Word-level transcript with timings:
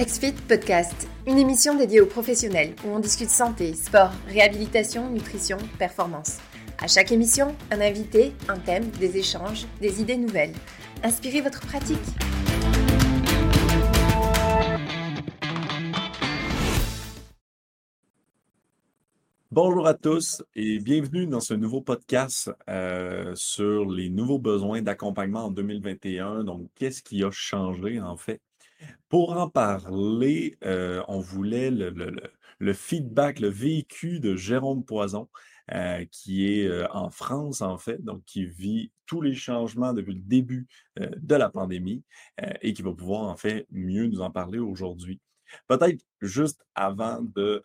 XFIT 0.00 0.34
Podcast, 0.46 1.08
une 1.26 1.38
émission 1.38 1.74
dédiée 1.74 2.00
aux 2.00 2.06
professionnels 2.06 2.76
où 2.84 2.90
on 2.90 3.00
discute 3.00 3.30
santé, 3.30 3.74
sport, 3.74 4.12
réhabilitation, 4.28 5.10
nutrition, 5.10 5.58
performance. 5.76 6.38
À 6.80 6.86
chaque 6.86 7.10
émission, 7.10 7.56
un 7.72 7.80
invité, 7.80 8.32
un 8.48 8.60
thème, 8.60 8.90
des 8.90 9.16
échanges, 9.16 9.66
des 9.80 10.00
idées 10.00 10.16
nouvelles. 10.16 10.52
Inspirez 11.02 11.40
votre 11.40 11.66
pratique. 11.66 11.98
Bonjour 19.50 19.88
à 19.88 19.94
tous 19.94 20.44
et 20.54 20.78
bienvenue 20.78 21.26
dans 21.26 21.40
ce 21.40 21.54
nouveau 21.54 21.80
podcast 21.80 22.52
euh, 22.70 23.32
sur 23.34 23.84
les 23.84 24.10
nouveaux 24.10 24.38
besoins 24.38 24.80
d'accompagnement 24.80 25.46
en 25.46 25.50
2021. 25.50 26.44
Donc, 26.44 26.68
qu'est-ce 26.76 27.02
qui 27.02 27.24
a 27.24 27.32
changé 27.32 28.00
en 28.00 28.16
fait? 28.16 28.40
Pour 29.08 29.36
en 29.36 29.48
parler, 29.48 30.56
euh, 30.64 31.02
on 31.08 31.20
voulait 31.20 31.70
le, 31.70 32.72
feedback, 32.72 33.40
le 33.40 33.48
vécu 33.48 34.20
de 34.20 34.36
Jérôme 34.36 34.84
Poison, 34.84 35.28
euh, 35.72 36.04
qui 36.10 36.52
est 36.52 36.66
euh, 36.66 36.86
en 36.92 37.10
France, 37.10 37.62
en 37.62 37.78
fait, 37.78 38.02
donc 38.02 38.24
qui 38.24 38.44
vit 38.44 38.90
tous 39.06 39.20
les 39.20 39.34
changements 39.34 39.92
depuis 39.92 40.14
le 40.14 40.20
début 40.20 40.66
de 40.96 41.34
la 41.34 41.48
pandémie 41.48 42.02
et 42.60 42.74
qui 42.74 42.82
va 42.82 42.92
pouvoir, 42.92 43.22
en 43.22 43.36
fait, 43.36 43.66
mieux 43.70 44.06
nous 44.06 44.20
en 44.20 44.30
parler 44.30 44.58
aujourd'hui. 44.58 45.18
Peut-être 45.66 46.04
juste 46.20 46.62
avant 46.74 47.22
de 47.22 47.64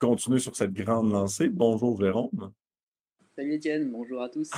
continuer 0.00 0.38
sur 0.38 0.56
cette 0.56 0.72
grande 0.72 1.12
lancée, 1.12 1.50
bonjour 1.50 2.00
Jérôme. 2.00 2.52
Salut 3.36 3.54
Étienne, 3.54 3.90
bonjour 3.90 4.22
à 4.22 4.30
tous. 4.30 4.50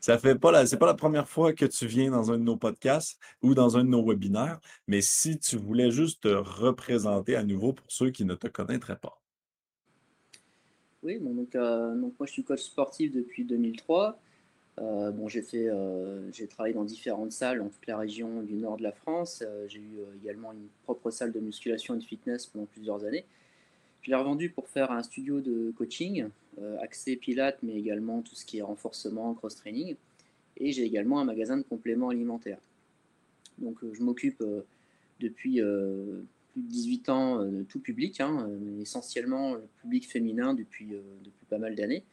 Ça 0.00 0.18
fait 0.18 0.34
pas 0.34 0.52
la, 0.52 0.66
c'est 0.66 0.78
pas 0.78 0.86
la 0.86 0.94
première 0.94 1.28
fois 1.28 1.52
que 1.52 1.64
tu 1.64 1.86
viens 1.86 2.10
dans 2.10 2.32
un 2.32 2.38
de 2.38 2.42
nos 2.42 2.56
podcasts 2.56 3.18
ou 3.42 3.54
dans 3.54 3.76
un 3.76 3.84
de 3.84 3.88
nos 3.90 4.04
webinaires, 4.04 4.60
mais 4.86 5.00
si 5.00 5.38
tu 5.38 5.56
voulais 5.56 5.90
juste 5.90 6.22
te 6.22 6.28
représenter 6.28 7.36
à 7.36 7.44
nouveau 7.44 7.72
pour 7.72 7.86
ceux 7.88 8.10
qui 8.10 8.24
ne 8.24 8.34
te 8.34 8.48
connaîtraient 8.48 8.98
pas. 8.98 9.20
Oui, 11.04 11.18
bon, 11.18 11.34
donc, 11.34 11.54
euh, 11.54 11.94
donc, 11.94 12.14
moi 12.18 12.26
je 12.26 12.32
suis 12.32 12.44
coach 12.44 12.62
sportif 12.62 13.12
depuis 13.12 13.44
2003. 13.44 14.18
Euh, 14.80 15.10
bon, 15.12 15.28
j'ai 15.28 15.42
fait, 15.42 15.68
euh, 15.68 16.32
j'ai 16.32 16.48
travaillé 16.48 16.74
dans 16.74 16.84
différentes 16.84 17.30
salles 17.30 17.58
dans 17.58 17.68
toute 17.68 17.86
la 17.86 17.98
région 17.98 18.42
du 18.42 18.54
nord 18.54 18.78
de 18.78 18.82
la 18.82 18.92
France. 18.92 19.44
j'ai 19.68 19.78
eu 19.78 19.98
également 20.22 20.52
une 20.52 20.66
propre 20.84 21.10
salle 21.10 21.30
de 21.30 21.40
musculation 21.40 21.94
et 21.94 21.98
de 21.98 22.04
fitness 22.04 22.46
pendant 22.46 22.64
plusieurs 22.66 23.04
années. 23.04 23.26
Je 24.04 24.10
l'ai 24.10 24.16
revendu 24.16 24.50
pour 24.50 24.68
faire 24.68 24.90
un 24.92 25.02
studio 25.02 25.40
de 25.40 25.72
coaching, 25.78 26.28
euh, 26.60 26.76
accès 26.80 27.16
pilates, 27.16 27.58
mais 27.62 27.74
également 27.74 28.20
tout 28.20 28.34
ce 28.34 28.44
qui 28.44 28.58
est 28.58 28.62
renforcement, 28.62 29.32
cross-training. 29.32 29.96
Et 30.58 30.72
j'ai 30.72 30.84
également 30.84 31.20
un 31.20 31.24
magasin 31.24 31.56
de 31.56 31.62
compléments 31.62 32.10
alimentaires. 32.10 32.58
Donc 33.56 33.82
euh, 33.82 33.94
je 33.94 34.02
m'occupe 34.02 34.42
euh, 34.42 34.66
depuis 35.20 35.54
plus 35.54 36.62
de 36.62 36.68
18 36.68 37.08
ans 37.08 37.44
de 37.46 37.62
tout 37.62 37.80
public, 37.80 38.20
hein, 38.20 38.46
essentiellement 38.82 39.54
le 39.54 39.62
public 39.80 40.06
féminin 40.06 40.52
depuis, 40.52 40.88
depuis 40.88 41.46
pas 41.48 41.56
mal 41.56 41.74
d'années. 41.74 42.04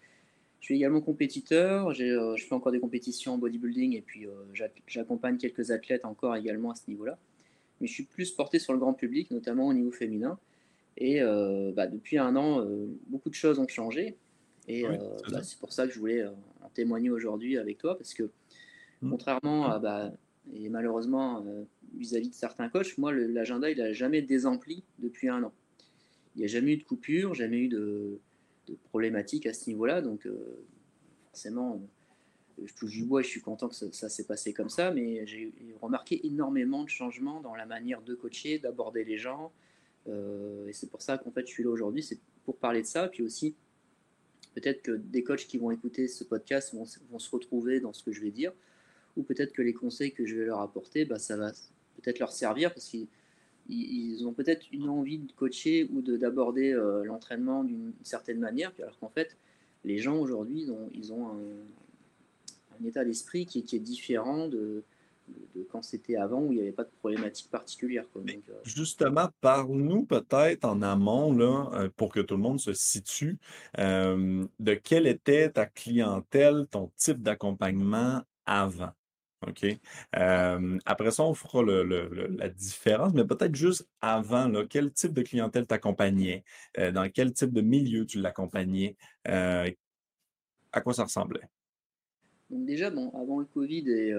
Je 0.62 0.68
suis 0.68 0.76
également 0.76 1.02
compétiteur, 1.02 1.94
je 1.94 2.36
fais 2.48 2.56
encore 2.56 2.72
des 2.72 2.80
compétitions 2.80 3.34
en 3.34 3.38
bodybuilding 3.38 3.98
et 3.98 4.02
puis 4.02 4.28
j'accompagne 4.88 5.38
quelques 5.38 5.72
athlètes 5.72 6.06
encore 6.06 6.36
également 6.38 6.72
à 6.72 6.76
ce 6.76 6.84
niveau-là. 6.88 7.18
Mais 7.82 7.88
je 7.88 7.94
suis 7.94 8.04
plus 8.04 8.32
porté 8.32 8.60
sur 8.60 8.72
le 8.72 8.80
grand 8.80 8.94
public, 8.94 9.30
notamment 9.32 9.68
au 9.68 9.74
niveau 9.74 9.92
féminin. 9.92 10.40
Et 10.98 11.22
euh, 11.22 11.72
bah, 11.74 11.88
depuis 11.88 12.18
un 12.18 12.36
an, 12.36 12.62
euh, 12.62 12.88
beaucoup 13.08 13.30
de 13.30 13.36
choses 13.36 13.60
ont 13.60 13.68
changé. 13.68 14.18
Et 14.68 14.86
euh, 14.86 14.98
bah, 15.32 15.42
c'est 15.44 15.58
pour 15.60 15.74
ça 15.74 15.88
que 15.88 15.94
je 15.94 16.00
voulais 16.00 16.26
en 16.26 16.70
témoigner 16.74 17.10
aujourd'hui 17.10 17.58
avec 17.58 17.78
toi, 17.78 17.98
parce 17.98 18.14
que 18.14 18.30
mmh. 19.02 19.10
contrairement 19.10 19.72
à, 19.72 19.80
bah, 19.80 20.12
et 20.54 20.70
malheureusement, 20.70 21.46
vis-à-vis 21.96 22.30
de 22.30 22.36
certains 22.36 22.70
coachs, 22.70 22.98
moi, 22.98 23.14
l'agenda, 23.14 23.70
il 23.70 23.78
n'a 23.78 23.94
jamais 23.94 24.22
désempli 24.22 24.84
depuis 25.00 25.30
un 25.30 25.44
an. 25.44 25.54
Il 26.36 26.40
n'y 26.40 26.46
a 26.46 26.48
jamais 26.48 26.74
eu 26.74 26.78
de 26.78 26.84
coupure, 26.84 27.34
jamais 27.34 27.58
eu 27.58 27.68
de, 27.68 28.20
de 28.68 28.76
problématique 28.90 29.46
à 29.46 29.54
ce 29.54 29.70
niveau-là. 29.70 30.02
Donc, 30.02 30.28
forcément, 31.30 31.82
je 32.64 32.74
touche 32.74 32.92
du 32.92 33.06
bois 33.06 33.22
et 33.22 33.24
je 33.24 33.30
suis 33.30 33.42
content 33.42 33.68
que 33.68 33.76
ça, 33.76 33.92
ça 33.92 34.10
s'est 34.10 34.26
passé 34.26 34.54
comme 34.54 34.70
ça, 34.70 34.92
mais 34.92 35.26
j'ai 35.26 35.54
remarqué 35.82 36.26
énormément 36.26 36.84
de 36.84 36.90
changements 36.90 37.42
dans 37.42 37.56
la 37.56 37.66
manière 37.66 38.02
de 38.02 38.14
coacher, 38.14 38.60
d'aborder 38.60 39.04
les 39.04 39.18
gens, 39.18 39.52
euh, 40.10 40.68
et 40.68 40.74
c'est 40.74 40.90
pour 40.90 41.02
ça 41.02 41.18
qu'en 41.18 41.32
fait, 41.32 41.48
je 41.48 41.52
suis 41.52 41.64
là 41.64 41.70
aujourd'hui, 41.70 42.04
c'est 42.04 42.20
pour 42.46 42.58
parler 42.58 42.82
de 42.82 42.88
ça. 42.88 43.08
Puis 43.08 43.24
aussi, 43.24 43.56
peut-être 44.56 44.82
que 44.82 44.92
des 44.92 45.24
coachs 45.24 45.46
qui 45.46 45.58
vont 45.58 45.72
écouter 45.72 46.08
ce 46.08 46.24
podcast 46.24 46.74
vont, 46.74 46.86
se 47.20 47.30
retrouver 47.30 47.80
dans 47.80 47.94
ce 47.94 48.04
que 48.04 48.12
je 48.12 48.22
vais 48.22 48.32
dire, 48.32 48.54
ou 49.18 49.24
peut-être 49.24 49.54
que 49.54 49.62
les 49.62 49.74
conseils 49.74 50.14
que 50.14 50.26
je 50.26 50.36
vais 50.36 50.46
leur 50.46 50.60
apporter, 50.60 51.06
bah, 51.06 51.20
ça 51.20 51.38
va 51.38 51.52
peut-être 51.98 52.20
leur 52.20 52.32
servir 52.32 52.74
parce 52.74 52.88
qu'ils 52.88 54.26
ont 54.26 54.34
peut-être 54.34 54.66
une 54.72 54.90
envie 54.90 55.20
de 55.20 55.32
coacher 55.34 55.90
ou 55.92 56.02
d'aborder 56.02 56.74
euh, 56.74 57.04
l'entraînement 57.04 57.64
d'une 57.64 57.94
certaine 58.04 58.40
manière, 58.40 58.72
alors 58.80 58.98
qu'en 59.00 59.10
fait, 59.10 59.38
les 59.84 59.98
gens 59.98 60.18
aujourd'hui, 60.18 60.62
ils 60.64 60.72
ont, 60.72 60.90
ils 60.94 61.14
ont 61.14 61.30
un, 61.30 62.86
état 62.86 63.06
d'esprit 63.06 63.46
qui, 63.46 63.64
qui, 63.64 63.76
est 63.76 63.80
différent 63.80 64.48
de, 64.48 64.84
de 65.56 65.64
quand 65.72 65.82
c'était 65.82 66.16
avant 66.16 66.42
où 66.42 66.52
il 66.52 66.56
n'y 66.58 66.62
avait 66.62 66.72
pas 66.72 66.84
de 66.84 66.92
problématique 67.00 67.50
particulière. 67.50 68.06
Euh, 68.16 68.22
justement, 68.64 69.30
parle-nous 69.42 70.06
peut-être 70.06 70.66
en 70.66 70.82
amont, 70.82 71.34
là, 71.34 71.70
euh, 71.74 71.90
pour 71.96 72.12
que 72.12 72.20
tout 72.20 72.36
le 72.36 72.42
monde 72.42 72.60
se 72.60 72.74
situe, 72.74 73.38
euh, 73.80 74.46
de 74.60 74.74
quelle 74.74 75.08
était 75.08 75.50
ta 75.50 75.66
clientèle, 75.66 76.68
ton 76.70 76.92
type 76.98 77.22
d'accompagnement 77.22 78.22
avant. 78.46 78.92
OK? 79.48 79.66
après 80.14 81.10
ça, 81.10 81.24
on 81.24 81.34
fera 81.34 81.64
la 81.64 82.50
différence, 82.50 83.12
mais 83.16 83.26
peut-être 83.26 83.56
juste 83.56 83.88
avant, 84.00 84.48
là, 84.48 84.66
quel 84.70 84.92
type 84.94 85.14
de 85.14 85.24
clientèle 85.24 85.66
t'accompagnait? 85.66 86.44
dans 86.78 87.10
quel 87.12 87.34
type 87.34 87.52
de 87.52 87.62
milieu 87.62 88.06
tu 88.06 88.22
l'accompagnais? 88.22 88.96
à 89.26 90.82
quoi 90.84 90.94
ça 90.94 91.06
ressemblait? 91.06 91.50
Donc 92.52 92.68
déjà, 92.68 92.92
bon, 92.92 93.10
avant 93.20 93.40
le 93.40 93.46
Covid 93.46 93.90
et 93.90 94.14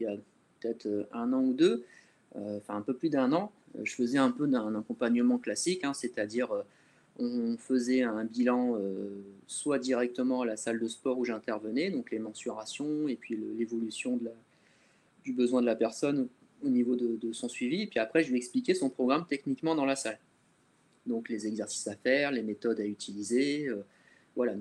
il 0.00 0.04
y 0.04 0.06
a 0.06 0.16
peut-être 0.60 0.86
euh, 0.86 1.04
un 1.12 1.32
an 1.32 1.42
ou 1.42 1.52
deux, 1.52 1.84
euh, 2.36 2.58
enfin 2.58 2.76
un 2.76 2.82
peu 2.82 2.94
plus 2.94 3.10
d'un 3.10 3.32
an, 3.32 3.52
euh, 3.76 3.80
je 3.84 3.94
faisais 3.94 4.18
un 4.18 4.30
peu 4.30 4.46
d'un 4.46 4.74
accompagnement 4.74 5.38
classique, 5.38 5.84
hein, 5.84 5.94
c'est-à-dire 5.94 6.50
on 7.18 7.56
faisait 7.58 8.02
un 8.02 8.24
bilan 8.24 8.78
soit 9.46 9.78
directement 9.78 10.40
à 10.40 10.46
la 10.46 10.56
salle 10.56 10.80
de 10.80 10.88
sport 10.88 11.18
où 11.18 11.24
j'intervenais, 11.26 11.90
donc 11.90 12.10
les 12.10 12.18
mensurations 12.18 13.08
et 13.08 13.16
puis 13.16 13.38
l'évolution 13.58 14.18
du 15.24 15.32
besoin 15.34 15.60
de 15.60 15.66
la 15.66 15.76
personne 15.76 16.28
au 16.64 16.68
niveau 16.70 16.96
de, 16.96 17.32
son 17.32 17.50
suivi. 17.50 17.82
Et 17.82 17.86
puis 17.88 17.98
après, 17.98 18.22
je 18.22 18.30
lui 18.30 18.38
expliquais 18.38 18.72
son 18.72 18.88
programme 18.88 19.26
techniquement 19.28 19.74
dans 19.74 19.84
la 19.84 19.96
salle. 19.96 20.18
Donc 21.04 21.28
les 21.28 21.46
exercices 21.46 21.88
à 21.88 21.96
faire, 21.96 22.30
les 22.30 22.42
méthodes 22.42 22.80
à 22.80 22.86
utiliser, 22.86 23.68
voilà, 24.36 24.54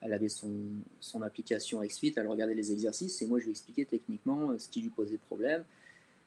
elle 0.00 0.12
avait 0.12 0.28
son, 0.28 0.52
son 1.00 1.22
application 1.22 1.80
XFIT, 1.80 2.14
elle 2.16 2.28
regardait 2.28 2.54
les 2.54 2.72
exercices 2.72 3.20
et 3.22 3.26
moi 3.26 3.38
je 3.38 3.44
lui 3.44 3.50
expliquais 3.52 3.84
techniquement 3.84 4.50
euh, 4.50 4.58
ce 4.58 4.68
qui 4.68 4.80
lui 4.80 4.90
posait 4.90 5.18
problème. 5.18 5.64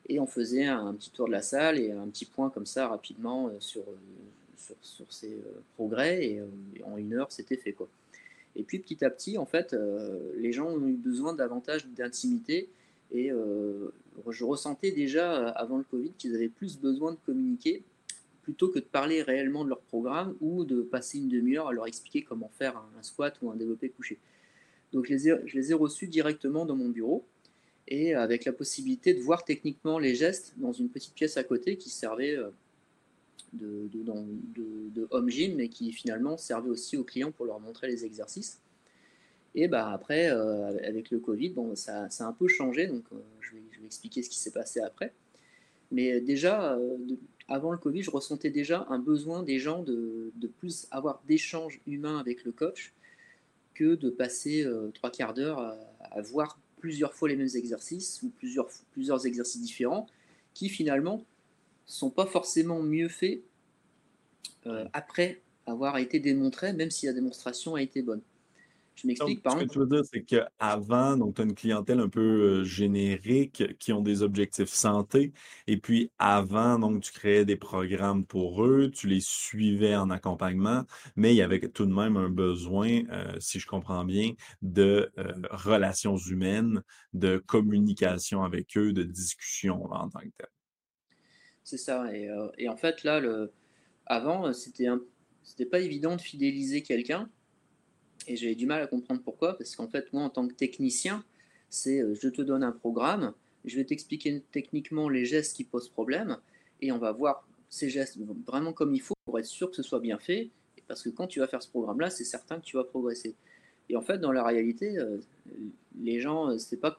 Et 0.08 0.20
on 0.20 0.26
faisait 0.26 0.66
un, 0.66 0.94
petit 0.96 1.12
tour 1.12 1.28
de 1.28 1.32
la 1.32 1.44
salle 1.44 1.80
et 1.80 1.92
un 1.92 2.08
petit 2.08 2.26
point 2.26 2.50
comme 2.50 2.66
ça 2.66 2.88
rapidement 2.88 3.48
euh, 3.48 3.60
sur, 3.60 3.84
euh, 3.84 4.74
sur, 4.82 5.12
ses 5.14 5.38
progrès 5.76 6.26
et, 6.26 6.42
en 6.84 6.98
une 6.98 7.14
heure 7.14 7.32
c'était 7.32 7.56
fait. 7.56 7.74
Quoi. 7.74 7.88
Et 8.56 8.64
puis 8.64 8.80
petit 8.80 9.06
à 9.06 9.10
petit, 9.10 9.38
en 9.38 9.46
fait, 9.46 9.76
les 10.36 10.52
gens 10.52 10.68
ont 10.68 10.88
eu 10.88 10.96
besoin 10.96 11.34
davantage 11.34 11.88
d'intimité 11.88 12.70
et 13.12 13.32
je 14.30 14.44
ressentais 14.44 14.92
déjà 14.92 15.50
avant 15.50 15.78
le 15.78 15.84
Covid 15.86 16.12
qu'ils 16.18 16.36
avaient 16.36 16.50
plus 16.50 16.78
besoin 16.78 17.14
de 17.14 17.18
communiquer 17.26 17.84
plutôt 18.52 18.68
que 18.68 18.80
de 18.80 18.84
parler 18.84 19.22
réellement 19.22 19.64
de 19.64 19.70
leur 19.70 19.80
programme 19.80 20.36
ou 20.42 20.66
de 20.66 20.82
passer 20.82 21.20
une 21.20 21.30
demi-heure 21.30 21.70
à 21.70 21.72
leur 21.72 21.88
expliquer 21.88 22.22
comment 22.22 22.50
faire 22.50 22.76
un, 22.76 23.02
squat 23.02 23.34
ou 23.42 23.50
un 23.50 23.56
développé 23.56 23.88
couché. 23.88 24.20
Donc 24.92 25.06
je 25.06 25.14
les, 25.56 25.72
ai, 25.72 25.74
reçus 25.74 26.08
directement 26.08 26.66
dans 26.66 26.76
mon 26.76 26.90
bureau 26.90 27.26
et 27.88 28.14
avec 28.14 28.44
la 28.44 28.52
possibilité 28.52 29.14
de 29.14 29.22
voir 29.22 29.46
techniquement 29.46 30.00
les 30.00 30.16
gestes 30.16 30.54
dans 30.58 30.74
une 30.74 30.90
petite 30.90 31.14
pièce 31.14 31.38
à 31.38 31.46
côté 31.46 31.78
qui 31.78 31.90
servait 31.90 32.36
euh, 32.36 32.50
de, 33.54 35.08
home 35.12 35.30
gym 35.30 35.56
mais 35.56 35.70
qui 35.70 35.94
finalement 35.94 36.36
servait 36.36 36.70
aussi 36.70 36.98
aux 36.98 37.06
clients 37.06 37.32
pour 37.32 37.46
leur 37.46 37.62
montrer 37.62 37.88
les 37.88 38.04
exercices. 38.04 38.60
Et 39.56 39.70
bah 39.70 39.92
après, 39.94 40.30
euh, 40.30 40.78
avec 40.86 41.10
le 41.10 41.20
Covid, 41.20 41.52
bon, 41.52 41.74
ça, 41.78 42.10
ça, 42.10 42.26
a 42.26 42.28
un 42.28 42.34
peu 42.34 42.50
changé, 42.50 42.88
donc 42.88 43.04
euh, 43.14 43.16
je, 43.40 43.54
vais, 43.54 43.86
expliquer 43.86 44.24
ce 44.24 44.30
qui 44.30 44.40
s'est 44.40 44.52
passé 44.52 44.82
après. 44.82 45.14
Mais 45.90 46.22
déjà, 46.22 46.78
avant 47.52 47.72
le 47.72 47.78
Covid, 47.78 48.02
je 48.02 48.12
ressentais 48.12 48.50
déjà 48.50 48.88
un 48.90 48.98
besoin 48.98 49.44
des 49.44 49.60
gens 49.60 49.84
de, 49.84 50.32
plus 50.58 50.88
avoir 50.90 51.22
d'échanges 51.28 51.82
humains 51.86 52.18
avec 52.18 52.46
le 52.46 52.52
coach 52.52 52.94
que 53.74 53.96
de 53.96 54.10
passer 54.10 54.64
euh, 54.64 54.90
trois 54.94 55.12
quarts 55.12 55.34
d'heure 55.34 55.60
à, 55.60 56.22
voir 56.22 56.60
plusieurs 56.78 57.14
fois 57.14 57.30
les 57.30 57.36
mêmes 57.36 57.56
exercices 57.56 58.22
ou 58.24 58.30
plusieurs, 58.30 58.68
plusieurs 58.94 59.26
exercices 59.26 59.62
différents 59.62 60.08
qui 60.54 60.70
finalement 60.70 61.24
sont 61.86 62.10
pas 62.10 62.26
forcément 62.26 62.82
mieux 62.82 63.10
faits 63.10 63.42
euh, 64.66 64.86
après 64.94 65.42
avoir 65.66 65.98
été 65.98 66.20
démontrés, 66.20 66.74
même 66.74 66.92
si 66.92 67.06
la 67.06 67.14
démonstration 67.14 67.76
a 67.76 67.82
été 67.82 68.02
bonne. 68.02 68.22
Je 68.96 69.08
m'explique, 69.08 69.42
par 69.42 69.58
Ce 69.58 69.64
que 69.64 69.70
tu 69.70 69.80
veux 69.80 69.88
dire, 69.88 70.04
c'est 70.06 70.24
qu'avant, 70.24 71.32
tu 71.32 71.42
as 71.42 71.46
une 71.46 71.56
clientèle 71.56 72.00
un 72.00 72.10
peu 72.10 72.20
euh, 72.60 72.64
générique 72.64 73.78
qui 73.78 73.94
ont 73.94 74.02
des 74.02 74.22
objectifs 74.22 74.70
santé. 74.70 75.34
Et 75.68 75.78
puis 75.78 76.12
avant, 76.20 76.78
donc 76.78 77.02
tu 77.02 77.12
créais 77.12 77.46
des 77.46 77.56
programmes 77.56 78.26
pour 78.26 78.64
eux, 78.66 78.92
tu 78.94 79.08
les 79.08 79.22
suivais 79.22 79.96
en 79.96 80.10
accompagnement, 80.10 80.84
mais 81.16 81.34
il 81.34 81.38
y 81.38 81.42
avait 81.42 81.60
tout 81.60 81.86
de 81.86 81.94
même 81.94 82.18
un 82.18 82.30
besoin, 82.30 83.04
euh, 83.12 83.34
si 83.40 83.60
je 83.60 83.68
comprends 83.68 84.04
bien, 84.04 84.34
de 84.62 85.12
euh, 85.18 85.34
relations 85.52 86.18
humaines, 86.18 86.84
de 87.14 87.38
communication 87.38 88.44
avec 88.44 88.78
eux, 88.78 88.94
de 88.94 89.04
discussion 89.04 89.86
en 89.86 90.10
tant 90.10 90.20
que 90.20 90.32
tel. 90.38 90.48
C'est 91.64 91.78
ça. 91.78 92.14
Et, 92.14 92.30
et, 92.58 92.68
en 92.68 92.76
fait, 92.76 93.04
là, 93.04 93.20
le... 93.20 93.54
avant, 94.06 94.52
c'était 94.52 94.88
un... 94.88 95.00
c'était 95.44 95.66
pas 95.66 95.80
évident 95.80 96.16
de 96.16 96.22
fidéliser 96.22 96.82
quelqu'un 96.82 97.30
et 98.28 98.36
j'avais 98.36 98.56
du 98.56 98.66
mal 98.66 98.82
à 98.82 98.88
comprendre 98.88 99.22
pourquoi, 99.24 99.58
parce 99.58 99.76
qu'en 99.76 99.88
fait, 99.88 100.12
moi, 100.14 100.24
en 100.24 100.30
tant 100.30 100.48
que 100.48 100.54
technicien, 100.54 101.24
c'est 101.70 102.02
euh, 102.02 102.16
je 102.16 102.30
te 102.30 102.42
donne 102.42 102.64
un 102.64 102.72
programme, 102.72 103.34
je 103.66 103.76
vais 103.76 103.86
t'expliquer 103.86 104.42
techniquement 104.52 105.10
les 105.10 105.26
gestes 105.26 105.56
qui 105.56 105.64
posent 105.64 105.90
problème, 105.90 106.38
et 106.82 106.92
on 106.92 106.98
va 106.98 107.12
voir 107.12 107.48
ces 107.70 107.90
gestes 107.90 108.18
vraiment 108.46 108.74
comme 108.74 108.94
il 108.94 109.02
faut 109.02 109.14
pour 109.26 109.40
être 109.40 109.46
sûr 109.46 109.70
que 109.70 109.76
ce 109.76 109.84
soit 109.84 110.00
bien 110.00 110.18
fait, 110.18 110.50
parce 110.88 111.04
que 111.04 111.10
quand 111.10 111.28
tu 111.28 111.40
vas 111.40 111.48
faire 111.48 111.64
ce 111.64 111.70
programme-là, 111.70 112.10
c'est 112.10 112.26
certain 112.26 112.60
que 112.60 112.66
tu 112.66 112.76
vas 112.76 112.84
progresser. 112.84 113.36
Et 113.90 113.96
en 113.96 114.02
fait, 114.02 114.18
dans 114.18 114.32
la 114.32 114.44
réalité, 114.44 114.98
euh, 114.98 115.18
les 116.02 116.20
gens, 116.20 116.50
euh, 116.50 116.58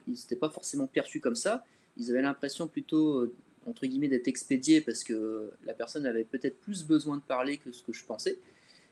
ils 0.08 0.38
pas 0.38 0.50
forcément 0.50 0.86
perçus 0.86 1.20
comme 1.20 1.34
ça. 1.34 1.64
Ils 1.96 2.10
avaient 2.10 2.22
l'impression 2.22 2.68
plutôt, 2.68 3.30
entre 3.66 3.86
guillemets, 3.86 4.08
d'être 4.08 4.28
expédiés 4.28 4.80
parce 4.80 5.04
que 5.04 5.50
la 5.64 5.74
personne 5.74 6.06
avait 6.06 6.24
peut-être 6.24 6.58
plus 6.60 6.84
besoin 6.84 7.16
de 7.16 7.22
parler 7.22 7.58
que 7.58 7.70
ce 7.70 7.82
que 7.82 7.92
je 7.92 8.04
pensais. 8.04 8.38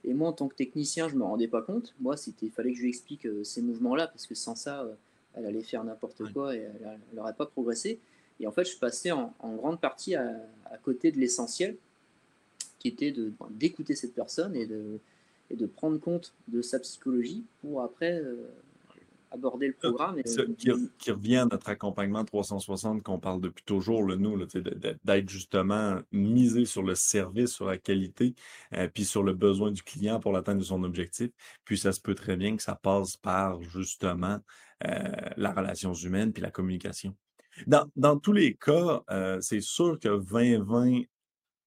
Et 0.05 0.15
moi, 0.15 0.29
en 0.29 0.33
tant 0.33 0.49
que 0.49 0.55
technicien, 0.55 1.09
je 1.09 1.15
ne 1.15 1.21
me 1.21 1.25
rendais 1.25 1.49
pas 1.49 1.63
compte. 1.63 1.95
Moi, 2.01 2.17
il 2.43 2.51
fallait 2.51 2.71
que 2.71 2.77
je 2.77 2.83
lui 2.83 2.89
explique 2.89 3.27
euh, 3.27 3.45
ces 3.45 3.63
mouvements-là, 3.63 4.07
parce 4.07 4.27
que 4.27 4.35
sans 4.35 4.55
ça, 4.55 4.83
euh, 4.83 4.95
elle 5.35 5.47
allait 5.47 5.63
faire 5.63 5.85
n'importe 5.85 6.33
quoi 6.33 6.57
et 6.57 6.59
elle 6.59 6.99
n'aurait 7.15 7.35
pas 7.35 7.47
progressé. 7.47 7.99
Et 8.41 8.47
en 8.47 8.53
fait, 8.53 8.65
je 8.65 8.77
passais 8.79 9.13
en, 9.13 9.33
grande 9.43 9.81
partie 9.81 10.15
à, 10.15 10.33
côté 10.83 11.13
de 11.13 11.19
l'essentiel, 11.19 11.77
qui 12.79 12.89
était 12.89 13.15
d'écouter 13.51 13.95
cette 13.95 14.15
personne 14.15 14.57
et 14.57 14.67
de, 14.67 14.99
et 15.51 15.57
de 15.57 15.67
prendre 15.67 16.01
compte 16.01 16.33
de 16.49 16.63
sa 16.63 16.79
psychologie 16.79 17.45
pour 17.61 17.83
après 17.83 18.19
euh, 18.19 18.49
aborder 19.31 19.69
le 19.69 19.75
programme. 19.75 20.23
qui, 20.23 21.11
revient 21.11 21.37
à 21.37 21.47
notre 21.47 21.69
accompagnement 21.69 22.25
360 22.25 23.03
qu'on 23.03 23.19
parle 23.19 23.41
depuis 23.41 23.65
toujours, 23.65 24.03
le 24.03 24.17
nous, 24.17 24.45
d'être 25.05 25.29
justement 25.29 26.01
misé 26.13 26.65
sur 26.65 26.83
le 26.83 26.95
service, 26.95 27.53
sur 27.53 27.67
la 27.67 27.79
qualité, 27.79 28.35
euh, 28.75 28.89
puis 28.93 29.05
sur 29.05 29.23
le 29.23 29.33
besoin 29.33 29.71
du 29.71 29.83
client 29.83 30.21
pour 30.21 30.33
l'atteinte 30.33 30.59
de 30.59 30.65
son 30.65 30.83
objectif. 30.83 31.31
Puis 31.65 31.79
ça 31.79 31.93
se 31.93 32.01
peut 32.01 32.15
très 32.15 32.37
bien 32.37 32.57
que 32.57 32.63
ça 32.63 32.75
passe 32.75 33.17
par 33.17 33.63
justement 33.63 34.39
euh, 34.87 35.13
la 35.37 35.53
relation 35.53 35.93
humaine 35.93 36.33
puis 36.33 36.43
la 36.43 36.51
communication. 36.51 37.15
Dans, 37.67 38.19
tous 38.19 38.33
les 38.33 38.55
cas, 38.55 39.03
euh, 39.11 39.41
c'est 39.41 39.61
sûr 39.61 39.99
que 39.99 40.09
2020 40.09 41.03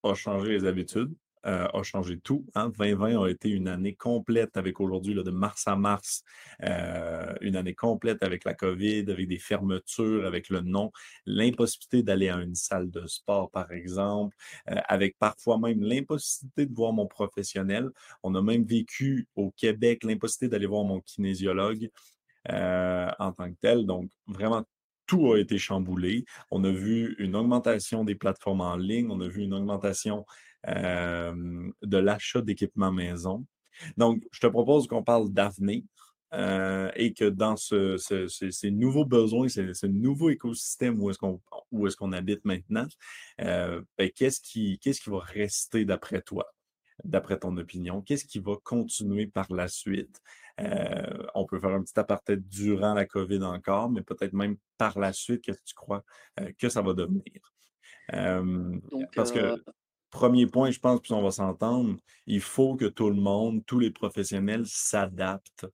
a 0.04 0.14
changé 0.16 0.58
les 0.58 0.66
habitudes. 0.66 1.14
Euh, 1.46 1.68
a 1.74 1.84
changé 1.84 2.20
tout. 2.20 2.46
Hein. 2.56 2.70
2020 2.70 3.22
a 3.22 3.30
été 3.30 3.50
une 3.50 3.68
année 3.68 3.96
complète 3.96 4.56
avec 4.56 4.80
aujourd'hui, 4.80 5.14
de 5.14 5.30
mars 5.30 5.68
à 5.68 5.76
mars, 5.76 6.24
euh, 6.64 7.34
une 7.42 7.58
année 7.58 7.76
complète 7.76 8.24
avec 8.24 8.46
la 8.46 8.54
COVID, 8.54 9.06
avec 9.10 9.28
des 9.28 9.40
fermetures, 9.40 10.26
avec 10.26 10.48
le 10.50 10.62
non, 10.62 10.92
l'impossibilité 11.26 12.02
d'aller 12.02 12.30
à 12.30 12.38
une 12.38 12.56
salle 12.56 12.90
de 12.90 13.06
sport, 13.08 13.52
par 13.52 13.74
exemple, 13.74 14.36
euh, 14.70 14.76
avec 14.88 15.18
parfois 15.20 15.58
même 15.58 15.82
l'impossibilité 15.84 16.66
de 16.66 16.74
voir 16.74 16.94
mon 16.94 17.08
professionnel. 17.08 17.90
On 18.24 18.36
a 18.36 18.42
même 18.42 18.64
vécu 18.64 19.28
au 19.36 19.52
Québec 19.52 20.06
l'impossibilité 20.06 20.48
d'aller 20.56 20.68
voir 20.68 20.86
mon 20.86 21.02
kinésiologue. 21.02 21.90
en 22.50 23.32
tant 23.32 23.50
que 23.52 23.58
tel. 23.62 23.86
Donc, 23.86 24.10
vraiment, 24.28 24.66
tout 25.08 25.32
a 25.34 25.40
été 25.40 25.58
chamboulé. 25.58 26.26
On 26.52 26.64
a 26.64 26.72
vu 26.72 27.16
une 27.20 27.36
augmentation 27.36 28.04
des 28.04 28.16
plateformes 28.16 28.62
en 28.62 28.76
ligne, 28.76 29.10
on 29.12 29.22
a 29.22 29.28
vu 29.28 29.44
une 29.44 29.54
augmentation 29.54 30.26
de 30.66 31.98
l'achat 31.98 32.42
d'équipements 32.42 32.92
maison. 32.92 33.46
Donc, 33.98 34.24
je 34.32 34.40
te 34.40 34.48
propose 34.48 34.88
qu'on 34.88 35.04
parle 35.04 35.30
d'avenir. 35.30 35.84
Euh, 36.34 36.90
et 36.96 37.14
que 37.14 37.26
dans 37.26 37.56
ce, 37.56 37.98
ces 37.98 38.72
nouveaux 38.72 39.06
besoins, 39.06 39.48
ce, 39.50 39.86
nouveau 39.86 40.32
écosystème 40.32 41.00
où 41.00 41.12
est-ce 41.12 41.20
qu'on 41.20 41.40
est 41.86 41.96
qu'on 41.96 42.12
habite 42.12 42.44
maintenant, 42.44 42.88
euh, 43.42 43.82
ben, 44.00 44.10
qu'est-ce 44.10 44.42
qui, 44.42 44.80
qu'est-ce 44.80 45.02
qui 45.02 45.12
va 45.12 45.20
rester 45.20 45.86
d'après 45.86 46.24
toi, 46.24 46.52
d'après 47.04 47.38
ton 47.38 47.56
opinion? 47.58 48.02
Qu'est-ce 48.02 48.26
qui 48.26 48.40
va 48.40 48.56
continuer 48.64 49.28
par 49.28 49.52
la 49.54 49.68
suite? 49.68 50.20
on 51.34 51.46
peut 51.46 51.60
faire 51.60 51.72
un 51.72 51.82
petit 51.82 52.00
aparté 52.00 52.38
durant 52.38 52.94
la 52.94 53.06
COVID 53.06 53.44
encore, 53.44 53.90
mais 53.90 54.02
peut-être 54.02 54.34
même 54.34 54.56
par 54.78 55.00
la 55.00 55.12
suite, 55.12 55.42
qu'est-ce 55.42 55.58
que 55.58 55.66
tu 55.66 55.74
crois 55.74 56.04
que 56.60 56.70
ça 56.70 56.82
va 56.82 56.94
devenir? 56.94 57.24
parce 59.16 59.32
que 59.32 59.56
premier 60.14 60.46
point, 60.46 60.70
je 60.70 60.80
pense, 60.80 61.02
puis 61.02 61.12
on 61.12 61.24
va 61.24 61.32
s'entendre, 61.32 61.98
il 62.28 62.40
faut 62.40 62.76
que 62.76 62.86
tout 62.86 63.10
le 63.10 63.16
monde, 63.16 63.66
tous 63.66 63.80
les 63.80 63.90
professionnels 63.90 64.66
s'adaptent 64.68 65.66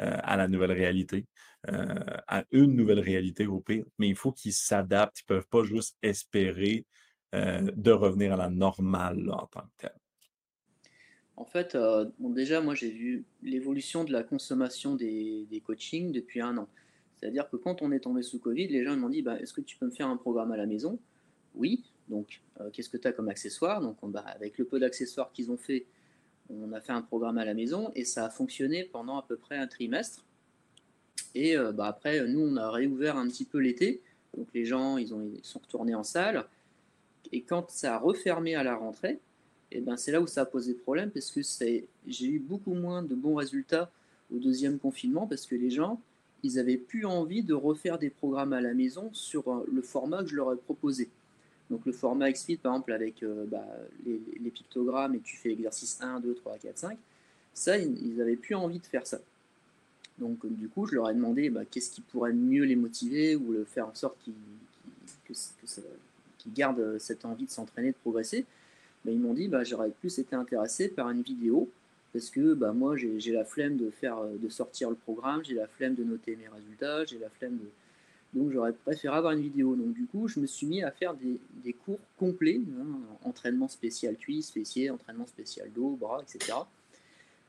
euh, 0.00 0.18
à 0.22 0.36
la 0.36 0.48
nouvelle 0.48 0.72
réalité, 0.72 1.24
euh, 1.68 1.94
à 2.28 2.44
une 2.52 2.76
nouvelle 2.76 3.00
réalité 3.00 3.46
au 3.46 3.60
pire, 3.60 3.86
mais 3.98 4.08
il 4.08 4.14
faut 4.14 4.32
qu'ils 4.32 4.52
s'adaptent. 4.52 5.20
Ils 5.20 5.32
ne 5.32 5.36
peuvent 5.36 5.48
pas 5.48 5.64
juste 5.64 5.96
espérer 6.02 6.84
euh, 7.34 7.62
de 7.74 7.90
revenir 7.90 8.34
à 8.34 8.36
la 8.36 8.50
normale 8.50 9.30
en 9.30 9.46
tant 9.46 9.62
que 9.62 9.76
tel. 9.78 9.94
En 11.38 11.46
fait, 11.46 11.76
déjà, 12.18 12.60
moi, 12.62 12.74
j'ai 12.74 12.90
vu 12.90 13.24
l'évolution 13.42 14.04
de 14.04 14.12
la 14.12 14.22
consommation 14.22 14.94
des, 14.94 15.62
coachings 15.64 16.12
depuis 16.12 16.40
un 16.40 16.56
an. 16.56 16.68
C'est-à-dire 17.16 17.48
que 17.50 17.56
quand 17.56 17.82
on 17.82 17.92
est 17.92 18.00
tombé 18.00 18.22
sous 18.22 18.38
Covid, 18.38 18.68
les 18.68 18.84
gens 18.84 18.96
m'ont 18.96 19.10
dit 19.10 19.22
bah, 19.22 19.38
Est-ce 19.40 19.52
que 19.52 19.60
tu 19.60 19.76
peux 19.76 19.86
me 19.86 19.90
faire 19.90 20.08
un 20.08 20.16
programme 20.16 20.52
à 20.52 20.56
la 20.56 20.66
maison? 20.66 20.98
Oui. 21.56 21.84
Donc, 22.08 22.40
euh, 22.60 22.70
qu'est-ce 22.70 22.88
que 22.88 22.96
tu 22.96 23.08
as 23.08 23.12
comme 23.12 23.28
accessoires 23.28 23.80
Donc, 23.80 23.96
bah, 24.02 24.24
avec 24.26 24.58
le 24.58 24.64
peu 24.64 24.78
d'accessoires 24.78 25.32
qu'ils 25.32 25.50
ont 25.50 25.56
fait, 25.56 25.86
on 26.48 26.72
a 26.72 26.80
fait 26.80 26.92
un 26.92 27.02
programme 27.02 27.38
à 27.38 27.44
la 27.44 27.54
maison 27.54 27.90
et 27.94 28.04
ça 28.04 28.26
a 28.26 28.30
fonctionné 28.30 28.84
pendant 28.84 29.18
à 29.18 29.22
peu 29.22 29.36
près 29.36 29.56
un 29.56 29.66
trimestre. 29.66 30.24
Et 31.34 31.56
euh, 31.56 31.72
bah, 31.72 31.86
après, 31.86 32.26
nous, 32.26 32.40
on 32.40 32.56
a 32.56 32.70
réouvert 32.70 33.16
un 33.16 33.26
petit 33.28 33.44
peu 33.44 33.58
l'été. 33.58 34.02
Donc, 34.36 34.48
les 34.54 34.64
gens, 34.64 34.96
ils, 34.98 35.12
ont, 35.14 35.22
ils 35.22 35.44
sont 35.44 35.58
retournés 35.58 35.94
en 35.94 36.04
salle. 36.04 36.46
Et 37.32 37.42
quand 37.42 37.70
ça 37.70 37.96
a 37.96 37.98
refermé 37.98 38.54
à 38.54 38.62
la 38.62 38.76
rentrée, 38.76 39.18
eh 39.72 39.80
ben, 39.80 39.96
c'est 39.96 40.12
là 40.12 40.20
où 40.20 40.26
ça 40.26 40.42
a 40.42 40.46
posé 40.46 40.74
problème 40.74 41.10
parce 41.10 41.30
que 41.30 41.40
j'ai 42.06 42.26
eu 42.26 42.38
beaucoup 42.38 42.74
moins 42.74 43.02
de 43.02 43.14
bons 43.14 43.34
résultats 43.34 43.90
au 44.32 44.38
deuxième 44.38 44.78
confinement 44.78 45.26
parce 45.26 45.46
que 45.46 45.54
les 45.54 45.70
gens, 45.70 46.00
ils 46.42 46.58
avaient 46.58 46.76
plus 46.76 47.04
envie 47.04 47.42
de 47.42 47.54
refaire 47.54 47.98
des 47.98 48.10
programmes 48.10 48.52
à 48.52 48.60
la 48.60 48.74
maison 48.74 49.10
sur 49.12 49.48
euh, 49.48 49.66
le 49.70 49.82
format 49.82 50.22
que 50.22 50.30
je 50.30 50.36
leur 50.36 50.52
ai 50.52 50.56
proposé. 50.56 51.10
Donc 51.70 51.84
le 51.84 51.92
format 51.92 52.30
XFIT, 52.30 52.58
par 52.58 52.74
exemple, 52.74 52.92
avec 52.92 53.22
euh, 53.22 53.44
bah, 53.46 53.66
les, 54.04 54.50
pictogrammes 54.50 55.16
et 55.16 55.20
tu 55.20 55.36
fais 55.36 55.50
exercice 55.50 55.98
1, 56.00 56.20
2, 56.20 56.34
3, 56.34 56.58
4, 56.58 56.78
5, 56.78 56.98
ça, 57.52 57.78
ils 57.78 58.16
n'avaient 58.16 58.36
plus 58.36 58.54
envie 58.54 58.78
de 58.78 58.86
faire 58.86 59.06
ça. 59.06 59.18
Donc 60.18 60.44
euh, 60.44 60.48
du 60.48 60.68
coup, 60.68 60.86
je 60.86 60.94
leur 60.94 61.10
ai 61.10 61.14
demandé 61.14 61.50
bah, 61.50 61.62
qu'est-ce 61.68 61.90
qui 61.90 62.02
pourrait 62.02 62.32
mieux 62.32 62.64
les 62.64 62.76
motiver 62.76 63.34
ou 63.34 63.52
le 63.52 63.64
faire 63.64 63.88
en 63.88 63.94
sorte 63.94 64.16
qu'ils 64.22 64.34
gardent 66.52 66.98
cette 66.98 67.24
envie 67.24 67.46
de 67.46 67.50
s'entraîner, 67.50 67.90
de 67.90 67.96
progresser. 67.96 68.44
Bah, 69.04 69.10
ils 69.10 69.18
m'ont 69.18 69.34
dit 69.34 69.48
bah, 69.48 69.64
j'aurais 69.64 69.90
plus 69.90 70.18
été 70.18 70.36
intéressé 70.36 70.88
par 70.88 71.10
une 71.10 71.22
vidéo 71.22 71.68
parce 72.12 72.30
que 72.30 72.54
bah, 72.54 72.72
moi 72.72 72.96
j'ai 72.96 73.32
la 73.32 73.44
flemme 73.44 73.76
de, 73.76 73.90
faire, 73.90 74.22
de 74.22 74.48
sortir 74.48 74.88
le 74.88 74.96
programme, 74.96 75.44
j'ai 75.44 75.54
la 75.54 75.66
flemme 75.66 75.96
de 75.96 76.04
noter 76.04 76.36
mes 76.36 76.48
résultats, 76.48 77.04
j'ai 77.04 77.18
la 77.18 77.28
flemme 77.28 77.58
de, 77.58 77.68
donc 78.34 78.50
j'aurais 78.52 78.72
préféré 78.72 79.16
avoir 79.16 79.32
une 79.32 79.40
vidéo. 79.40 79.74
Donc 79.76 79.94
du 79.94 80.06
coup, 80.06 80.28
je 80.28 80.40
me 80.40 80.46
suis 80.46 80.66
mis 80.66 80.82
à 80.82 80.90
faire 80.90 81.14
des, 81.14 81.72
cours 81.72 82.00
complets, 82.18 82.60
hein, 82.78 83.00
entraînement 83.24 83.68
spécial 83.68 84.16
cuisse, 84.16 84.50
fessier, 84.50 84.90
entraînement 84.90 85.26
spécial 85.26 85.70
dos, 85.72 85.96
bras, 85.96 86.22
etc. 86.22 86.58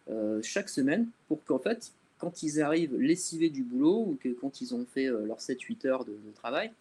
Euh, 0.10 0.41
chaque 0.41 0.69
semaine 0.69 1.07
pour 1.27 1.43
qu'en 1.43 1.60
fait, 1.60 1.91
quand 2.17 2.41
ils 2.43 2.62
arrivent 2.62 2.98
lessivés 2.98 3.50
du 3.50 3.63
boulot 3.63 4.05
ou 4.07 4.17
que 4.22 4.29
quand 4.29 4.62
ils 4.62 4.74
ont 4.74 4.86
fait 4.86 5.07
euh, 5.07 5.25
leurs 5.25 5.39
7-8 5.39 5.88
heures 5.88 6.05
de, 6.05 6.15
travail, 6.36 6.72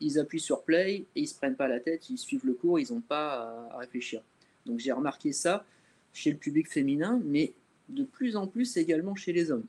ils 0.00 0.18
appuient 0.18 0.40
sur 0.40 0.62
play 0.62 1.06
et 1.14 1.20
ils 1.20 1.28
se 1.28 1.34
prennent 1.34 1.56
pas 1.56 1.68
la 1.68 1.80
tête, 1.80 2.10
ils 2.10 2.18
suivent 2.18 2.44
le 2.44 2.52
cours, 2.52 2.78
ils 2.78 2.92
n'ont 2.92 3.00
pas 3.00 3.68
à 3.72 3.78
réfléchir. 3.78 4.22
Donc 4.66 4.80
j'ai 4.80 4.92
remarqué 4.92 5.32
ça 5.32 5.64
chez 6.12 6.30
le 6.30 6.36
public 6.36 6.68
féminin, 6.68 7.20
mais 7.24 7.52
de 7.88 8.04
plus 8.04 8.36
en 8.36 8.46
plus 8.46 8.76
également 8.76 9.14
chez 9.14 9.32
les 9.32 9.50
hommes. 9.50 9.64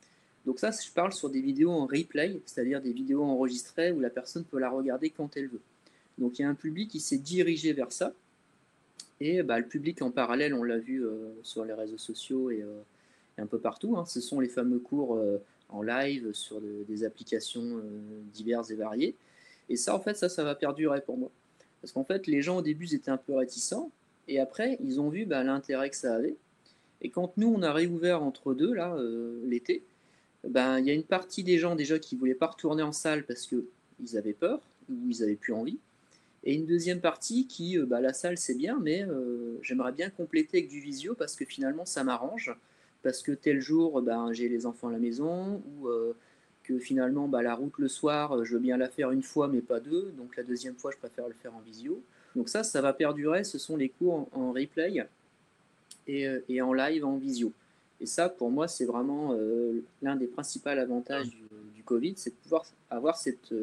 Donc 0.45 0.59
ça, 0.59 0.71
je 0.71 0.91
parle 0.91 1.11
sur 1.11 1.29
des 1.29 1.41
vidéos 1.41 1.71
en 1.71 1.85
replay, 1.85 2.39
c'est-à-dire 2.45 2.81
des 2.81 2.93
vidéos 2.93 3.23
enregistrées 3.23 3.91
où 3.91 3.99
la 3.99 4.11
personne 4.11 4.43
peut 4.43 4.59
la 4.59 4.69
regarder 4.69 5.09
quand 5.09 5.35
elle 5.37 5.47
veut. 5.47 5.61
Donc 6.17 6.37
il 6.37 6.43
y 6.43 6.45
a 6.45 6.49
un 6.49 6.55
public 6.55 6.89
qui 6.89 6.99
s'est 6.99 7.17
dirigé 7.17 7.73
vers 7.73 7.91
ça. 7.91 8.13
Et 9.19 9.43
bah, 9.43 9.59
le 9.59 9.65
public 9.65 10.01
en 10.01 10.11
parallèle, 10.11 10.53
on 10.53 10.63
l'a 10.63 10.77
vu 10.77 11.05
euh, 11.05 11.33
sur 11.41 11.65
les 11.65 11.73
réseaux 11.73 11.97
sociaux 11.97 12.51
et, 12.51 12.61
euh, 12.61 12.81
un 13.37 13.47
peu 13.47 13.59
partout, 13.59 13.97
hein. 13.97 14.05
ce 14.05 14.21
sont 14.21 14.39
les 14.39 14.47
fameux 14.47 14.79
cours 14.79 15.15
euh, 15.15 15.41
en 15.69 15.81
live 15.81 16.31
sur 16.33 16.61
des 16.61 17.03
applications 17.03 17.81
diverses 18.33 18.71
et 18.71 18.75
variées. 18.75 19.15
Et 19.67 19.75
ça, 19.75 19.95
en 19.95 19.99
fait, 19.99 20.15
ça, 20.15 20.29
ça 20.29 20.43
va 20.43 20.53
perdurer 20.53 21.01
pour 21.01 21.17
moi. 21.17 21.31
Parce 21.81 21.91
qu'en 21.91 22.03
fait, 22.03 22.27
les 22.27 22.41
gens 22.41 22.57
au 22.57 22.61
début 22.61 22.93
étaient 22.93 23.11
un 23.11 23.17
peu 23.17 23.33
réticents, 23.33 23.91
et 24.27 24.39
après, 24.39 24.77
ils 24.81 25.01
ont 25.01 25.09
vu 25.09 25.25
bah, 25.25 25.43
l'intérêt 25.43 25.89
que 25.89 25.95
ça 25.95 26.15
avait. 26.15 26.35
Et 27.01 27.09
quand 27.09 27.35
nous, 27.37 27.47
on 27.47 27.61
a 27.61 27.73
réouvert 27.73 28.23
entre 28.23 28.53
deux, 28.53 28.73
là, 28.73 28.95
l'été, 29.43 29.83
Ben, 30.47 30.79
il 30.79 30.85
y 30.85 30.89
a 30.89 30.93
une 30.93 31.03
partie 31.03 31.43
des 31.43 31.57
gens 31.57 31.75
déjà 31.75 31.99
qui 31.99 32.15
voulaient 32.15 32.35
pas 32.35 32.47
retourner 32.47 32.83
en 32.83 32.91
salle 32.91 33.25
parce 33.25 33.47
qu'ils 33.47 34.17
avaient 34.17 34.33
peur 34.33 34.61
ou 34.89 35.09
ils 35.09 35.23
avaient 35.23 35.35
plus 35.35 35.53
envie. 35.53 35.79
Et 36.43 36.53
une 36.53 36.67
deuxième 36.67 37.01
partie 37.01 37.47
qui, 37.47 37.77
bah, 37.79 37.99
la 37.99 38.13
salle 38.13 38.37
c'est 38.37 38.53
bien, 38.53 38.77
mais 38.79 39.03
euh, 39.03 39.57
j'aimerais 39.63 39.91
bien 39.91 40.11
compléter 40.11 40.59
avec 40.59 40.69
du 40.69 40.79
visio 40.79 41.15
parce 41.15 41.35
que 41.35 41.43
finalement 41.43 41.85
ça 41.85 42.03
m'arrange. 42.03 42.55
Parce 43.01 43.21
que 43.21 43.31
tel 43.31 43.59
jour, 43.59 44.01
ben, 44.01 44.31
j'ai 44.31 44.47
les 44.47 44.65
enfants 44.65 44.89
à 44.89 44.91
la 44.91 44.99
maison 44.99 45.61
ou 45.67 45.87
euh, 45.87 46.15
que 46.63 46.77
finalement 46.77 47.27
bah, 47.27 47.41
la 47.41 47.55
route 47.55 47.77
le 47.77 47.87
soir, 47.87 48.45
je 48.45 48.53
veux 48.53 48.59
bien 48.59 48.77
la 48.77 48.89
faire 48.89 49.11
une 49.11 49.23
fois 49.23 49.47
mais 49.47 49.61
pas 49.61 49.79
deux. 49.79 50.13
Donc 50.17 50.35
la 50.37 50.43
deuxième 50.43 50.75
fois, 50.75 50.91
je 50.91 50.97
préfère 50.97 51.27
le 51.27 51.33
faire 51.33 51.55
en 51.55 51.61
visio. 51.61 51.99
Donc 52.35 52.49
ça, 52.49 52.63
ça 52.63 52.81
va 52.81 52.93
perdurer. 52.93 53.43
Ce 53.43 53.57
sont 53.57 53.77
les 53.77 53.89
cours 53.89 54.27
en, 54.31 54.51
replay 54.51 55.03
et, 56.07 56.61
en 56.61 56.73
live 56.73 57.05
en 57.05 57.17
visio. 57.17 57.51
Et 57.99 58.05
ça, 58.05 58.29
pour 58.29 58.51
moi, 58.51 58.67
c'est 58.67 58.85
vraiment 58.85 59.37
l'un 60.01 60.15
des 60.15 60.27
principaux 60.27 60.69
avantages 60.69 61.29
du, 61.29 61.43
du 61.73 61.83
Covid, 61.83 62.13
c'est 62.17 62.31
de 62.31 62.35
pouvoir 62.35 62.65
avoir 62.89 63.15
cette 63.15 63.53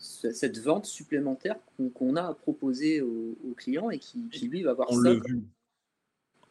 cette 0.00 0.58
vente 0.58 0.86
supplémentaire 0.86 1.56
qu'on 1.94 2.16
a 2.16 2.22
à 2.22 2.34
proposer 2.34 3.02
aux, 3.02 3.54
clients 3.56 3.90
et 3.90 3.98
qui, 3.98 4.30
lui 4.48 4.62
va 4.62 4.70
avoir 4.70 4.90
On 4.90 5.00
vu. 5.00 5.42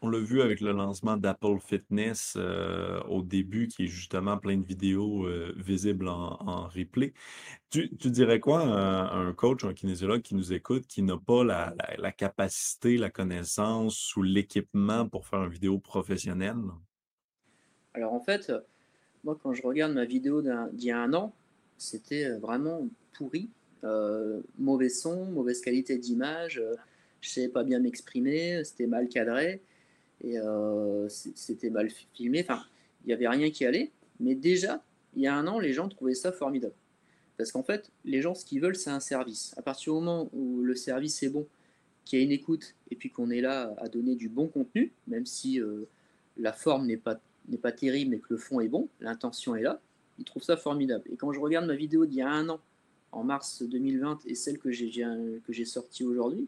On 0.02 0.10
l'a 0.10 0.20
vu 0.20 0.42
avec 0.42 0.62
le 0.62 0.72
lancement 0.72 1.18
d'Apple 1.18 1.58
Fitness 1.60 2.36
euh, 2.38 3.02
au 3.10 3.22
début, 3.22 3.68
qui 3.68 3.84
est 3.84 3.88
justement 3.88 4.38
plein 4.38 4.56
de 4.56 4.66
vidéos 4.66 5.26
euh, 5.26 5.54
visibles 5.58 6.08
en, 6.08 6.70
replay. 6.70 7.14
Tu, 7.70 7.90
dirais 8.06 8.40
quoi 8.40 8.62
à 8.62 9.14
un 9.14 9.34
coach, 9.34 9.66
un 9.66 9.74
kinésiologue 9.74 10.22
qui 10.22 10.36
nous 10.36 10.54
écoute, 10.54 10.88
qui 10.88 11.02
n'a 11.02 11.18
pas 11.18 11.44
la, 11.44 11.76
la, 11.98 12.12
capacité, 12.14 12.96
la 12.98 13.10
connaissance 13.10 14.16
ou 14.16 14.22
l'équipement 14.22 15.10
pour 15.10 15.28
faire 15.28 15.44
une 15.44 15.52
vidéo 15.52 15.80
professionnelle? 15.80 16.56
Alors 18.00 18.14
en 18.14 18.22
fait, 18.22 18.52
moi 19.26 19.38
quand 19.44 19.54
je 19.54 19.62
regarde 19.62 19.94
ma 19.94 20.06
vidéo 20.06 20.42
d'il 20.42 20.86
y 20.86 20.92
a 20.92 20.98
un 20.98 21.14
an, 21.14 21.34
c'était 21.78 22.30
vraiment 22.30 22.88
pourri, 23.14 23.50
euh, 23.84 24.40
mauvais 24.58 24.88
son, 24.88 25.26
mauvaise 25.26 25.60
qualité 25.62 25.98
d'image, 25.98 26.60
euh, 26.60 26.76
je 27.20 27.30
savais 27.30 27.50
pas 27.50 27.64
bien 27.64 27.80
m'exprimer, 27.80 28.64
c'était 28.64 28.88
mal 28.88 29.10
cadré 29.10 29.62
et 30.24 30.40
euh, 30.40 31.08
c'était 31.10 31.70
mal 31.70 31.90
filmé. 32.14 32.42
Enfin, 32.42 32.64
il 33.04 33.08
n'y 33.08 33.14
avait 33.14 33.28
rien 33.28 33.50
qui 33.52 33.66
allait. 33.66 33.92
Mais 34.22 34.36
déjà, 34.36 34.82
il 35.16 35.22
y 35.22 35.28
a 35.28 35.36
un 35.36 35.48
an, 35.48 35.60
les 35.60 35.74
gens 35.74 35.90
trouvaient 35.90 36.14
ça 36.14 36.32
formidable. 36.32 36.76
Parce 37.38 37.52
qu'en 37.52 37.64
fait, 37.64 37.90
les 38.06 38.22
gens, 38.22 38.36
ce 38.36 38.46
qu'ils 38.46 38.62
veulent, 38.62 38.76
c'est 38.76 38.90
un 38.90 39.00
service. 39.02 39.54
À 39.58 39.62
partir 39.62 39.94
du 39.94 40.00
moment 40.00 40.30
où 40.34 40.62
le 40.62 40.76
service 40.76 41.22
est 41.24 41.30
bon, 41.30 41.46
qu'il 42.06 42.20
y 42.20 42.22
a 42.22 42.26
une 42.26 42.32
écoute, 42.32 42.76
et 42.90 42.96
puis 42.96 43.10
qu'on 43.10 43.30
est 43.30 43.42
là 43.42 43.74
à 43.78 43.88
donner 43.88 44.16
du 44.16 44.30
bon 44.30 44.48
contenu, 44.48 44.92
même 45.08 45.26
si 45.26 45.62
la 46.36 46.52
forme 46.52 46.88
n'est 46.88 46.98
pas, 46.98 47.22
n'est 47.50 47.58
pas 47.58 47.72
terrible, 47.72 48.12
mais 48.12 48.20
que 48.20 48.28
le 48.30 48.38
fond 48.38 48.60
est 48.60 48.68
bon, 48.68 48.88
l'intention 49.00 49.56
est 49.56 49.62
là, 49.62 49.82
ils 50.18 50.26
trouvent 50.26 50.44
ça 50.44 50.58
formidable. 50.58 51.04
Et 51.12 51.16
quand 51.16 51.32
je 51.32 51.40
regarde 51.40 51.66
ma 51.66 51.76
vidéo 51.76 52.06
d'il 52.06 52.18
y 52.18 52.22
a 52.22 52.30
un 52.30 52.50
an, 52.50 52.60
en 53.12 53.24
mars 53.24 53.64
2020 53.64 54.20
et 54.28 54.36
celle 54.36 54.60
que 54.60 54.72
j'ai 54.72 55.66
sortie 55.66 56.04
aujourd'hui, 56.04 56.48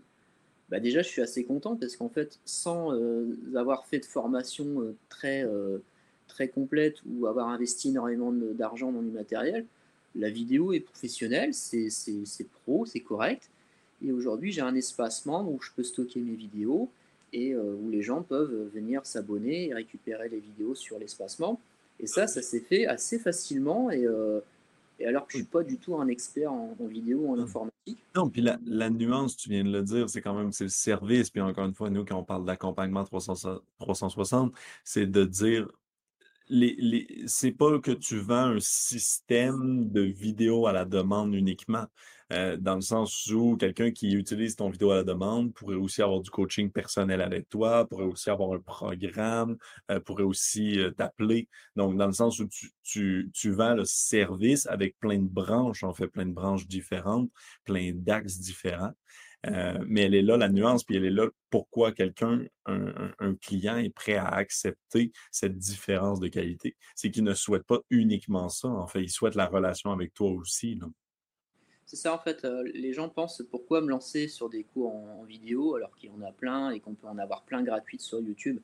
bah 0.69 0.79
déjà 0.79 1.01
je 1.01 1.07
suis 1.07 1.21
assez 1.21 1.43
content 1.43 1.75
parce 1.75 1.97
qu'en 1.97 2.09
fait 2.09 2.39
sans 2.45 2.93
euh, 2.93 3.35
avoir 3.55 3.85
fait 3.85 3.99
de 3.99 4.05
formation 4.05 4.81
euh, 4.81 4.95
très 5.09 5.43
euh, 5.43 5.79
très 6.27 6.47
complète 6.47 6.97
ou 7.09 7.27
avoir 7.27 7.49
investi 7.49 7.89
énormément 7.89 8.31
d'argent 8.31 8.91
dans 8.91 9.01
du 9.01 9.11
matériel, 9.11 9.65
la 10.15 10.29
vidéo 10.29 10.71
est 10.71 10.79
professionnelle, 10.79 11.53
c'est 11.53 11.89
pro, 12.63 12.85
c'est 12.85 13.01
correct. 13.01 13.49
Et 14.03 14.11
aujourd'hui 14.11 14.51
j'ai 14.51 14.61
un 14.61 14.75
espace 14.75 15.25
membre 15.25 15.51
où 15.51 15.61
je 15.61 15.71
peux 15.75 15.83
stocker 15.83 16.21
mes 16.21 16.35
vidéos 16.35 16.89
et 17.33 17.55
où 17.55 17.89
les 17.89 18.01
gens 18.01 18.23
peuvent 18.23 18.69
venir 18.73 19.05
s'abonner 19.05 19.69
et 19.69 19.73
récupérer 19.73 20.29
les 20.29 20.39
vidéos 20.39 20.75
sur 20.75 20.99
l'espace 20.99 21.39
membre. 21.39 21.59
Et 21.99 22.07
ça, 22.07 22.27
ça 22.27 22.41
s'est 22.41 22.59
fait 22.59 22.87
assez 22.87 23.19
facilement 23.19 23.89
et 23.91 24.05
et 25.01 25.07
alors 25.07 25.25
que 25.25 25.33
je 25.33 25.39
ne 25.39 25.43
suis 25.43 25.51
pas 25.51 25.63
du 25.63 25.77
tout 25.77 25.95
un 25.97 26.07
expert 26.07 26.51
en, 26.51 26.75
vidéo 26.79 27.21
ou 27.23 27.33
en 27.33 27.39
informatique. 27.39 27.97
Non, 28.15 28.29
puis 28.29 28.41
la, 28.41 28.59
la, 28.65 28.89
nuance, 28.89 29.35
tu 29.35 29.49
viens 29.49 29.63
de 29.63 29.71
le 29.71 29.81
dire, 29.81 30.09
c'est 30.09 30.21
quand 30.21 30.35
même 30.35 30.51
c'est 30.51 30.65
le 30.65 30.69
service. 30.69 31.31
Puis 31.31 31.41
encore 31.41 31.65
une 31.65 31.73
fois, 31.73 31.89
nous, 31.89 32.05
quand 32.05 32.17
on 32.17 32.23
parle 32.23 32.45
d'accompagnement 32.45 33.03
360, 33.03 34.53
c'est 34.83 35.07
de 35.07 35.25
dire 35.25 35.67
c'est 37.27 37.51
pas 37.51 37.79
que 37.79 37.91
tu 37.91 38.17
vends 38.19 38.55
un 38.55 38.59
système 38.59 39.89
de 39.89 40.01
vidéo 40.01 40.67
à 40.67 40.73
la 40.73 40.85
demande 40.85 41.33
uniquement. 41.33 41.85
Euh, 42.31 42.55
dans 42.55 42.75
le 42.75 42.81
sens 42.81 43.27
où 43.27 43.57
quelqu'un 43.57 43.91
qui 43.91 44.13
utilise 44.13 44.55
ton 44.55 44.69
vidéo 44.69 44.91
à 44.91 44.97
la 44.97 45.03
demande 45.03 45.53
pourrait 45.53 45.75
aussi 45.75 46.01
avoir 46.01 46.21
du 46.21 46.29
coaching 46.29 46.71
personnel 46.71 47.19
avec 47.19 47.49
toi, 47.49 47.85
pourrait 47.85 48.05
aussi 48.05 48.29
avoir 48.29 48.53
un 48.53 48.59
programme, 48.59 49.57
euh, 49.89 49.99
pourrait 49.99 50.23
aussi 50.23 50.79
euh, 50.79 50.91
t'appeler. 50.91 51.49
Donc, 51.75 51.97
dans 51.97 52.07
le 52.07 52.13
sens 52.13 52.39
où 52.39 52.47
tu, 52.47 52.71
tu, 52.83 53.29
tu, 53.33 53.51
vends 53.51 53.73
le 53.75 53.83
service 53.83 54.65
avec 54.67 54.97
plein 54.99 55.19
de 55.19 55.27
branches, 55.27 55.83
on 55.83 55.93
fait 55.93 56.07
plein 56.07 56.25
de 56.25 56.31
branches 56.31 56.67
différentes, 56.67 57.29
plein 57.65 57.91
d'axes 57.93 58.39
différents. 58.39 58.93
Mais 59.45 60.01
elle 60.01 60.15
est 60.15 60.21
là, 60.21 60.37
la 60.37 60.49
nuance, 60.49 60.83
puis 60.83 60.95
elle 60.95 61.05
est 61.05 61.11
là 61.11 61.27
pourquoi 61.49 61.91
quelqu'un, 61.91 62.45
un, 62.65 63.35
client 63.41 63.77
est 63.77 63.89
prêt 63.89 64.15
à 64.15 64.27
accepter 64.27 65.11
cette 65.31 65.57
différence 65.57 66.19
de 66.19 66.27
qualité. 66.27 66.75
C'est 66.95 67.11
qu'il 67.11 67.23
ne 67.23 67.33
souhaite 67.33 67.63
pas 67.63 67.79
uniquement 67.89 68.49
ça, 68.49 68.67
en 68.67 68.87
fait, 68.87 69.01
il 69.01 69.09
souhaite 69.09 69.35
la 69.35 69.47
relation 69.47 69.91
avec 69.91 70.13
toi 70.13 70.31
aussi. 70.31 70.79
C'est 71.91 71.97
ça 71.97 72.13
en 72.13 72.19
fait, 72.19 72.45
euh, 72.45 72.63
les 72.73 72.93
gens 72.93 73.09
pensent 73.09 73.43
pourquoi 73.51 73.81
me 73.81 73.89
lancer 73.89 74.29
sur 74.29 74.49
des 74.49 74.63
cours 74.63 74.95
en, 74.95 75.25
vidéo 75.25 75.75
alors 75.75 75.93
qu'il 75.97 76.09
y 76.09 76.13
en 76.13 76.21
a 76.21 76.31
plein 76.31 76.69
et 76.69 76.79
qu'on 76.79 76.93
peut 76.93 77.07
en 77.07 77.17
avoir 77.17 77.43
plein 77.43 77.63
gratuites 77.63 77.99
sur 77.99 78.21
YouTube. 78.21 78.61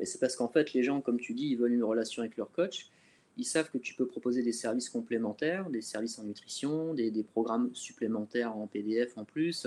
Et 0.00 0.06
c'est 0.06 0.18
parce 0.18 0.36
qu'en 0.36 0.48
fait 0.48 0.72
les 0.72 0.82
gens, 0.82 1.02
comme 1.02 1.20
tu 1.20 1.34
dis, 1.34 1.48
ils 1.48 1.56
veulent 1.56 1.74
une 1.74 1.84
relation 1.84 2.22
avec 2.22 2.38
leur 2.38 2.50
coach. 2.50 2.88
Ils 3.36 3.44
savent 3.44 3.70
que 3.70 3.76
tu 3.76 3.94
peux 3.94 4.06
proposer 4.06 4.42
des 4.42 4.52
services 4.52 4.88
complémentaires, 4.88 5.68
des 5.68 5.82
services 5.82 6.18
en 6.18 6.24
nutrition, 6.24 6.94
des, 6.94 7.12
programmes 7.22 7.74
supplémentaires 7.74 8.56
en 8.56 8.66
PDF 8.66 9.18
en 9.18 9.26
plus. 9.26 9.66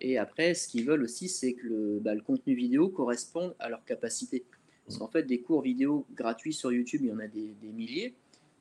Et 0.00 0.18
après, 0.18 0.54
ce 0.54 0.68
qu'ils 0.68 0.84
veulent 0.84 1.02
aussi, 1.02 1.28
c'est 1.28 1.54
que 1.54 1.66
le, 1.66 1.98
bah, 2.00 2.14
le, 2.14 2.20
contenu 2.20 2.54
vidéo 2.54 2.88
corresponde 2.88 3.54
à 3.58 3.68
leur 3.68 3.84
capacité. 3.84 4.44
Parce 4.86 4.98
qu'en 4.98 5.08
fait, 5.08 5.24
des 5.24 5.40
cours 5.40 5.62
vidéo 5.62 6.06
gratuits 6.14 6.52
sur 6.52 6.72
YouTube, 6.72 7.02
il 7.02 7.08
y 7.08 7.12
en 7.12 7.18
a 7.18 7.26
des, 7.26 7.54
des 7.60 7.68
milliers. 7.68 8.14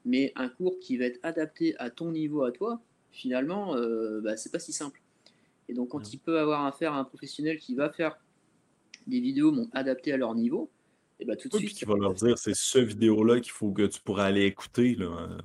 Mais 0.06 0.32
un 0.36 0.50
cours 0.50 0.80
qui 0.80 0.98
va 0.98 1.06
être 1.06 1.20
adapté 1.24 1.78
à 1.78 1.90
ton 1.90 2.12
niveau 2.12 2.44
à 2.44 2.52
toi, 2.52 2.82
finalement, 3.12 3.76
euh, 3.76 4.22
bah, 4.22 4.38
c'est 4.38 4.52
pas 4.52 4.60
si 4.60 4.74
simple. 4.74 5.02
Et 5.70 5.74
donc, 5.74 5.90
quand 5.90 6.14
il 6.14 6.20
peut 6.20 6.40
avoir 6.40 6.66
affaire 6.66 6.94
à 6.94 7.00
un 7.00 7.04
professionnel 7.04 7.60
qui 7.60 7.76
va 7.76 7.90
faire 7.90 8.18
des 9.06 9.20
vidéos 9.20 9.54
adaptées 9.74 10.14
à 10.14 10.18
leur 10.18 10.34
niveau, 10.36 10.70
et 11.20 11.26
bah, 11.26 11.36
tout 11.36 11.50
de 11.50 11.58
suite. 11.58 11.78
Qui 11.78 11.86
va 11.86 11.96
leur 11.96 12.14
dire 12.14 12.38
c'est 12.38 12.56
ce 12.56 12.80
vidéo-là 12.80 13.40
qu'il 13.40 13.52
faut 13.52 13.72
que 13.72 13.84
tu 13.84 14.02
pourras 14.02 14.26
aller 14.26 14.46
écouter. 14.46 14.96
Là, 14.96 15.08
hum, 15.08 15.42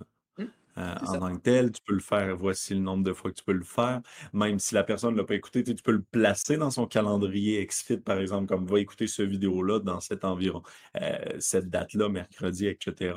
euh, 0.79 0.95
en 1.07 1.19
tant 1.19 1.37
que 1.37 1.43
tel, 1.43 1.73
tu 1.73 1.81
peux 1.87 1.95
le 1.95 2.01
faire, 2.01 2.37
voici 2.37 2.75
le 2.75 2.81
nombre 2.81 3.05
de 3.05 3.13
fois 3.13 3.31
que 3.31 3.37
tu 3.37 3.45
peux 3.45 3.53
le 3.53 3.65
faire. 3.65 4.01
Même 4.33 4.59
si 4.59 4.75
la 4.75 4.85
personne 4.85 5.13
ne 5.15 5.19
l'a 5.19 5.25
pas 5.25 5.35
écouté, 5.35 5.63
tu 5.65 5.75
peux 5.75 5.93
le 5.93 6.03
placer 6.03 6.57
dans 6.57 6.71
son 6.71 6.87
calendrier 6.87 7.65
XFIT, 7.67 7.99
par 7.99 8.19
exemple, 8.19 8.47
comme 8.47 8.67
va 8.67 8.81
écouter 8.81 9.07
ce 9.07 9.23
vidéo-là 9.23 9.81
dans 9.81 10.01
cet 10.01 10.25
environ, 10.25 10.63
euh, 11.01 11.19
cette 11.39 11.69
date-là, 11.71 12.09
mercredi, 12.09 12.67
etc. 12.67 13.15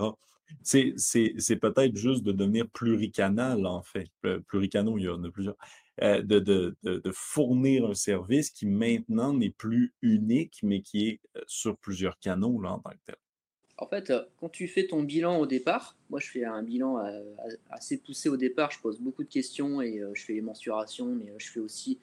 C'est 0.62 1.56
peut-être 1.60 1.96
juste 1.96 2.24
de 2.24 2.32
devenir 2.32 2.68
pluricanal, 2.70 3.66
en 3.66 3.82
fait. 3.82 4.10
Pluricanaux, 4.48 4.98
il 4.98 5.06
y 5.06 5.10
en 5.10 5.24
a 5.24 5.32
plusieurs. 5.32 5.56
Euh, 6.02 6.22
de, 6.22 6.40
de, 6.40 6.76
de, 6.84 7.12
fournir 7.14 7.86
un 7.86 7.94
service 7.94 8.50
qui 8.50 8.66
maintenant 8.66 9.34
n'est 9.34 9.50
plus 9.50 9.94
unique, 10.02 10.60
mais 10.62 10.82
qui 10.82 11.08
est 11.08 11.22
euh, 11.38 11.42
sur 11.48 11.78
plusieurs 11.78 12.20
canaux 12.20 12.60
là, 12.60 12.74
en 12.74 12.80
tant 12.80 12.90
que 12.90 12.98
tel. 13.06 13.16
En 13.78 13.88
fait, 13.88 14.10
euh, 14.10 14.24
quand 14.40 14.50
tu 14.50 14.68
fais 14.68 14.88
ton 14.88 15.04
bilan 15.04 15.38
au 15.38 15.46
départ, 15.46 15.96
moi 16.10 16.20
je 16.20 16.30
fais 16.30 16.46
un 16.46 16.64
bilan 16.64 16.98
assez 17.70 17.98
poussé 17.98 18.30
au 18.30 18.38
départ, 18.38 18.72
je 18.72 18.80
pose 18.80 19.00
beaucoup 19.00 19.24
de 19.24 19.30
questions 19.30 19.82
et 19.82 20.02
je 20.14 20.24
fais 20.24 20.34
les 20.34 20.42
mensurations, 20.42 21.08
mais 21.08 21.34
je 21.38 21.52
fais 21.52 21.60
aussi, 21.60 22.00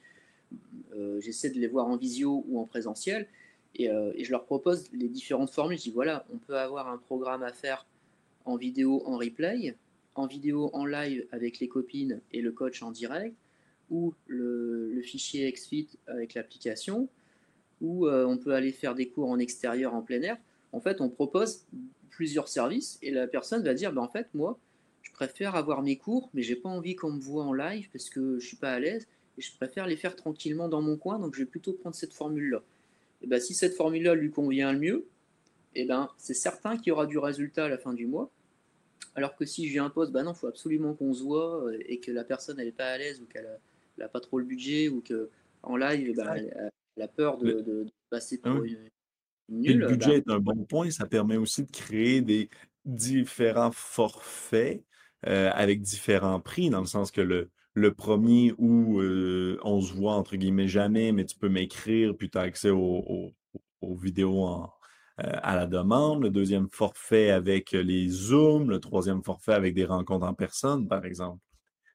j'essaie 1.20 1.50
de 1.50 1.58
les 1.58 1.68
voir 1.68 1.86
en 1.86 1.96
visio 1.96 2.44
ou 2.48 2.60
en 2.60 2.66
présentiel, 2.66 3.26
et, 3.76 3.88
je 3.88 4.30
leur 4.30 4.44
propose 4.44 4.90
les 4.92 5.08
différentes 5.08 5.50
formules. 5.50 5.78
Je 5.78 5.84
dis 5.84 5.90
voilà, 5.90 6.26
on 6.32 6.36
peut 6.36 6.58
avoir 6.58 6.88
un 6.88 6.98
programme 6.98 7.42
à 7.42 7.52
faire 7.52 7.86
en 8.44 8.56
vidéo 8.56 9.02
en 9.06 9.16
replay, 9.16 9.74
en 10.14 10.26
vidéo 10.26 10.70
en 10.72 10.84
live 10.84 11.26
avec 11.32 11.58
les 11.58 11.68
copines 11.68 12.20
et 12.32 12.42
le 12.42 12.52
coach 12.52 12.82
en 12.82 12.90
direct, 12.90 13.34
ou 13.90 14.14
le, 14.26 15.00
fichier 15.02 15.50
XFIT 15.52 15.88
avec 16.06 16.34
l'application, 16.34 17.08
ou 17.80 18.06
euh, 18.06 18.24
on 18.24 18.38
peut 18.38 18.54
aller 18.54 18.72
faire 18.72 18.94
des 18.94 19.08
cours 19.08 19.28
en 19.28 19.38
extérieur, 19.38 19.94
en 19.94 20.02
plein 20.02 20.22
air. 20.22 20.36
En 20.72 20.80
fait, 20.80 21.00
on 21.00 21.08
propose 21.08 21.64
plusieurs 22.10 22.48
services 22.48 22.98
et 23.02 23.10
la 23.10 23.26
personne 23.26 23.62
va 23.62 23.74
dire, 23.74 23.92
bah, 23.92 24.02
en 24.02 24.08
fait, 24.08 24.28
moi, 24.34 24.58
je 25.02 25.12
préfère 25.12 25.54
avoir 25.56 25.82
mes 25.82 25.96
cours, 25.96 26.30
mais 26.34 26.42
j'ai 26.42 26.56
pas 26.56 26.68
envie 26.68 26.96
qu'on 26.96 27.12
me 27.12 27.20
voit 27.20 27.44
en 27.44 27.52
live 27.52 27.88
parce 27.92 28.08
que 28.08 28.38
je 28.38 28.46
suis 28.46 28.56
pas 28.56 28.72
à 28.72 28.78
l'aise 28.78 29.06
et 29.38 29.42
je 29.42 29.54
préfère 29.56 29.86
les 29.86 29.96
faire 29.96 30.16
tranquillement 30.16 30.68
dans 30.68 30.82
mon 30.82 30.96
coin, 30.96 31.18
donc 31.18 31.34
je 31.34 31.40
vais 31.40 31.46
plutôt 31.46 31.72
prendre 31.72 31.96
cette 31.96 32.12
formule-là. 32.12 32.62
Et 33.22 33.26
ben, 33.26 33.40
si 33.40 33.54
cette 33.54 33.74
formule-là 33.74 34.14
lui 34.14 34.30
convient 34.30 34.72
le 34.72 34.78
mieux, 34.78 35.06
eh 35.74 35.84
ben, 35.84 36.08
c'est 36.18 36.34
certain 36.34 36.76
qu'il 36.76 36.88
y 36.88 36.90
aura 36.92 37.06
du 37.06 37.18
résultat 37.18 37.66
à 37.66 37.68
la 37.68 37.78
fin 37.78 37.94
du 37.94 38.06
mois. 38.06 38.30
Alors 39.14 39.36
que 39.36 39.44
si 39.44 39.66
je 39.68 39.72
lui 39.72 39.78
impose, 39.78 40.10
bah 40.10 40.22
non, 40.22 40.32
il 40.32 40.38
faut 40.38 40.46
absolument 40.46 40.94
qu'on 40.94 41.12
se 41.12 41.22
voit 41.22 41.64
euh, 41.66 41.78
et 41.86 41.98
que 41.98 42.10
la 42.10 42.24
personne 42.24 42.56
n'est 42.56 42.72
pas 42.72 42.88
à 42.88 42.98
l'aise 42.98 43.20
ou 43.20 43.26
qu'elle 43.26 43.48
n'a 43.98 44.08
pas 44.08 44.20
trop 44.20 44.38
le 44.38 44.44
budget 44.44 44.88
ou 44.88 45.02
qu'en 45.02 45.76
live, 45.76 46.14
bah, 46.16 46.36
elle, 46.36 47.02
a 47.02 47.08
peur 47.08 47.38
de, 47.38 47.86
passer 48.10 48.38
pour 48.38 48.64
une, 48.64 48.78
nulle. 49.52 49.78
le 49.78 49.88
budget 49.88 50.16
est 50.16 50.30
un 50.30 50.38
bon 50.38 50.64
point, 50.64 50.90
ça 50.90 51.06
permet 51.06 51.36
aussi 51.36 51.64
de 51.64 51.70
créer 51.70 52.20
des, 52.20 52.48
différents 52.84 53.70
forfaits 53.72 54.82
avec 55.22 55.82
différents 55.82 56.40
prix, 56.40 56.68
dans 56.68 56.80
le 56.80 56.86
sens 56.86 57.12
que 57.12 57.20
le, 57.20 57.48
le 57.74 57.94
premier 57.94 58.52
où 58.58 59.00
on 59.62 59.80
se 59.80 59.92
voit 59.92 60.14
entre 60.14 60.36
guillemets 60.36 60.68
jamais, 60.68 61.12
mais 61.12 61.24
tu 61.24 61.36
peux 61.36 61.48
m'écrire, 61.48 62.16
puis 62.16 62.30
tu 62.30 62.38
as 62.38 62.42
accès 62.42 62.70
aux, 62.70 63.32
vidéos 63.82 64.46
à 65.16 65.56
la 65.56 65.66
demande. 65.66 66.22
Le 66.22 66.30
deuxième 66.30 66.68
forfait 66.70 67.30
avec 67.30 67.72
les 67.72 68.08
Zooms. 68.08 68.68
Le 68.68 68.80
troisième 68.80 69.22
forfait 69.22 69.54
avec 69.54 69.74
des 69.74 69.84
rencontres 69.84 70.26
en 70.26 70.34
personne, 70.34 70.88
par 70.88 71.04
exemple. 71.04 71.38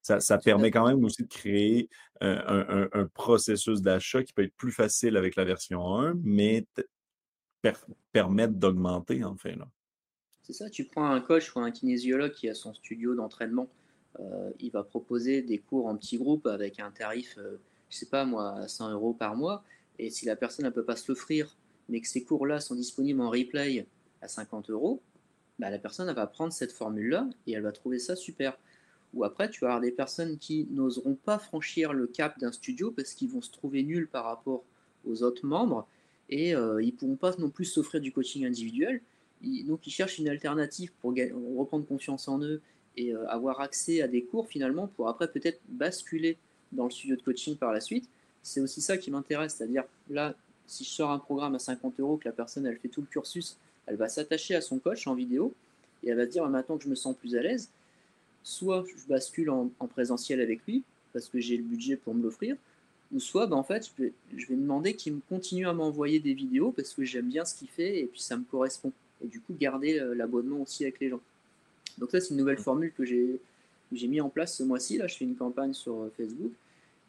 Ça, 0.01 0.37
permet 0.37 0.71
quand 0.71 0.87
même 0.87 1.03
aussi 1.03 1.23
de 1.23 1.27
créer 1.27 1.89
un, 2.21 3.07
processus 3.13 3.81
d'achat 3.81 4.23
qui 4.23 4.33
peut 4.33 4.43
être 4.43 4.55
plus 4.55 4.71
facile 4.71 5.17
avec 5.17 5.35
la 5.35 5.43
version 5.43 5.99
1, 5.99 6.15
mais 6.23 6.65
permettre 8.11 8.53
d'augmenter, 8.53 9.23
en 9.23 9.35
fait. 9.35 9.55
C'est 10.43 10.53
ça, 10.53 10.69
tu 10.69 10.85
prends 10.85 11.09
un 11.09 11.19
coach 11.19 11.53
ou 11.55 11.59
un 11.59 11.71
kinésiologue 11.71 12.31
qui 12.31 12.47
a 12.47 12.53
son 12.53 12.73
studio 12.73 13.15
d'entraînement, 13.15 13.67
euh, 14.19 14.51
il 14.59 14.71
va 14.71 14.83
proposer 14.83 15.41
des 15.41 15.59
cours 15.59 15.87
en 15.87 15.95
petits 15.95 16.17
groupes 16.17 16.47
avec 16.47 16.79
un 16.79 16.91
tarif, 16.91 17.33
je 17.35 17.41
euh, 17.41 17.59
je 17.89 17.95
sais 17.95 18.05
pas 18.07 18.25
moi, 18.25 18.67
100 18.67 18.91
euros 18.91 19.13
par 19.13 19.35
mois, 19.35 19.63
et 19.97 20.09
si 20.09 20.25
la 20.25 20.35
personne 20.35 20.65
ne 20.65 20.69
peut 20.69 20.83
pas 20.83 20.97
se 20.97 21.09
l'offrir, 21.09 21.55
mais 21.87 22.01
que 22.01 22.07
ces 22.07 22.23
cours-là 22.23 22.59
sont 22.59 22.75
disponibles 22.75 23.21
en 23.21 23.29
replay 23.29 23.87
à 24.21 24.27
50 24.27 24.69
euros, 24.69 25.01
bah, 25.59 25.69
la 25.69 25.79
personne 25.79 26.11
va 26.11 26.27
prendre 26.27 26.51
cette 26.51 26.71
formule-là 26.71 27.29
et 27.45 27.53
elle 27.53 27.63
va 27.63 27.71
trouver 27.71 27.99
ça 27.99 28.15
super. 28.15 28.57
Ou 29.13 29.23
après, 29.23 29.49
tu 29.49 29.61
vas 29.61 29.67
avoir 29.67 29.81
des 29.81 29.91
personnes 29.91 30.37
qui 30.37 30.67
n'oseront 30.69 31.15
pas 31.15 31.39
franchir 31.39 31.93
le 31.93 32.07
cap 32.07 32.37
d'un 32.39 32.51
studio 32.51 32.91
parce 32.91 33.13
qu'ils 33.13 33.29
vont 33.29 33.41
se 33.41 33.51
trouver 33.51 33.83
nuls 33.83 34.07
par 34.07 34.25
rapport 34.25 34.63
aux 35.05 35.23
autres 35.23 35.45
membres 35.45 35.87
et 36.29 36.55
euh, 36.55 36.81
ils 36.81 36.87
ne 36.87 36.91
pourront 36.91 37.15
pas 37.15 37.35
non 37.37 37.49
plus 37.49 37.65
s'offrir 37.65 38.01
du 38.01 38.11
coaching 38.11 38.45
individuel. 38.45 39.01
donc, 39.41 39.85
ils 39.87 39.91
cherchent 39.91 40.19
une 40.19 40.29
alternative 40.29 40.91
pour 41.01 41.13
reprendre 41.57 41.85
confiance 41.85 42.27
en 42.27 42.41
eux 42.41 42.61
et 42.97 43.13
euh, 43.13 43.29
avoir 43.29 43.61
accès 43.61 44.01
à 44.01 44.07
des 44.07 44.23
cours 44.23 44.47
finalement 44.47 44.87
pour 44.87 45.07
après 45.07 45.31
peut-être 45.31 45.59
basculer 45.69 46.37
dans 46.71 46.85
le 46.85 46.91
studio 46.91 47.15
de 47.15 47.21
coaching 47.21 47.55
par 47.55 47.71
la 47.71 47.79
suite. 47.79 48.09
C'est 48.41 48.59
aussi 48.59 48.81
ça 48.81 48.97
qui 48.97 49.11
m'intéresse, 49.11 49.55
c'est-à-dire 49.55 49.83
là, 50.09 50.35
si 50.65 50.83
je 50.83 50.89
sors 50.89 51.11
un 51.11 51.19
programme 51.19 51.55
à 51.55 51.59
50 51.59 51.99
euros, 51.99 52.17
que 52.17 52.27
la 52.27 52.33
personne 52.33 52.65
elle 52.65 52.77
fait 52.77 52.89
tout 52.89 53.01
le 53.01 53.07
cursus, 53.07 53.57
elle 53.85 53.95
va 53.95 54.09
s'attacher 54.09 54.55
à 54.55 54.61
son 54.61 54.79
coach 54.79 55.07
en 55.07 55.15
vidéo 55.15 55.53
et 56.03 56.09
elle 56.09 56.17
va 56.17 56.25
se 56.25 56.31
dire 56.31 56.47
maintenant 56.47 56.77
que 56.77 56.83
je 56.83 56.89
me 56.89 56.95
sens 56.95 57.15
plus 57.15 57.35
à 57.35 57.41
l'aise, 57.41 57.69
soit 58.43 58.85
je 58.85 59.07
bascule 59.07 59.49
en, 59.49 59.69
présentiel 59.89 60.41
avec 60.41 60.65
lui 60.67 60.83
parce 61.13 61.29
que 61.29 61.39
j'ai 61.39 61.57
le 61.57 61.63
budget 61.63 61.95
pour 61.95 62.13
me 62.13 62.23
l'offrir, 62.23 62.55
ou 63.13 63.19
soit 63.19 63.47
bah, 63.47 63.55
en 63.55 63.63
fait 63.63 63.87
je 63.87 64.03
vais, 64.03 64.13
je 64.35 64.47
vais 64.47 64.55
demander 64.55 64.93
qu'il 64.95 65.13
me 65.13 65.21
continue 65.29 65.67
à 65.67 65.73
m'envoyer 65.73 66.19
des 66.19 66.33
vidéos 66.33 66.71
parce 66.71 66.93
que 66.93 67.03
j'aime 67.03 67.29
bien 67.29 67.45
ce 67.45 67.55
qu'il 67.55 67.69
fait 67.69 67.99
et 67.99 68.05
puis 68.05 68.21
ça 68.21 68.37
me 68.37 68.43
correspond. 68.43 68.91
Et 69.23 69.27
du 69.27 69.39
coup 69.39 69.55
garder 69.59 69.99
euh, 69.99 70.13
l'abonnement 70.13 70.61
aussi 70.61 70.83
avec 70.83 70.99
les 70.99 71.09
gens. 71.09 71.21
Donc 71.97 72.11
ça 72.11 72.19
c'est 72.19 72.31
une 72.31 72.37
nouvelle 72.37 72.59
formule 72.59 72.91
que 72.93 73.05
j'ai 73.05 73.39
j'ai 73.93 74.07
mis 74.07 74.19
en 74.19 74.29
place 74.29 74.57
ce 74.57 74.63
mois-ci. 74.63 74.97
Là 74.97 75.07
je 75.07 75.15
fais 75.15 75.25
une 75.25 75.35
campagne 75.35 75.73
sur 75.73 75.93
euh, 75.93 76.13
Facebook. 76.17 76.51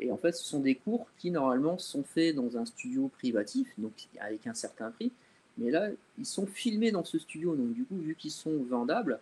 Et 0.01 0.11
en 0.13 0.17
fait, 0.17 0.33
ce 0.33 0.45
sont 0.45 0.61
des 0.61 0.77
cours 0.77 1.09
qui 1.19 1.31
normalement 1.31 1.79
sont 1.79 2.05
faits 2.05 2.35
dans 2.35 2.57
un 2.57 2.65
studio 2.65 3.09
privatif, 3.19 3.69
donc 3.79 3.93
avec 4.21 4.47
un 4.47 4.55
certain 4.55 4.91
prix. 4.91 5.11
Mais 5.57 5.71
là, 5.71 5.89
ils 6.19 6.27
sont 6.27 6.47
filmés 6.47 6.93
dans 6.93 7.05
ce 7.05 7.19
studio. 7.19 7.57
Donc 7.57 7.73
du 7.73 7.85
coup, 7.85 7.97
vu 7.97 8.15
qu'ils 8.15 8.31
sont 8.31 8.63
vendables, 8.69 9.19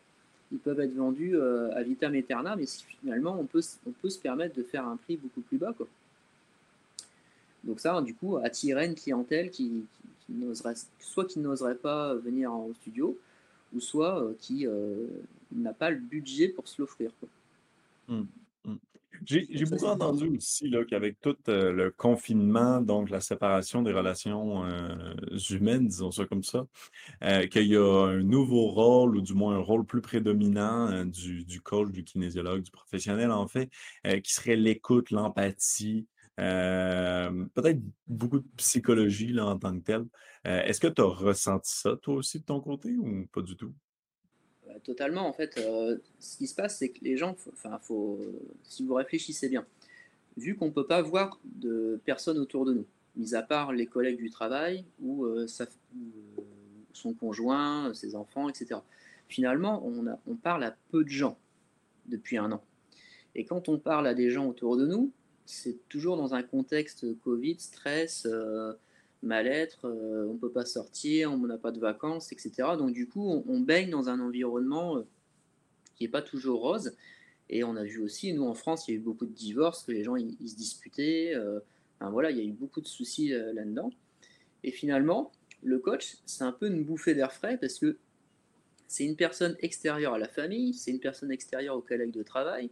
ils 0.52 0.58
peuvent 0.58 0.80
être 0.80 0.94
vendus 0.94 1.34
euh, 1.34 1.74
à 1.74 1.82
vitam 1.82 2.14
aeternam, 2.14 2.58
mais 2.58 2.66
finalement, 3.00 3.38
on 3.40 3.44
peut, 3.44 3.62
on 3.86 3.90
peut 3.90 4.10
se 4.10 4.18
permettre 4.18 4.54
de 4.54 4.62
faire 4.62 4.86
un 4.86 4.96
prix 4.96 5.16
beaucoup 5.16 5.40
plus 5.40 5.56
bas. 5.56 5.72
Quoi. 5.76 5.88
Donc 7.66 7.80
ça, 7.80 8.00
du 8.00 8.14
coup, 8.14 8.36
attirer 8.36 8.86
une 8.86 8.94
clientèle 8.94 9.50
qui, 9.50 9.84
n'oserait, 10.28 10.74
soit 11.00 11.26
qui 11.26 11.40
n'oserait 11.40 11.74
pas 11.74 12.14
venir 12.14 12.52
en 12.52 12.72
studio, 12.74 13.18
ou 13.74 13.80
soit 13.80 14.22
euh, 14.22 14.34
qui 14.38 14.66
euh, 14.66 15.06
n'a 15.52 15.72
pas 15.72 15.90
le 15.90 15.98
budget 15.98 16.48
pour 16.48 16.68
se 16.68 16.80
l'offrir. 16.80 17.10
Mmh. 18.08 18.22
J'ai 19.24 19.64
beaucoup 19.64 19.86
entendu 19.86 20.36
aussi 20.36 20.70
qu'avec 20.88 21.18
tout 21.22 21.36
euh, 21.48 21.72
le 21.72 21.90
confinement, 21.90 22.82
donc 22.82 23.08
la 23.08 23.20
séparation 23.20 23.80
des 23.82 23.92
relations 23.92 24.62
humaines, 25.50 25.88
disons 25.88 26.10
ça 26.10 26.26
comme 26.26 26.42
ça, 26.42 26.66
qu'il 27.50 27.66
y 27.66 27.76
a 27.76 27.82
un 27.82 28.22
nouveau 28.22 28.68
rôle, 28.68 29.16
ou 29.16 29.22
du 29.22 29.32
moins 29.32 29.56
un 29.56 29.60
rôle 29.60 29.86
plus 29.86 30.02
prédominant 30.02 31.06
du, 31.06 31.44
du 31.44 31.62
coach, 31.62 31.90
du 31.90 32.04
kinésiologue, 32.04 32.62
du 32.62 32.70
professionnel 32.70 33.32
en 33.32 33.48
fait, 33.48 33.70
qui 34.22 34.34
serait 34.34 34.56
l'écoute, 34.56 35.10
l'empathie, 35.10 36.06
peut-être 36.36 37.80
beaucoup 38.06 38.40
de 38.40 38.46
psychologie 38.56 39.32
là, 39.32 39.46
en 39.46 39.58
tant 39.58 39.78
que 39.78 39.84
tel. 39.84 40.04
Est-ce 40.44 40.80
que 40.80 40.86
tu 40.86 41.02
as 41.02 41.04
ressenti 41.04 41.72
ça 41.72 41.96
toi 41.96 42.14
aussi 42.14 42.40
de 42.40 42.44
ton 42.44 42.60
côté 42.60 42.96
ou 42.96 43.26
pas 43.32 43.42
du 43.42 43.56
tout? 43.56 43.74
totalement. 44.80 45.26
En 45.26 45.32
fait, 45.32 45.58
euh, 45.58 45.98
ce 46.18 46.36
qui 46.36 46.46
se 46.46 46.54
passe, 46.54 46.78
c'est 46.78 46.90
que 46.90 47.02
les 47.02 47.16
gens, 47.16 47.36
enfin, 47.52 47.78
faut, 47.82 48.20
si 48.62 48.84
vous 48.84 48.94
réfléchissez 48.94 49.48
bien, 49.48 49.66
vu 50.36 50.56
qu'on 50.56 50.66
ne 50.66 50.70
peut 50.70 50.86
pas 50.86 51.02
voir 51.02 51.40
de 51.44 52.00
personnes 52.04 52.38
autour 52.38 52.64
de 52.64 52.74
nous, 52.74 52.86
mis 53.16 53.34
à 53.34 53.42
part 53.42 53.72
les 53.72 53.86
collègues 53.86 54.18
du 54.18 54.30
travail 54.30 54.84
ou 55.00 55.24
euh, 55.24 55.46
son 56.92 57.14
conjoint, 57.14 57.92
ses 57.94 58.14
enfants, 58.14 58.48
etc. 58.48 58.80
Finalement, 59.28 59.82
on, 59.84 60.06
a, 60.06 60.18
on 60.26 60.36
parle 60.36 60.64
à 60.64 60.76
peu 60.90 61.04
de 61.04 61.08
gens 61.08 61.38
depuis 62.06 62.36
un 62.36 62.52
an. 62.52 62.62
Et 63.34 63.44
quand 63.44 63.68
on 63.68 63.78
parle 63.78 64.06
à 64.06 64.14
des 64.14 64.30
gens 64.30 64.46
autour 64.46 64.76
de 64.76 64.86
nous, 64.86 65.10
c'est 65.46 65.88
toujours 65.88 66.16
dans 66.16 66.34
un 66.34 66.42
contexte 66.42 67.06
Covid, 67.22 67.58
stress, 67.58 68.26
euh, 68.26 68.72
mal-être, 69.22 69.86
euh, 69.86 70.26
on 70.28 70.34
ne 70.34 70.38
peut 70.38 70.50
pas 70.50 70.64
sortir, 70.64 71.32
on 71.32 71.38
n'a 71.38 71.56
pas 71.56 71.72
de 71.72 71.80
vacances, 71.80 72.32
etc. 72.32 72.50
Donc 72.76 72.92
du 72.92 73.08
coup, 73.08 73.44
on, 73.46 73.60
baigne 73.60 73.90
dans 73.90 74.08
un 74.08 74.20
environnement 74.20 74.98
euh, 74.98 75.06
qui 75.94 76.04
n'est 76.04 76.10
pas 76.10 76.22
toujours 76.22 76.60
rose. 76.60 76.94
Et 77.48 77.62
on 77.62 77.76
a 77.76 77.84
vu 77.84 78.00
aussi, 78.00 78.32
nous 78.32 78.44
en 78.44 78.54
France, 78.54 78.88
il 78.88 78.90
y 78.90 78.94
a 78.94 78.98
eu 78.98 79.02
beaucoup 79.02 79.24
de 79.24 79.32
divorces, 79.32 79.84
que 79.84 79.92
les 79.92 80.02
gens 80.02 80.16
ils, 80.16 80.36
se 80.48 80.56
disputaient. 80.56 81.34
Voilà, 82.00 82.30
il 82.32 82.38
y 82.38 82.40
a 82.40 82.44
eu 82.44 82.50
beaucoup 82.50 82.80
de 82.80 82.88
soucis 82.88 83.28
là-dedans. 83.28 83.92
Et 84.64 84.72
finalement, 84.72 85.30
le 85.62 85.78
coach, 85.78 86.16
c'est 86.26 86.42
un 86.42 86.50
peu 86.50 86.66
une 86.66 86.82
bouffée 86.82 87.14
d'air 87.14 87.32
frais 87.32 87.56
parce 87.56 87.78
que 87.78 87.98
c'est 88.88 89.04
une 89.04 89.14
personne 89.14 89.56
extérieure 89.60 90.14
à 90.14 90.18
la 90.18 90.26
famille, 90.26 90.74
c'est 90.74 90.90
une 90.90 90.98
personne 90.98 91.30
extérieure 91.30 91.76
aux 91.76 91.82
collègues 91.82 92.10
de 92.10 92.24
travail, 92.24 92.68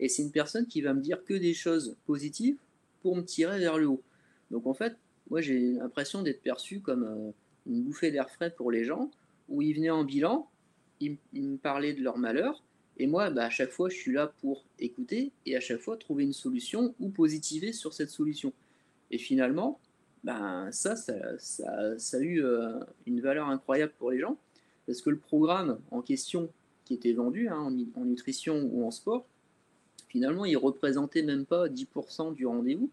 et 0.00 0.08
c'est 0.08 0.22
une 0.22 0.32
personne 0.32 0.66
qui 0.66 0.80
va 0.80 0.94
me 0.94 1.00
dire 1.00 1.22
que 1.24 1.34
des 1.34 1.54
choses 1.54 1.96
positives 2.06 2.56
pour 3.02 3.14
me 3.14 3.22
tirer 3.22 3.58
vers 3.60 3.78
le 3.78 3.86
haut. 3.86 4.02
Donc 4.50 4.66
en 4.66 4.74
fait, 4.74 4.96
moi 5.28 5.40
j'ai 5.40 5.74
l'impression 5.74 6.22
d'être 6.22 6.42
perçu 6.42 6.80
comme 6.80 7.04
euh, 7.04 7.30
une 7.66 7.82
bouffée 7.82 8.10
d'air 8.10 8.28
frais 8.30 8.50
pour 8.50 8.72
les 8.72 8.84
gens, 8.84 9.10
où 9.48 9.62
ils 9.62 9.74
venaient 9.74 9.90
en 9.90 10.04
bilan, 10.04 10.48
ils, 11.00 11.18
me 11.34 11.56
parlaient 11.56 11.92
de 11.92 12.02
leur 12.02 12.18
malheur, 12.18 12.64
et 12.96 13.06
moi 13.06 13.30
bah, 13.30 13.44
à 13.44 13.50
chaque 13.50 13.70
fois 13.70 13.90
je 13.90 13.96
suis 13.96 14.12
là 14.12 14.32
pour 14.40 14.64
écouter 14.78 15.32
et 15.46 15.56
à 15.56 15.60
chaque 15.60 15.80
fois 15.80 15.96
trouver 15.96 16.24
une 16.24 16.32
solution 16.32 16.94
ou 16.98 17.10
positiver 17.10 17.72
sur 17.72 17.92
cette 17.92 18.10
solution. 18.10 18.52
Et 19.10 19.18
finalement, 19.18 19.80
ben, 20.24 20.70
ça, 20.72 20.96
ça, 20.96 21.38
ça, 21.38 22.16
a 22.16 22.20
eu 22.20 22.42
euh, 22.42 22.78
une 23.06 23.20
valeur 23.20 23.48
incroyable 23.48 23.92
pour 23.98 24.10
les 24.10 24.18
gens, 24.18 24.38
parce 24.86 25.02
que 25.02 25.10
le 25.10 25.18
programme 25.18 25.78
en 25.90 26.00
question 26.00 26.50
qui 26.84 26.94
était 26.94 27.12
vendu 27.12 27.48
hein, 27.48 27.58
en, 27.58 28.00
en, 28.00 28.04
nutrition 28.04 28.68
ou 28.72 28.86
en 28.86 28.90
sport, 28.90 29.26
finalement, 30.10 30.44
il 30.44 30.56
représentait 30.56 31.22
même 31.22 31.46
pas 31.46 31.68
10% 31.68 32.34
du 32.34 32.46
rendez-vous, 32.46 32.90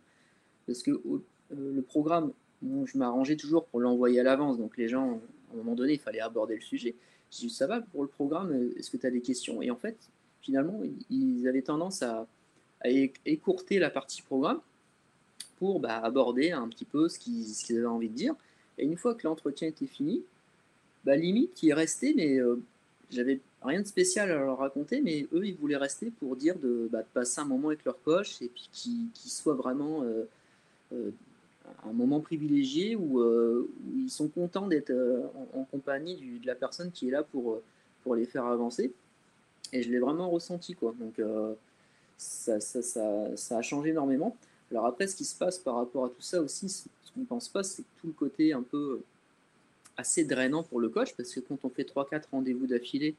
parce 0.67 0.83
que 0.83 0.91
euh, 0.91 1.19
le 1.49 1.81
programme, 1.81 2.31
je 2.61 2.97
m'arrangeais 2.97 3.35
toujours 3.35 3.65
pour 3.65 3.79
l'envoyer 3.79 4.19
à 4.19 4.23
l'avance, 4.23 4.57
donc 4.57 4.77
les 4.77 4.87
gens, 4.87 5.19
à 5.49 5.53
un 5.53 5.57
moment 5.57 5.75
donné, 5.75 5.93
il 5.93 5.99
fallait 5.99 6.19
aborder 6.19 6.55
le 6.55 6.61
sujet. 6.61 6.95
J'ai 7.31 7.47
dit, 7.47 7.53
ça 7.53 7.67
va 7.67 7.81
pour 7.81 8.03
le 8.03 8.07
programme, 8.07 8.69
est-ce 8.77 8.91
que 8.91 8.97
tu 8.97 9.07
as 9.07 9.11
des 9.11 9.21
questions? 9.21 9.61
Et 9.61 9.71
en 9.71 9.75
fait, 9.75 9.97
finalement, 10.41 10.81
ils 11.09 11.47
avaient 11.47 11.61
tendance 11.61 12.01
à, 12.03 12.27
écourter 13.25 13.79
la 13.79 13.89
partie 13.89 14.21
programme 14.21 14.61
pour 15.57 15.79
bah, 15.79 15.97
aborder 15.97 16.51
un 16.51 16.67
petit 16.69 16.85
peu 16.85 17.09
ce 17.09 17.17
qu'ils 17.17 17.75
avaient 17.75 17.87
envie 17.87 18.07
de 18.07 18.13
dire. 18.13 18.35
Et 18.77 18.85
une 18.85 18.95
fois 18.95 19.15
que 19.15 19.27
l'entretien 19.27 19.67
était 19.67 19.87
fini, 19.87 20.23
bah, 21.03 21.15
limite, 21.15 21.63
ils 21.63 21.73
restaient, 21.73 22.13
mais 22.15 22.39
euh, 22.39 22.61
j'avais 23.09 23.39
rien 23.67 23.81
de 23.81 23.87
spécial 23.87 24.31
à 24.31 24.35
leur 24.35 24.57
raconter, 24.57 25.01
mais 25.01 25.27
eux, 25.33 25.45
ils 25.45 25.55
voulaient 25.55 25.77
rester 25.77 26.11
pour 26.19 26.35
dire 26.35 26.57
de, 26.57 26.89
bah, 26.91 27.03
passer 27.13 27.41
un 27.41 27.45
moment 27.45 27.69
avec 27.69 27.85
leur 27.85 28.01
coach 28.03 28.41
et 28.41 28.49
puis 28.49 28.69
qu'ils 28.73 29.31
soient 29.31 29.55
vraiment 29.55 30.03
euh, 30.03 31.11
un 31.85 31.93
moment 31.93 32.19
privilégié 32.19 32.95
où, 32.95 33.19
euh, 33.19 33.69
ils 33.95 34.09
sont 34.09 34.27
contents 34.27 34.67
d'être 34.67 34.91
euh, 34.91 35.21
en, 35.53 35.63
compagnie 35.63 36.39
de 36.41 36.47
la 36.47 36.55
personne 36.55 36.91
qui 36.91 37.07
est 37.07 37.11
là 37.11 37.23
pour, 37.23 37.53
euh, 37.53 37.63
pour 38.03 38.15
les 38.15 38.25
faire 38.25 38.45
avancer. 38.45 38.93
Et 39.73 39.83
je 39.83 39.91
l'ai 39.91 39.99
vraiment 39.99 40.29
ressenti. 40.29 40.75
Quoi. 40.75 40.95
Donc 40.97 41.21
ça, 42.17 42.61
ça, 42.61 42.81
ça, 42.81 43.35
ça, 43.35 43.57
a 43.57 43.61
changé 43.61 43.89
énormément. 43.89 44.37
Alors 44.71 44.85
après, 44.85 45.07
ce 45.07 45.15
qui 45.15 45.25
se 45.25 45.35
passe 45.35 45.57
par 45.57 45.75
rapport 45.75 46.05
à 46.05 46.09
tout 46.09 46.21
ça 46.21 46.41
aussi, 46.41 46.69
ce 46.69 46.85
qu'on 47.13 47.21
ne 47.21 47.25
pense 47.25 47.49
pas, 47.49 47.63
c'est 47.63 47.83
tout 47.99 48.07
le 48.07 48.13
côté 48.13 48.53
un 48.53 48.63
peu 48.63 49.01
assez 49.97 50.23
drainant 50.23 50.63
pour 50.63 50.79
le 50.79 50.87
coach, 50.87 51.15
parce 51.17 51.33
que 51.33 51.41
quand 51.41 51.65
on 51.65 51.69
fait 51.69 51.83
3-4 51.83 52.23
rendez-vous 52.31 52.67
d'affilée 52.67 53.15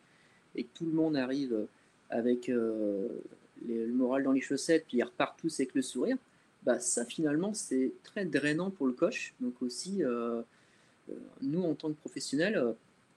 et 0.54 0.64
que 0.64 0.68
tout 0.74 0.86
le 0.86 0.92
monde 0.92 1.16
arrive 1.16 1.66
avec 2.10 2.48
le 2.48 3.22
moral 3.92 4.22
dans 4.22 4.32
les 4.32 4.40
chaussettes, 4.40 4.86
puis 4.88 4.98
ils 4.98 5.02
repartent 5.02 5.38
tous 5.38 5.60
avec 5.60 5.74
le 5.74 5.82
sourire, 5.82 6.16
bah, 6.64 6.78
ça 6.80 7.04
finalement 7.04 7.54
c'est 7.54 7.92
très 8.02 8.24
drainant 8.24 8.70
pour 8.70 8.86
le 8.86 8.92
coach. 8.92 9.34
Donc 9.40 9.62
aussi, 9.62 10.02
euh, 10.04 10.42
euh, 11.10 11.14
nous 11.42 11.62
en 11.62 11.74
tant 11.74 11.88
que 11.88 11.98
professionnels, 11.98 12.56
euh, 12.56 12.72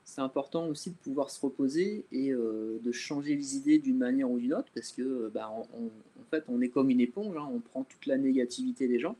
c'est 0.05 0.21
important 0.21 0.67
aussi 0.67 0.91
de 0.91 0.95
pouvoir 0.95 1.29
se 1.29 1.39
reposer 1.39 2.05
et 2.11 2.31
de 2.31 2.91
changer 2.91 3.35
les 3.35 3.55
idées 3.55 3.77
d'une 3.77 3.97
manière 3.97 4.29
ou 4.29 4.39
d'une 4.39 4.53
autre, 4.53 4.67
parce 4.73 4.91
que 4.91 5.29
bah, 5.33 5.49
en 5.49 5.65
fait, 6.31 6.43
on 6.49 6.59
est 6.59 6.67
comme 6.67 6.89
une 6.89 6.99
éponge, 6.99 7.37
hein. 7.37 7.47
on 7.49 7.59
prend 7.59 7.83
toute 7.83 8.07
la 8.07 8.17
négativité 8.17 8.87
des 8.89 8.99
gens 8.99 9.15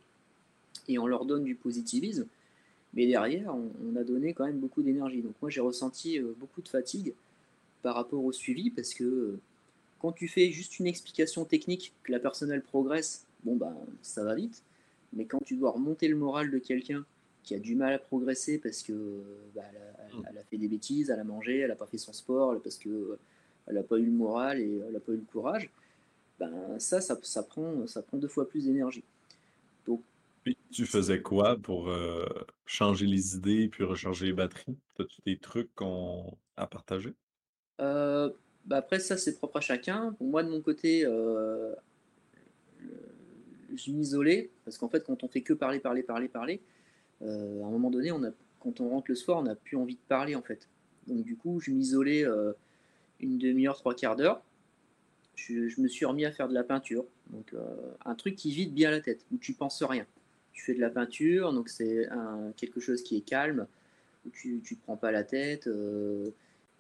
et 0.90 0.98
on 0.98 1.08
leur 1.08 1.26
donne 1.26 1.46
du 1.46 1.56
positivisme. 1.56 2.26
Mais 2.94 3.08
derrière, 3.08 3.56
on, 3.56 3.96
a 3.96 4.04
donné 4.04 4.34
quand 4.34 4.46
même 4.46 4.60
beaucoup 4.60 4.82
d'énergie. 4.82 5.22
Donc 5.22 5.36
moi, 5.42 5.50
j'ai 5.50 5.62
ressenti 5.62 6.20
beaucoup 6.20 6.62
de 6.62 6.68
fatigue 6.68 7.14
par 7.82 7.96
rapport 7.96 8.24
au 8.24 8.32
suivi, 8.32 8.70
parce 8.70 8.94
que 8.94 9.40
quand 10.00 10.12
tu 10.12 10.28
fais 10.28 10.52
juste 10.52 10.80
une 10.80 10.88
explication 10.88 11.46
technique, 11.46 11.94
que 12.04 12.12
la 12.12 12.20
personne 12.20 12.52
elle 12.52 12.64
progresse, 12.64 13.26
bon 13.44 13.56
bah 13.56 13.74
ça 14.02 14.24
va 14.24 14.36
vite. 14.36 14.64
Mais 15.14 15.26
quand 15.26 15.44
tu 15.44 15.56
dois 15.56 15.72
remonter 15.72 16.08
le 16.08 16.16
moral 16.16 16.52
de 16.52 16.58
quelqu'un 16.58 17.06
qui 17.44 17.56
a 17.56 17.60
du 17.60 17.76
mal 17.76 17.94
à 17.94 18.00
progresser 18.00 18.58
parce 18.58 18.84
que 18.84 18.94
bah, 19.56 19.62
mm. 20.14 20.24
elle, 20.30 20.38
a, 20.38 20.44
fait 20.44 20.58
des 20.58 20.68
bêtises, 20.68 21.10
elle 21.10 21.20
a 21.20 21.24
mangé, 21.24 21.60
elle 21.60 21.70
n'a 21.70 21.76
pas 21.76 21.86
fait 21.86 21.98
son 21.98 22.14
sport, 22.14 22.60
parce 22.62 22.78
que 22.78 23.18
elle 23.68 23.76
n'a 23.76 23.84
pas 23.84 23.98
eu 23.98 24.06
le 24.06 24.12
moral 24.12 24.60
et 24.60 24.82
elle 24.86 24.94
n'a 24.94 25.00
pas 25.00 25.12
eu 25.12 25.18
le 25.18 25.26
courage, 25.32 25.70
ben 26.40 26.80
ça, 26.80 27.02
ça, 27.02 27.44
prend, 27.44 27.86
ça 27.88 28.02
prend 28.02 28.18
deux 28.18 28.28
fois 28.28 28.48
plus 28.48 28.66
d'énergie. 28.66 29.04
Donc, 29.86 30.02
tu 30.72 30.86
faisais 30.86 31.22
quoi 31.22 31.58
pour 31.58 31.90
euh, 31.90 32.26
changer 32.66 33.06
les 33.06 33.36
idées 33.36 33.68
puis 33.68 33.84
recharger 33.84 34.28
les 34.28 34.34
batteries? 34.34 34.78
As-tu 35.00 35.22
des 35.26 35.38
trucs 35.38 35.70
à 36.58 36.68
partager? 36.68 37.14
Euh, 37.82 38.30
bah 38.66 38.78
après, 38.78 39.00
ça, 39.00 39.18
c'est 39.18 39.38
propre 39.38 39.58
à 39.58 39.62
chacun. 39.62 40.14
Pour 40.14 40.28
moi, 40.28 40.44
de 40.44 40.50
mon 40.50 40.62
côté, 40.62 41.04
euh, 41.06 41.74
je 43.76 43.92
m'isolais 43.92 44.52
parce 44.66 44.78
qu'en 44.78 44.90
fait, 44.90 45.04
quand 45.04 45.24
on 45.24 45.28
fait 45.28 45.42
que 45.42 45.54
parler, 45.54 45.80
parler, 45.80 46.04
parler, 46.04 46.28
parler, 46.28 46.62
euh, 47.24 47.64
à 47.64 47.66
un 47.66 47.70
moment 47.70 47.90
donné, 47.90 48.12
on 48.12 48.24
a, 48.24 48.30
quand 48.60 48.82
on 48.82 48.90
rentre 48.90 49.10
le 49.10 49.16
soir, 49.16 49.40
on 49.40 49.44
n'a 49.44 49.56
plus 49.56 49.78
envie 49.78 49.96
de 49.96 50.08
parler 50.08 50.36
en 50.36 50.42
fait. 50.42 50.68
Donc, 51.08 51.24
du 51.24 51.36
coup, 51.36 51.60
je 51.60 51.72
m'isolais 51.72 52.26
une 53.20 53.40
demi-heure, 53.40 53.76
trois 53.76 53.96
quarts 53.96 54.16
d'heure. 54.16 54.44
Je, 55.36 55.82
me 55.82 55.88
suis 55.88 56.06
remis 56.06 56.26
à 56.26 56.32
faire 56.32 56.48
de 56.48 56.54
la 56.54 56.64
peinture. 56.64 57.06
Donc, 57.32 57.56
un 58.06 58.14
truc 58.14 58.36
qui 58.36 58.52
vide 58.52 58.74
bien 58.74 58.92
la 58.92 59.02
tête, 59.02 59.26
où 59.32 59.38
tu 59.38 59.54
penses 59.54 59.82
rien. 59.82 60.06
Tu 60.54 60.64
fais 60.64 60.76
de 60.76 60.80
la 60.80 60.92
peinture, 60.92 61.54
donc 61.54 61.70
c'est 61.70 62.08
quelque 62.56 62.80
chose 62.80 63.02
qui 63.02 63.18
est 63.18 63.22
calme, 63.22 63.66
où 64.28 64.30
tu 64.30 64.62
ne 64.70 64.76
prends 64.84 64.98
pas 64.98 65.12
la 65.12 65.24
tête 65.24 65.68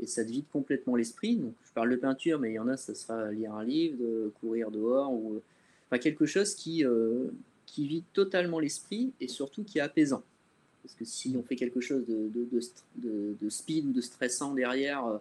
et 0.01 0.07
ça 0.07 0.25
te 0.25 0.31
vide 0.31 0.45
complètement 0.51 0.95
l'esprit. 0.95 1.35
Donc, 1.35 1.53
je 1.63 1.71
parle 1.71 1.91
de 1.91 1.95
peinture, 1.95 2.39
mais 2.39 2.51
il 2.51 2.55
y 2.55 2.59
en 2.59 2.67
a, 2.67 2.75
ça 2.75 2.95
sera 2.95 3.31
lire 3.31 3.53
un 3.53 3.63
livre, 3.63 3.97
de 3.99 4.31
courir 4.41 4.71
dehors, 4.71 5.13
ou 5.13 5.41
enfin, 5.87 5.99
quelque 5.99 6.25
chose 6.25 6.55
qui, 6.55 6.83
euh, 6.83 7.27
qui 7.67 7.87
vide 7.87 8.03
totalement 8.11 8.59
l'esprit 8.59 9.13
et 9.21 9.27
surtout 9.27 9.63
qui 9.63 9.77
est 9.77 9.81
apaisant. 9.81 10.23
Parce 10.83 10.95
que 10.95 11.05
si 11.05 11.35
on 11.37 11.43
fait 11.43 11.55
quelque 11.55 11.79
chose 11.79 12.03
de, 12.07 12.29
de, 12.33 13.35
de, 13.39 13.49
speed 13.49 13.85
ou 13.85 13.93
de 13.93 14.01
stressant 14.01 14.55
derrière, 14.55 15.05
euh, 15.05 15.17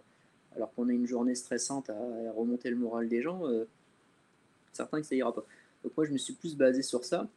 alors 0.55 0.73
qu'on 0.73 0.89
a 0.89 0.93
une 0.93 1.05
journée 1.05 1.35
stressante 1.35 1.91
à, 1.91 1.95
remonter 2.35 2.71
le 2.71 2.75
moral 2.75 3.07
des 3.07 3.21
gens, 3.21 3.47
euh, 3.47 3.65
certain 4.73 4.99
que 4.99 5.05
ça 5.05 5.15
ira 5.15 5.33
pas. 5.33 5.45
Donc 5.83 5.95
moi, 5.95 6.05
je 6.07 6.11
me 6.11 6.17
suis 6.17 6.33
plus 6.33 6.57
basé 6.57 6.81
sur 6.81 7.05
ça. 7.05 7.27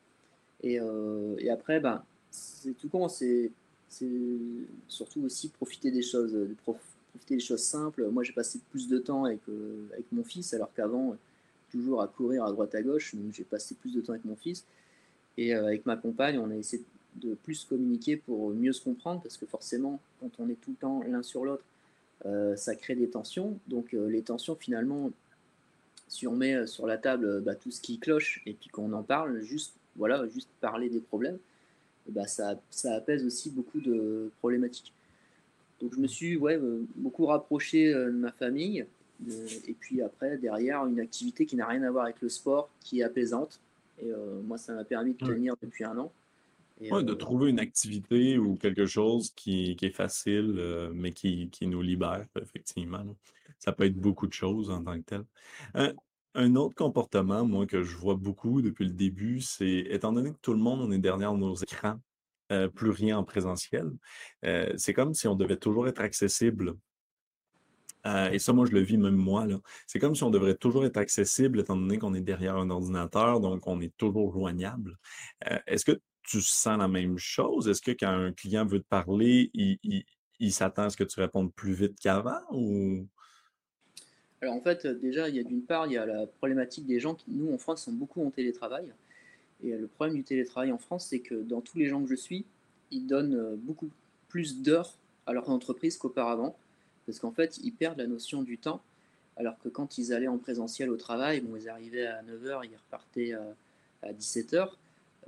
Et, 0.62 0.78
et 1.38 1.50
après, 1.50 1.78
ben, 1.78 2.02
c'est 2.30 2.72
tout 2.72 2.88
con, 2.88 3.06
c'est 3.08 3.50
surtout 4.88 5.22
aussi 5.22 5.50
profiter 5.50 5.90
des 5.90 6.00
choses, 6.00 6.32
de 6.32 6.54
profiter 7.14 7.36
des 7.36 7.40
choses 7.40 7.62
simples. 7.62 8.08
Moi, 8.10 8.24
j'ai 8.24 8.32
passé 8.32 8.60
plus 8.70 8.88
de 8.88 8.98
temps 8.98 9.24
avec, 9.24 9.40
euh, 9.48 9.86
avec 9.92 10.06
mon 10.12 10.24
fils, 10.24 10.52
alors 10.52 10.72
qu'avant, 10.74 11.16
toujours 11.70 12.02
à 12.02 12.08
courir 12.08 12.44
à 12.44 12.50
droite 12.50 12.74
à 12.74 12.82
gauche. 12.82 13.14
Donc, 13.14 13.32
j'ai 13.32 13.44
passé 13.44 13.74
plus 13.76 13.94
de 13.94 14.00
temps 14.00 14.12
avec 14.12 14.24
mon 14.24 14.36
fils. 14.36 14.64
Et 15.36 15.54
euh, 15.54 15.66
avec 15.66 15.86
ma 15.86 15.96
compagne, 15.96 16.38
on 16.38 16.50
a 16.50 16.56
essayé 16.56 16.82
de 17.16 17.34
plus 17.34 17.64
communiquer 17.64 18.16
pour 18.16 18.50
mieux 18.50 18.72
se 18.72 18.82
comprendre, 18.82 19.22
parce 19.22 19.36
que 19.36 19.46
forcément, 19.46 20.00
quand 20.20 20.30
on 20.40 20.48
est 20.48 20.60
tout 20.60 20.70
le 20.70 20.76
temps 20.76 21.02
l'un 21.06 21.22
sur 21.22 21.44
l'autre, 21.44 21.64
euh, 22.26 22.56
ça 22.56 22.74
crée 22.74 22.96
des 22.96 23.08
tensions. 23.08 23.58
Donc, 23.68 23.92
les 23.92 24.22
tensions, 24.22 24.56
finalement, 24.56 25.12
si 26.08 26.26
on 26.26 26.34
met 26.34 26.66
sur 26.66 26.86
la 26.86 26.98
table 26.98 27.40
bah, 27.40 27.54
tout 27.54 27.70
ce 27.70 27.80
qui 27.80 27.98
cloche 27.98 28.42
et 28.46 28.54
puis 28.54 28.70
qu'on 28.70 28.92
en 28.92 29.02
parle, 29.02 29.40
juste, 29.42 29.74
voilà, 29.96 30.26
juste 30.28 30.48
parler 30.60 30.88
des 30.88 31.00
problèmes, 31.00 31.38
bah, 32.08 32.26
ça, 32.26 32.60
ça 32.70 32.94
apaise 32.94 33.24
aussi 33.24 33.50
beaucoup 33.50 33.80
de 33.80 34.30
problématiques. 34.40 34.92
Donc 35.80 35.94
je 35.94 36.00
me 36.00 36.06
suis 36.06 36.36
ouais, 36.36 36.56
euh, 36.56 36.86
beaucoup 36.96 37.26
rapproché 37.26 37.92
euh, 37.92 38.06
de 38.06 38.16
ma 38.16 38.32
famille. 38.32 38.86
et 39.26 39.74
puis 39.78 40.02
après, 40.02 40.38
derrière, 40.38 40.86
une 40.86 41.00
activité 41.00 41.46
qui 41.46 41.56
n'a 41.56 41.66
rien 41.66 41.82
à 41.82 41.90
voir 41.90 42.04
avec 42.04 42.20
le 42.20 42.28
sport, 42.28 42.70
qui 42.80 43.00
est 43.00 43.04
apaisante. 43.04 43.60
Et 44.00 44.10
euh, 44.10 44.40
moi, 44.42 44.58
ça 44.58 44.74
m'a 44.74 44.84
permis 44.84 45.14
de 45.14 45.24
tenir 45.24 45.54
depuis 45.60 45.84
un 45.84 45.96
an. 45.98 46.12
Et, 46.80 46.90
de 46.90 47.14
trouver 47.14 47.50
une 47.50 47.60
activité 47.60 48.36
ou 48.36 48.56
quelque 48.56 48.86
chose 48.86 49.30
qui, 49.36 49.76
qui 49.76 49.86
est 49.86 49.90
facile, 49.94 50.90
mais 50.92 51.12
qui, 51.12 51.48
qui, 51.50 51.68
nous 51.68 51.80
libère, 51.80 52.26
effectivement. 52.40 53.04
Ça 53.60 53.70
peut 53.70 53.84
être 53.84 53.94
beaucoup 53.94 54.26
de 54.26 54.32
choses 54.32 54.70
en 54.70 54.82
tant 54.82 54.98
que 55.00 55.04
tel. 55.04 55.94
un 56.34 56.56
autre 56.56 56.74
comportement, 56.74 57.44
moi, 57.46 57.66
que 57.66 57.84
je 57.84 57.96
vois 57.96 58.16
beaucoup 58.16 58.60
depuis 58.60 58.86
le 58.86 58.92
début, 58.92 59.40
c'est, 59.40 59.86
étant 59.88 60.12
donné 60.12 60.32
que 60.32 60.38
tout 60.42 60.52
le 60.52 60.58
monde, 60.58 60.80
on 60.80 60.90
est 60.90 60.98
derrière 60.98 61.34
nos 61.34 61.54
écrans, 61.54 62.00
plus 62.74 62.90
rien 62.90 63.18
en 63.18 63.24
présentiel. 63.24 63.90
c'est 64.76 64.92
comme 64.92 65.14
si 65.14 65.28
on 65.28 65.34
devait 65.34 65.56
toujours 65.56 65.88
être 65.88 66.00
accessible. 66.00 66.74
et 68.04 68.38
ça, 68.38 68.52
moi, 68.52 68.66
je 68.66 68.72
le 68.72 68.80
vis 68.80 68.98
même 68.98 69.16
moi. 69.16 69.46
C'est 69.86 69.98
comme 69.98 70.14
si 70.14 70.22
on 70.24 70.30
devrait 70.30 70.56
toujours 70.56 70.84
être 70.84 70.98
accessible 70.98 71.60
étant 71.60 71.76
donné 71.76 71.98
qu'on 71.98 72.14
est 72.14 72.20
derrière 72.20 72.56
un 72.56 72.70
ordinateur, 72.70 73.40
donc 73.40 73.66
on 73.66 73.80
est 73.80 73.96
toujours 73.96 74.32
joignable. 74.32 74.98
Est-ce 75.66 75.84
que 75.84 76.00
tu 76.24 76.40
sens 76.40 76.78
la 76.78 76.88
même 76.88 77.18
chose? 77.18 77.68
Est-ce 77.68 77.82
que 77.82 77.92
quand 77.92 78.08
un 78.08 78.32
client 78.32 78.66
veut 78.66 78.80
te 78.80 78.88
parler, 78.88 79.50
il, 79.54 80.52
s'attend 80.52 80.84
à 80.84 80.90
ce 80.90 80.96
que 80.96 81.04
tu 81.04 81.20
répondes 81.20 81.52
plus 81.54 81.74
vite 81.74 81.98
qu'avant. 82.00 82.40
Alors 84.40 84.54
en 84.54 84.60
fait, 84.60 84.86
déjà, 84.86 85.28
il 85.28 85.36
y 85.36 85.38
a 85.40 85.42
d'une 85.42 85.64
part, 85.64 85.86
il 85.86 85.92
y 85.92 85.96
a 85.96 86.04
la 86.04 86.26
problématique 86.26 86.86
des 86.86 87.00
gens 87.00 87.14
qui, 87.14 87.30
nous, 87.30 87.52
en 87.52 87.58
France, 87.58 87.84
sont 87.84 87.92
beaucoup 87.92 88.24
en 88.26 88.30
télétravail. 88.30 88.92
Et 89.64 89.72
euh, 89.72 89.78
le 89.78 89.86
problème 89.86 90.16
du 90.16 90.22
télétravail 90.22 90.72
en 90.72 90.78
France, 90.78 91.06
c'est 91.08 91.20
que 91.20 91.34
dans 91.34 91.60
tous 91.60 91.78
les 91.78 91.88
gens 91.88 92.02
que 92.02 92.08
je 92.08 92.14
suis, 92.14 92.44
ils 92.90 93.06
donnent 93.06 93.34
euh, 93.34 93.56
beaucoup 93.56 93.88
plus 94.28 94.62
d'heures 94.62 94.94
à 95.26 95.32
leur 95.32 95.48
entreprise 95.50 95.96
qu'auparavant, 95.96 96.56
parce 97.06 97.18
qu'en 97.18 97.32
fait, 97.32 97.58
ils 97.62 97.72
perdent 97.72 97.98
la 97.98 98.06
notion 98.06 98.42
du 98.42 98.58
temps, 98.58 98.82
alors 99.36 99.58
que 99.58 99.68
quand 99.68 99.98
ils 99.98 100.12
allaient 100.12 100.28
en 100.28 100.38
présentiel 100.38 100.90
au 100.90 100.96
travail, 100.96 101.42
ils 101.56 101.68
arrivaient 101.68 102.06
à 102.06 102.22
9h, 102.22 102.60
ils 102.64 102.76
repartaient 102.76 103.32
à, 103.32 104.12
17h. 104.12 104.68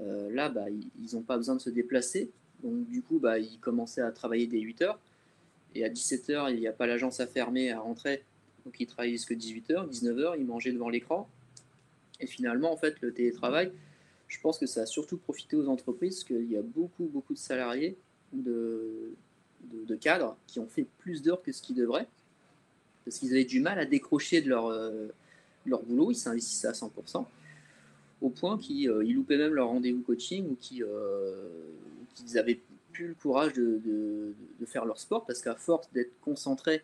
Euh, 0.01 0.31
là, 0.31 0.51
bah, 0.51 0.67
ils 0.69 1.15
n'ont 1.15 1.23
pas 1.23 1.39
besoin 1.39 1.55
de 1.55 1.61
se 1.61 1.71
déplacer, 1.71 2.31
donc 2.63 2.87
du 2.89 3.01
coup, 3.03 3.19
bah, 3.19 3.39
ils 3.39 3.59
commençaient 3.59 4.03
à 4.03 4.13
travailler 4.13 4.47
dès 4.47 4.59
8h, 4.59 4.97
et 5.75 5.85
à 5.85 5.89
17h, 5.89 6.53
il 6.53 6.61
n'y 6.61 6.69
a 6.69 6.73
pas 6.73 6.87
l'agence 6.87 7.21
à 7.21 7.27
fermer, 7.27 7.71
à 7.71 7.81
rentrer, 7.81 8.23
donc 8.65 8.79
ils 8.81 8.87
travaillaient 8.87 9.17
jusqu'à 9.17 9.35
18h, 9.35 9.91
19h, 9.91 10.35
ils 10.39 10.45
mangeaient 10.45 10.73
devant 10.73 10.91
l'écran, 10.91 11.29
et 12.21 12.27
finalement, 12.27 12.73
en 12.73 12.77
fait, 12.77 13.01
le 13.01 13.13
télétravail, 13.13 13.73
je 14.29 14.41
pense 14.41 14.59
que 14.59 14.67
ça 14.67 14.83
a 14.83 14.87
surtout 14.87 15.17
profité 15.17 15.57
aux 15.57 15.69
entreprises, 15.69 16.25
qu'il 16.25 16.51
y 16.51 16.57
a 16.57 16.63
beaucoup, 16.63 17.05
beaucoup 17.05 17.35
de 17.35 17.39
salariés, 17.39 17.97
de, 18.33 19.15
cadres, 20.01 20.37
qui 20.47 20.61
ont 20.61 20.67
fait 20.67 20.87
plus 20.99 21.23
d'heures 21.23 21.43
que 21.43 21.53
ce 21.53 21.63
qu'ils 21.63 21.77
devraient, 21.77 22.09
parce 23.05 23.19
qu'ils 23.19 23.33
avaient 23.33 23.45
du 23.45 23.61
mal 23.61 23.79
à 23.79 23.87
décrocher 23.87 24.41
de 24.41 24.49
leur, 24.49 24.67
euh, 24.67 25.09
leur 25.65 25.83
boulot, 25.83 26.11
ils 26.11 26.17
s'investissaient 26.17 26.69
à 26.69 26.73
100%, 26.73 27.25
au 28.21 28.31
point 28.31 28.59
qu'ils 28.59 28.91
euh, 28.91 29.03
loupaient 29.03 29.39
même 29.39 29.55
leur 29.55 29.69
rendez-vous 29.69 30.03
coaching, 30.03 30.47
ou 30.47 30.57
euh, 30.83 31.49
qu'ils 32.15 32.35
n'avaient 32.35 32.61
plus 32.93 33.09
le 33.09 33.15
courage 33.15 33.53
de, 33.53 33.81
de, 33.85 34.67
faire 34.67 34.85
leur 34.85 34.99
sport, 34.99 35.25
parce 35.25 35.41
qu'à 35.41 35.55
force 35.55 35.89
d'être 35.93 36.13
concentrés, 36.21 36.83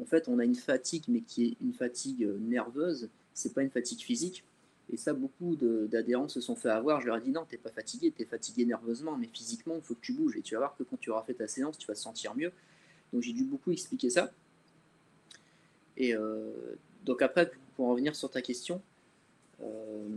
en 0.00 0.04
fait, 0.04 0.28
on 0.28 0.38
a 0.38 0.44
une 0.44 0.54
fatigue, 0.54 1.04
mais 1.08 1.20
qui 1.20 1.46
est 1.46 1.56
une 1.62 1.72
fatigue 1.72 2.28
nerveuse, 2.40 3.08
c'est 3.32 3.54
pas 3.54 3.62
une 3.62 3.70
fatigue 3.70 4.00
physique. 4.00 4.44
Et 4.92 4.98
ça, 4.98 5.14
beaucoup 5.14 5.56
d'adhérents 5.56 6.28
se 6.28 6.42
sont 6.42 6.54
fait 6.54 6.68
avoir. 6.68 7.00
Je 7.00 7.06
leur 7.06 7.16
ai 7.16 7.20
dit 7.22 7.30
non, 7.30 7.46
t'es 7.48 7.56
pas 7.56 7.70
fatigué, 7.70 8.12
t'es 8.14 8.26
fatigué 8.26 8.66
nerveusement, 8.66 9.16
mais 9.16 9.26
physiquement, 9.32 9.74
il 9.76 9.82
faut 9.82 9.94
que 9.94 10.02
tu 10.02 10.12
bouges. 10.12 10.36
Et 10.36 10.42
tu 10.42 10.54
vas 10.54 10.60
voir 10.60 10.76
que 10.76 10.82
quand 10.82 11.00
tu 11.00 11.10
auras 11.10 11.22
fait 11.22 11.34
ta 11.34 11.48
séance, 11.48 11.78
tu 11.78 11.86
vas 11.86 11.94
te 11.94 11.98
sentir 11.98 12.34
mieux. 12.36 12.52
Donc 13.12 13.22
j'ai 13.22 13.32
dû 13.32 13.44
beaucoup 13.44 13.72
expliquer 13.72 14.10
ça. 14.10 14.30
Et 15.96 16.14
euh, 16.14 16.50
donc 17.04 17.22
après, 17.22 17.50
pour 17.74 17.86
en 17.86 17.90
revenir 17.92 18.14
sur 18.14 18.30
ta 18.30 18.42
question, 18.42 18.82
euh, 19.62 20.08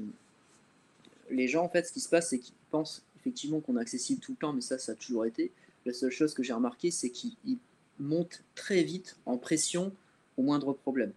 les 1.30 1.48
gens, 1.48 1.64
en 1.64 1.70
fait, 1.70 1.86
ce 1.86 1.94
qui 1.94 2.02
se 2.02 2.10
passe, 2.10 2.30
c'est 2.30 2.40
qu'ils 2.40 2.56
pensent 2.70 3.02
effectivement 3.18 3.62
qu'on 3.62 3.78
est 3.78 3.82
accessible 3.82 4.20
tout 4.20 4.34
le 4.34 4.38
temps, 4.38 4.52
mais 4.52 4.62
ça, 4.62 4.78
ça 4.78 4.92
a 4.92 4.96
toujours 4.96 5.26
été. 5.26 5.52
La 5.86 5.94
seule 5.94 6.12
chose 6.12 6.34
que 6.34 6.44
j'ai 6.44 6.54
remarqué, 6.54 6.92
c'est 6.92 7.10
qu'ils 7.10 7.58
montent 7.98 8.44
très 8.56 8.84
vite 8.84 9.18
en 9.26 9.38
pression 9.38 9.94
au 10.38 10.42
moindre 10.42 10.74
problème. 10.74 11.14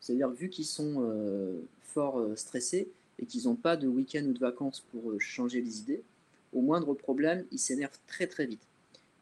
C'est-à-dire, 0.00 0.30
vu 0.30 0.48
qu'ils 0.48 0.66
sont 0.66 1.02
euh, 1.02 1.60
fort 1.94 2.18
euh, 2.18 2.36
stressés 2.36 2.88
et 3.18 3.26
qu'ils 3.26 3.44
n'ont 3.44 3.54
pas 3.54 3.76
de 3.76 3.86
week-end 3.86 4.24
ou 4.24 4.32
de 4.32 4.38
vacances 4.38 4.80
pour 4.90 5.10
euh, 5.10 5.18
changer 5.18 5.60
les 5.60 5.78
idées, 5.80 6.02
au 6.52 6.60
moindre 6.60 6.94
problème, 6.94 7.44
ils 7.52 7.58
s'énervent 7.58 7.98
très 8.06 8.26
très 8.26 8.46
vite. 8.46 8.66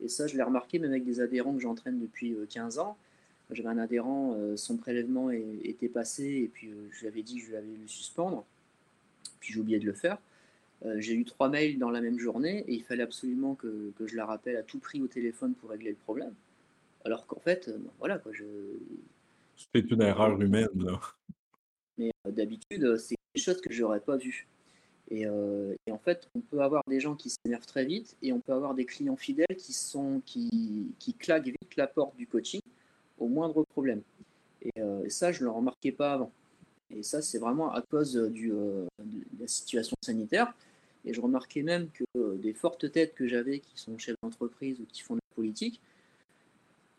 Et 0.02 0.08
ça, 0.08 0.26
je 0.26 0.36
l'ai 0.36 0.42
remarqué 0.42 0.78
même 0.78 0.90
avec 0.90 1.04
des 1.04 1.20
adhérents 1.20 1.54
que 1.54 1.60
j'entraîne 1.60 2.00
depuis 2.00 2.34
15 2.50 2.78
ans. 2.78 2.96
J'avais 3.50 3.68
un 3.68 3.78
adhérent, 3.78 4.36
son 4.56 4.76
prélèvement 4.76 5.30
était 5.30 5.88
passé 5.88 6.24
et 6.24 6.50
puis 6.52 6.70
je 6.90 7.00
lui 7.00 7.06
avais 7.06 7.22
dit 7.22 7.36
que 7.36 7.46
je 7.46 7.52
l'avais 7.52 7.76
le 7.80 7.86
suspendre. 7.86 8.44
Puis 9.40 9.52
j'ai 9.52 9.60
oublié 9.60 9.78
de 9.78 9.86
le 9.86 9.92
faire. 9.92 10.18
j'ai 10.96 11.14
eu 11.14 11.24
trois 11.24 11.48
mails 11.48 11.78
dans 11.78 11.90
la 11.90 12.00
même 12.00 12.18
journée 12.18 12.64
et 12.66 12.74
il 12.74 12.82
fallait 12.82 13.04
absolument 13.04 13.54
que, 13.54 13.92
que, 13.96 14.06
je 14.06 14.16
la 14.16 14.26
rappelle 14.26 14.56
à 14.56 14.62
tout 14.62 14.78
prix 14.78 15.00
au 15.00 15.06
téléphone 15.06 15.54
pour 15.54 15.70
régler 15.70 15.90
le 15.90 15.96
problème. 15.96 16.34
Alors 17.04 17.26
qu'en 17.26 17.40
fait, 17.40 17.70
voilà 17.98 18.18
quoi, 18.18 18.32
je. 18.32 18.44
C'est 19.72 19.90
une 19.90 20.02
erreur 20.02 20.40
humaine, 20.40 20.68
là. 20.74 21.00
Mais 21.98 22.10
d'habitude, 22.28 22.96
c'est 22.96 23.16
des 23.34 23.40
choses 23.40 23.60
que 23.60 23.72
j'aurais 23.72 24.00
pas 24.00 24.16
vues. 24.16 24.46
Et, 25.10 25.26
en 25.28 25.98
fait, 25.98 26.28
on 26.34 26.40
peut 26.40 26.60
avoir 26.60 26.82
des 26.88 27.00
gens 27.00 27.14
qui 27.14 27.28
s'énervent 27.30 27.66
très 27.66 27.84
vite 27.84 28.16
et 28.22 28.32
on 28.32 28.40
peut 28.40 28.52
avoir 28.52 28.74
des 28.74 28.86
clients 28.86 29.16
fidèles 29.16 29.56
qui, 29.58 29.72
sont, 29.72 30.22
claquent 31.18 31.46
vite 31.46 31.76
la 31.76 31.86
porte 31.86 32.16
du 32.16 32.26
coaching 32.26 32.62
au 33.18 33.28
moindre 33.28 33.62
problème. 33.64 34.02
Et, 34.62 34.80
ça, 35.10 35.32
je 35.32 35.40
ne 35.40 35.44
le 35.44 35.50
remarquais 35.50 35.92
pas 35.92 36.14
avant. 36.14 36.32
Et 36.94 37.02
ça, 37.02 37.20
c'est 37.20 37.38
vraiment 37.38 37.72
à 37.72 37.82
cause 37.82 38.14
de 38.14 38.86
la 39.38 39.46
situation 39.46 39.96
sanitaire. 40.02 40.54
Et 41.04 41.12
je 41.12 41.20
remarquais 41.20 41.62
même 41.62 41.88
que 41.90 42.36
des 42.36 42.54
fortes 42.54 42.90
têtes 42.90 43.14
que 43.14 43.26
j'avais 43.26 43.58
qui 43.58 43.72
sont 43.74 43.98
chefs 43.98 44.16
d'entreprise 44.22 44.80
ou 44.80 44.86
qui 44.86 45.02
font 45.02 45.14
de 45.14 45.20
la 45.20 45.34
politique, 45.34 45.80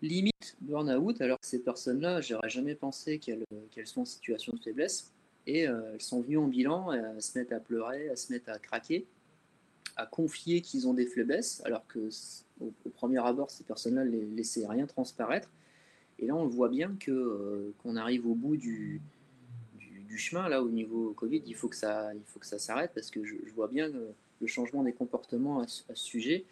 limite 0.03 0.55
burn-out, 0.61 1.21
alors 1.21 1.39
que 1.39 1.45
ces 1.45 1.63
personnes-là, 1.63 2.21
j'aurais 2.21 2.49
jamais 2.49 2.75
pensé 2.75 3.19
qu'elles 3.19 3.87
sont 3.87 4.01
en 4.01 4.05
situation 4.05 4.53
de 4.53 4.59
faiblesse. 4.59 5.11
Et 5.45 5.67
euh, 5.67 5.93
elles 5.93 6.01
sont 6.01 6.21
venues 6.21 6.37
en 6.37 6.47
bilan 6.47 6.89
à 6.89 7.19
se 7.19 7.37
mettre 7.37 7.53
à 7.53 7.59
pleurer, 7.59 8.09
à 8.09 8.15
se 8.15 8.31
mettre 8.31 8.49
à 8.49 8.59
craquer, 8.59 9.05
à 9.97 10.05
confier 10.05 10.61
qu'ils 10.61 10.87
ont 10.87 10.93
des 10.93 11.05
faiblesses, 11.05 11.61
alors 11.65 11.85
que 11.87 12.09
au, 12.61 12.71
premier 12.93 13.19
abord, 13.19 13.51
ces 13.51 13.63
personnes-là 13.63 14.05
ne 14.05 14.35
laissaient 14.35 14.67
rien 14.67 14.85
transparaître. 14.85 15.49
Et 16.19 16.27
là, 16.27 16.35
on 16.35 16.47
voit 16.47 16.69
bien 16.69 16.95
que 16.99 17.11
euh, 17.11 17.73
qu'on 17.79 17.95
arrive 17.95 18.27
au 18.27 18.35
bout 18.35 18.55
du, 18.55 19.01
du, 19.79 20.17
chemin, 20.17 20.47
là, 20.47 20.61
au 20.61 20.69
niveau 20.69 21.11
Covid, 21.17 21.41
il 21.45 21.55
faut 21.55 21.67
que 21.67 21.75
ça, 21.75 22.13
il 22.13 22.21
faut 22.27 22.39
que 22.39 22.45
ça 22.45 22.59
s'arrête, 22.59 22.91
parce 22.93 23.09
que 23.09 23.25
je, 23.25 23.35
vois 23.55 23.67
bien 23.67 23.89
le 23.89 24.47
changement 24.47 24.83
des 24.83 24.93
comportements 24.93 25.61
à, 25.61 25.67
ce 25.67 25.83
sujet. 25.95 26.45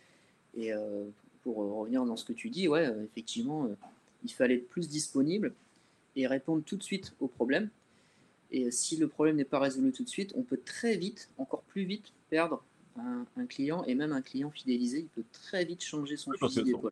Et 0.58 0.74
euh, 0.74 1.06
pour 1.44 1.58
revenir 1.58 2.06
dans 2.06 2.18
ce 2.18 2.26
que 2.26 2.34
tu 2.34 2.50
dis, 2.50 2.68
ouais, 2.68 2.90
effectivement, 3.04 3.70
il 4.24 4.32
fallait 4.32 4.56
être 4.56 4.70
plus 4.70 4.88
disponible 4.88 5.54
et 6.16 6.28
répondre 6.28 6.64
tout 6.64 6.76
de 6.76 6.84
suite 6.84 7.14
aux 7.20 7.28
problèmes 7.28 7.70
et 8.52 8.70
si 8.70 8.98
le 8.98 9.08
problème 9.08 9.38
n'est 9.38 9.46
pas 9.46 9.60
résolu 9.60 9.92
tout 9.92 10.04
de 10.04 10.10
suite, 10.10 10.34
on 10.36 10.44
peut 10.44 10.60
très 10.64 10.98
vite, 10.98 11.30
encore 11.38 11.64
plus 11.64 11.84
vite, 11.84 12.12
perdre 12.30 12.64
un, 12.98 13.46
client 13.48 13.84
et 13.86 13.96
même 13.96 14.12
un 14.12 14.22
client 14.22 14.52
fidélisé, 14.52 15.00
il 15.00 15.08
peut 15.08 15.24
très 15.32 15.64
vite 15.64 15.84
changer 15.84 16.18
son 16.18 16.34
fusil 16.34 16.64
d'épaule. 16.64 16.92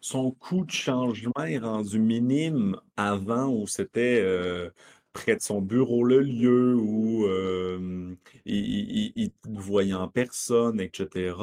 Son 0.00 0.30
coût 0.30 0.64
de 0.64 0.70
changement 0.70 1.44
est 1.44 1.58
rendu 1.58 1.98
minime 1.98 2.80
avant 2.96 3.52
où 3.52 3.66
c'était 3.66 4.20
euh, 4.22 4.70
près 5.12 5.36
de 5.36 5.40
son 5.40 5.60
bureau 5.60 6.04
le 6.04 6.20
lieu 6.20 6.74
où 6.74 7.24
euh, 7.26 8.14
il, 8.44 9.30
te 9.30 9.48
voyait 9.48 9.94
en 9.94 10.08
personne, 10.08 10.80
etc. 10.80 11.34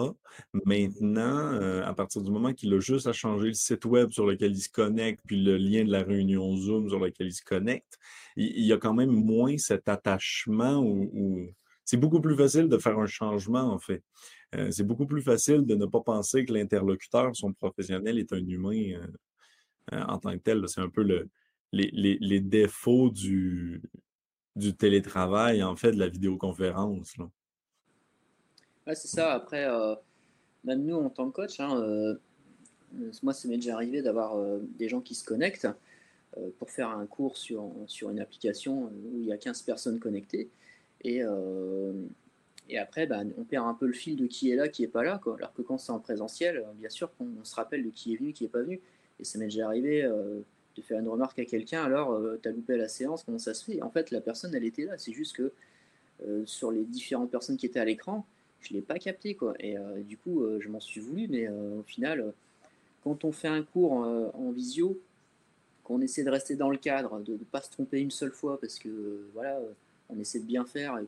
Maintenant, 0.65 1.53
euh, 1.53 1.83
à 1.83 1.93
partir 1.93 2.21
du 2.21 2.31
moment 2.31 2.53
qu'il 2.53 2.73
a 2.73 2.79
juste 2.79 3.07
à 3.07 3.13
changer 3.13 3.47
le 3.47 3.53
site 3.53 3.85
web 3.85 4.11
sur 4.11 4.25
lequel 4.25 4.51
il 4.51 4.61
se 4.61 4.69
connecte, 4.69 5.21
puis 5.25 5.43
le 5.43 5.57
lien 5.57 5.83
de 5.83 5.91
la 5.91 6.03
réunion 6.03 6.55
Zoom 6.55 6.89
sur 6.89 6.99
lequel 6.99 7.27
il 7.27 7.33
se 7.33 7.43
connecte, 7.43 7.97
il, 8.37 8.65
y 8.65 8.71
a 8.71 8.77
quand 8.77 8.93
même 8.93 9.11
moins 9.11 9.57
cet 9.57 9.89
attachement 9.89 10.77
où, 10.79 11.47
c'est 11.83 11.97
beaucoup 11.97 12.21
plus 12.21 12.35
facile 12.35 12.67
de 12.67 12.77
faire 12.77 12.99
un 12.99 13.07
changement, 13.07 13.73
en 13.73 13.79
fait. 13.79 14.03
Euh, 14.55 14.71
c'est 14.71 14.83
beaucoup 14.83 15.07
plus 15.07 15.21
facile 15.21 15.65
de 15.65 15.75
ne 15.75 15.85
pas 15.85 16.01
penser 16.01 16.45
que 16.45 16.53
l'interlocuteur, 16.53 17.35
son 17.35 17.53
professionnel, 17.53 18.17
est 18.17 18.31
un 18.33 18.45
humain 18.45 18.99
en 19.91 20.17
tant 20.17 20.33
que 20.33 20.37
tel. 20.43 20.63
C'est 20.67 20.81
un 20.81 20.89
peu 20.89 21.03
le, 21.03 21.29
les, 21.71 22.39
défauts 22.39 23.09
du, 23.09 23.81
télétravail, 24.77 25.63
en 25.63 25.75
fait, 25.75 25.91
de 25.91 25.99
la 25.99 26.07
vidéoconférence. 26.07 27.15
C'est 28.87 29.07
ça. 29.07 29.33
Après, 29.33 29.65
euh, 29.65 29.95
même 30.63 30.83
nous, 30.83 30.95
en 30.95 31.09
tant 31.09 31.29
que 31.29 31.35
coach, 31.35 31.59
hein, 31.59 31.79
euh, 31.81 32.15
moi, 33.21 33.33
ça 33.33 33.47
m'est 33.47 33.57
déjà 33.57 33.75
arrivé 33.75 34.01
d'avoir 34.01 34.37
euh, 34.37 34.59
des 34.77 34.87
gens 34.87 35.01
qui 35.01 35.15
se 35.15 35.25
connectent 35.25 35.67
pour 36.59 36.69
faire 36.69 36.89
un 36.89 37.07
cours 37.07 37.35
sur, 37.35 37.73
une 38.03 38.19
application 38.19 38.91
où 38.91 39.21
il 39.21 39.25
y 39.25 39.33
a 39.33 39.37
15 39.37 39.63
personnes 39.63 39.97
connectées. 39.97 40.51
Et, 41.03 41.23
après, 42.77 43.07
bah, 43.07 43.21
on 43.37 43.43
perd 43.43 43.65
un 43.65 43.73
peu 43.73 43.87
le 43.87 43.93
fil 43.93 44.15
de 44.17 44.27
qui 44.27 44.51
est 44.51 44.55
là, 44.55 44.67
qui 44.67 44.83
n'est 44.83 44.87
pas 44.87 45.03
là. 45.03 45.19
Alors 45.25 45.53
que 45.53 45.63
quand 45.63 45.79
c'est 45.79 45.91
en 45.91 45.99
présentiel, 45.99 46.63
bien 46.75 46.89
sûr 46.89 47.11
qu'on 47.15 47.43
se 47.43 47.55
rappelle 47.55 47.83
de 47.83 47.89
qui 47.89 48.13
est 48.13 48.17
venu, 48.17 48.33
qui 48.33 48.43
n'est 48.43 48.49
pas 48.49 48.61
venu. 48.61 48.79
Et 49.19 49.23
ça 49.23 49.39
m'est 49.39 49.45
déjà 49.45 49.65
arrivé 49.65 50.07
faire 50.81 50.99
une 50.99 51.07
remarque 51.07 51.39
à 51.39 51.45
quelqu'un, 51.45 51.83
alors 51.83 52.11
euh, 52.11 52.39
tu 52.41 52.49
as 52.49 52.51
loupé 52.51 52.77
la 52.77 52.87
séance, 52.87 53.23
comment 53.23 53.39
ça 53.39 53.53
se 53.53 53.63
fait? 53.63 53.81
En 53.81 53.89
fait, 53.89 54.11
la 54.11 54.21
personne, 54.21 54.53
elle 54.55 54.63
était 54.63 54.85
là. 54.85 54.97
C'est 54.97 55.13
juste 55.13 55.35
que 55.35 55.51
euh, 56.25 56.45
sur 56.45 56.71
les 56.71 56.83
différentes 56.83 57.31
personnes 57.31 57.57
qui 57.57 57.65
étaient 57.65 57.79
à 57.79 57.85
l'écran, 57.85 58.25
je 58.61 58.73
l'ai 58.73 58.81
pas 58.81 58.99
capté. 58.99 59.35
Quoi. 59.35 59.53
Et 59.59 59.77
euh, 59.77 60.01
du 60.01 60.17
coup, 60.17 60.43
je 60.59 60.69
m'en 60.69 60.79
suis 60.79 61.01
voulu, 61.01 61.27
mais 61.27 61.47
au 61.49 61.83
final, 61.83 62.33
quand 63.03 63.23
on 63.23 63.31
fait 63.31 63.47
un 63.47 63.63
cours 63.63 63.93
en, 63.93 64.51
visio, 64.51 64.99
qu'on 65.83 66.01
essaie 66.01 66.23
de 66.23 66.29
rester 66.29 66.55
dans 66.55 66.69
le 66.69 66.77
cadre, 66.77 67.19
de 67.21 67.33
ne 67.33 67.37
pas 67.37 67.61
se 67.61 67.69
tromper 67.69 67.99
une 67.99 68.11
seule 68.11 68.31
fois, 68.31 68.59
parce 68.59 68.79
que 68.79 69.27
voilà, 69.33 69.59
on 70.09 70.19
essaie 70.19 70.39
de 70.39 70.45
bien 70.45 70.65
faire. 70.65 70.99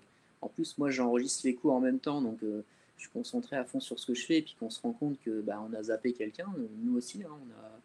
en 0.41 0.47
plus, 0.47 0.77
moi, 0.77 0.89
j'enregistre 0.89 1.41
les 1.45 1.55
cours 1.55 1.73
en 1.73 1.82
même 1.82 1.99
temps, 1.99 2.21
donc 2.21 2.38
je 2.41 3.01
suis 3.01 3.10
concentré 3.10 3.58
à 3.58 3.65
fond 3.65 3.79
sur 3.79 3.99
ce 3.99 4.08
que 4.08 4.13
je 4.13 4.25
fais, 4.25 4.38
et 4.38 4.41
puis 4.41 4.55
qu'on 4.60 4.69
se 4.69 4.82
rend 4.82 4.93
compte 4.93 5.19
que 5.25 5.41
bah, 5.41 5.62
on 5.69 5.73
a 5.73 5.84
zappé 5.84 6.13
quelqu'un, 6.13 6.47
nous 6.84 6.95
aussi, 6.95 7.23
hein, 7.23 7.32
on 7.32 7.51
a 7.51 7.79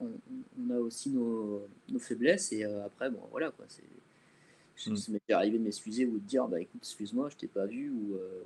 on, 0.00 0.70
a 0.70 0.78
aussi 0.78 1.10
nos, 1.10 1.66
faiblesses 1.98 2.52
et 2.52 2.64
euh, 2.64 2.84
après, 2.84 3.10
bon, 3.10 3.20
voilà 3.30 3.50
quoi. 3.50 3.64
C'est, 3.68 3.82
je, 4.76 4.90
mm. 4.90 5.12
m'est 5.12 5.34
arrivé 5.34 5.58
de 5.58 5.64
m'excuser 5.64 6.06
ou 6.06 6.18
de 6.18 6.26
dire, 6.26 6.46
bah 6.48 6.60
écoute, 6.60 6.80
excuse-moi, 6.82 7.28
je 7.30 7.36
t'ai 7.36 7.46
pas 7.46 7.66
vu 7.66 7.90
ou 7.90 8.14
euh, 8.14 8.44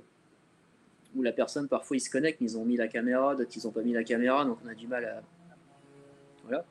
ou 1.13 1.23
la 1.23 1.33
personne 1.33 1.67
parfois 1.67 1.97
ils 1.97 2.01
se 2.01 2.09
connectent, 2.09 2.39
mais 2.39 2.47
ils 2.51 2.57
ont 2.57 2.63
mis 2.63 2.77
la 2.77 2.87
caméra, 2.87 3.35
d'autres 3.35 3.51
ils 3.53 3.67
ont 3.67 3.71
pas 3.71 3.81
mis 3.81 3.91
la 3.91 4.03
caméra, 4.03 4.45
donc 4.45 4.59
on 4.63 4.67
a 4.67 4.73
du 4.73 4.87
mal 4.87 5.03
à 5.05 5.23
voilà. 6.43 6.65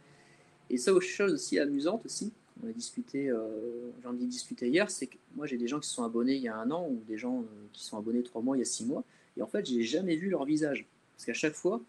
Et 0.71 0.79
ça, 0.79 0.93
autre 0.93 1.07
chose 1.07 1.33
aussi 1.35 1.59
amusante 1.59 2.07
aussi, 2.07 2.33
on 2.63 2.69
a 2.69 2.73
discuté, 2.73 3.29
euh, 3.29 3.91
j'en 4.03 4.15
ai 4.15 4.25
discuté 4.25 4.69
hier, 4.69 4.91
c'est 4.91 5.09
que 5.09 5.17
moi 5.35 5.47
j'ai 5.47 5.59
des 5.59 5.69
gens 5.69 5.79
qui 5.79 5.89
se 5.89 5.95
sont 5.95 6.05
abonnés 6.05 6.37
il 6.37 6.43
y 6.43 6.49
a 6.49 6.57
un 6.57 6.71
an 6.71 6.89
ou 6.89 7.03
des 7.07 7.19
gens 7.19 7.45
qui 7.73 7.85
sont 7.85 7.99
abonnés 7.99 8.23
trois 8.23 8.41
mois, 8.41 8.57
il 8.57 8.61
y 8.61 8.63
a 8.63 8.67
six 8.67 8.87
mois, 8.87 9.05
et 9.37 9.43
en 9.43 9.47
fait 9.47 9.67
j'ai 9.67 9.83
jamais 9.83 10.17
vu 10.17 10.31
leur 10.31 10.47
visage 10.47 10.87
parce 11.17 11.27
qu'à 11.27 11.35
chaque 11.35 11.55
fois 11.55 11.83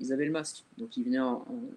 ils 0.00 0.12
avaient 0.12 0.24
le 0.24 0.32
masque. 0.32 0.64
Donc 0.78 0.96
ils 0.96 1.04
venaient 1.04 1.20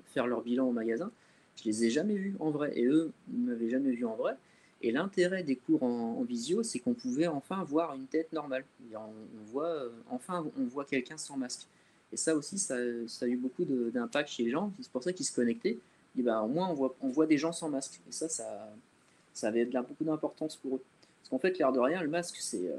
faire 0.06 0.28
leur 0.28 0.42
bilan 0.42 0.68
au 0.68 0.72
magasin. 0.72 1.12
Je 1.58 1.66
les 1.66 1.86
ai 1.86 1.90
jamais 1.90 2.16
vus 2.16 2.36
en 2.40 2.50
vrai. 2.50 2.72
Et 2.76 2.86
eux 2.86 3.12
ne 3.28 3.52
m'avaient 3.52 3.70
jamais 3.70 3.92
vu 3.92 4.06
en 4.06 4.16
vrai. 4.16 4.36
Et 4.82 4.92
l'intérêt 4.92 5.44
des 5.44 5.56
cours 5.56 5.84
en, 5.84 6.22
visio, 6.24 6.62
c'est 6.62 6.80
qu'on 6.80 6.94
pouvait 6.94 7.28
enfin 7.28 7.64
voir 7.64 7.96
une 7.96 8.06
tête 8.06 8.34
normale. 8.34 8.66
On, 8.94 9.44
voit, 9.46 9.68
euh, 9.68 9.90
enfin, 10.10 10.46
on 10.60 10.66
voit 10.66 10.84
quelqu'un 10.84 11.18
sans 11.18 11.38
masque. 11.38 11.68
Et 12.12 12.18
ça 12.18 12.36
aussi, 12.36 12.60
ça, 12.60 12.76
a 12.76 13.28
eu 13.28 13.38
beaucoup 13.38 13.64
d'impact 13.64 14.30
chez 14.30 14.44
les 14.44 14.52
gens. 14.52 14.74
C'est 14.82 14.92
pour 14.92 15.02
ça 15.02 15.14
qu'ils 15.14 15.26
se 15.26 15.34
connectaient. 15.34 15.78
Et 16.18 16.22
ben, 16.22 16.42
au 16.42 16.50
moins, 16.50 16.68
on 16.68 16.74
voit, 16.74 16.96
on 17.02 17.08
voit 17.08 17.26
des 17.26 17.38
gens 17.38 17.54
sans 17.54 17.70
masque. 17.70 18.02
Et 18.10 18.12
ça, 18.12 18.28
ça, 18.28 19.48
avait 19.48 19.66
beaucoup 19.66 20.04
d'importance 20.04 20.58
pour 20.58 20.76
eux. 20.76 20.82
Parce 21.22 21.30
qu'en 21.30 21.40
fait, 21.40 21.58
l'air 21.58 21.72
de 21.72 21.80
rien, 21.80 22.02
le 22.02 22.10
masque, 22.10 22.36
c'est 22.42 22.68
euh, 22.68 22.78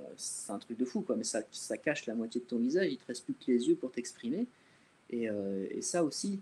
un 0.50 0.58
truc 0.58 0.76
de 0.76 0.84
fou. 0.84 1.00
Quoi. 1.00 1.16
Mais 1.16 1.24
ça, 1.24 1.40
ça 1.50 1.78
cache 1.78 2.04
la 2.04 2.14
moitié 2.14 2.42
de 2.42 2.46
ton 2.46 2.58
visage. 2.58 2.92
Il 2.92 2.98
te 2.98 3.06
reste 3.06 3.24
plus 3.24 3.32
que 3.34 3.50
les 3.50 3.66
yeux 3.66 3.76
pour 3.76 3.90
t'exprimer. 3.90 4.46
Euh, 5.14 5.66
et, 5.70 5.82
ça 5.82 6.04
aussi, 6.04 6.40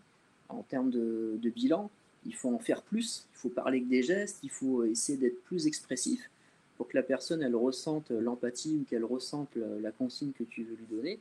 en 0.49 0.63
termes 0.63 0.91
de, 0.91 1.39
bilan, 1.55 1.91
il 2.27 2.35
faut 2.35 2.51
en 2.51 2.59
faire 2.59 2.83
plus, 2.83 3.27
il 3.35 3.39
faut 3.39 3.49
parler 3.49 3.83
que 3.83 3.89
des 3.89 4.03
gestes, 4.03 4.39
il 4.43 4.51
faut 4.51 4.85
essayer 4.85 5.19
d'être 5.19 5.43
plus 5.45 5.67
expressif 5.67 6.31
pour 6.77 6.89
que 6.89 6.97
la 6.97 7.03
personne 7.03 7.43
elle 7.43 7.57
ressente 7.57 8.11
l'empathie 8.11 8.79
ou 8.81 8.85
qu'elle 8.89 9.05
ressente 9.05 9.57
la 9.57 9.91
consigne 9.93 10.33
que 10.33 10.45
tu 10.45 10.63
veux 10.63 10.77
lui 10.77 10.97
donner, 10.97 11.19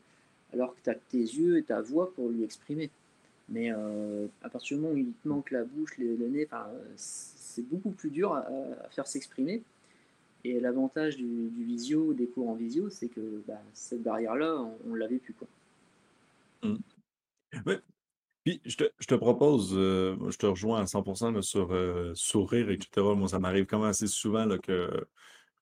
alors 0.54 0.76
que 0.76 0.80
tu 0.84 0.90
as 0.90 0.96
tes 0.96 1.18
yeux 1.18 1.58
et 1.58 1.64
ta 1.64 1.82
voix 1.82 2.14
pour 2.14 2.30
lui 2.30 2.44
exprimer. 2.44 2.90
Mais 3.52 3.72
euh, 3.72 4.28
à 4.44 4.50
partir 4.50 4.78
du 4.78 4.84
moment 4.84 4.96
où 4.96 4.98
il 4.98 5.12
te 5.12 5.28
manque 5.28 5.52
la 5.52 5.64
bouche, 5.64 5.98
le, 5.98 6.16
nez, 6.28 6.48
c'est 6.96 7.68
beaucoup 7.68 7.92
plus 7.92 8.10
dur 8.10 8.34
à, 8.34 8.46
faire 8.92 9.08
s'exprimer. 9.08 9.62
Et 10.44 10.60
l'avantage 10.60 11.18
du, 11.18 11.50
visio, 11.60 12.14
des 12.14 12.26
cours 12.26 12.50
en 12.50 12.56
visio, 12.56 12.90
c'est 12.90 13.10
que 13.10 13.44
bah, 13.48 13.62
cette 13.74 14.02
barrière-là, 14.02 14.66
on, 14.86 14.92
ne 14.92 14.98
l'avait 14.98 15.18
plus. 15.18 15.36
Oui. 17.66 17.76
Puis 18.44 18.62
je 18.66 18.76
te, 18.76 18.84
je 19.00 19.06
te 19.06 19.16
propose, 19.16 19.72
euh, 19.74 20.16
je 20.30 20.38
te 20.38 20.48
rejoins 20.48 20.82
à 20.82 20.86
100% 20.86 21.42
sur 21.42 21.72
euh, 21.72 22.12
sourire, 22.16 22.72
etc. 22.72 22.90
Moi, 23.16 23.28
ça 23.28 23.40
m'arrive 23.40 23.66
quand 23.66 23.80
même 23.80 23.90
assez 23.90 24.08
souvent 24.08 24.46
là, 24.46 24.58
que 24.58 25.06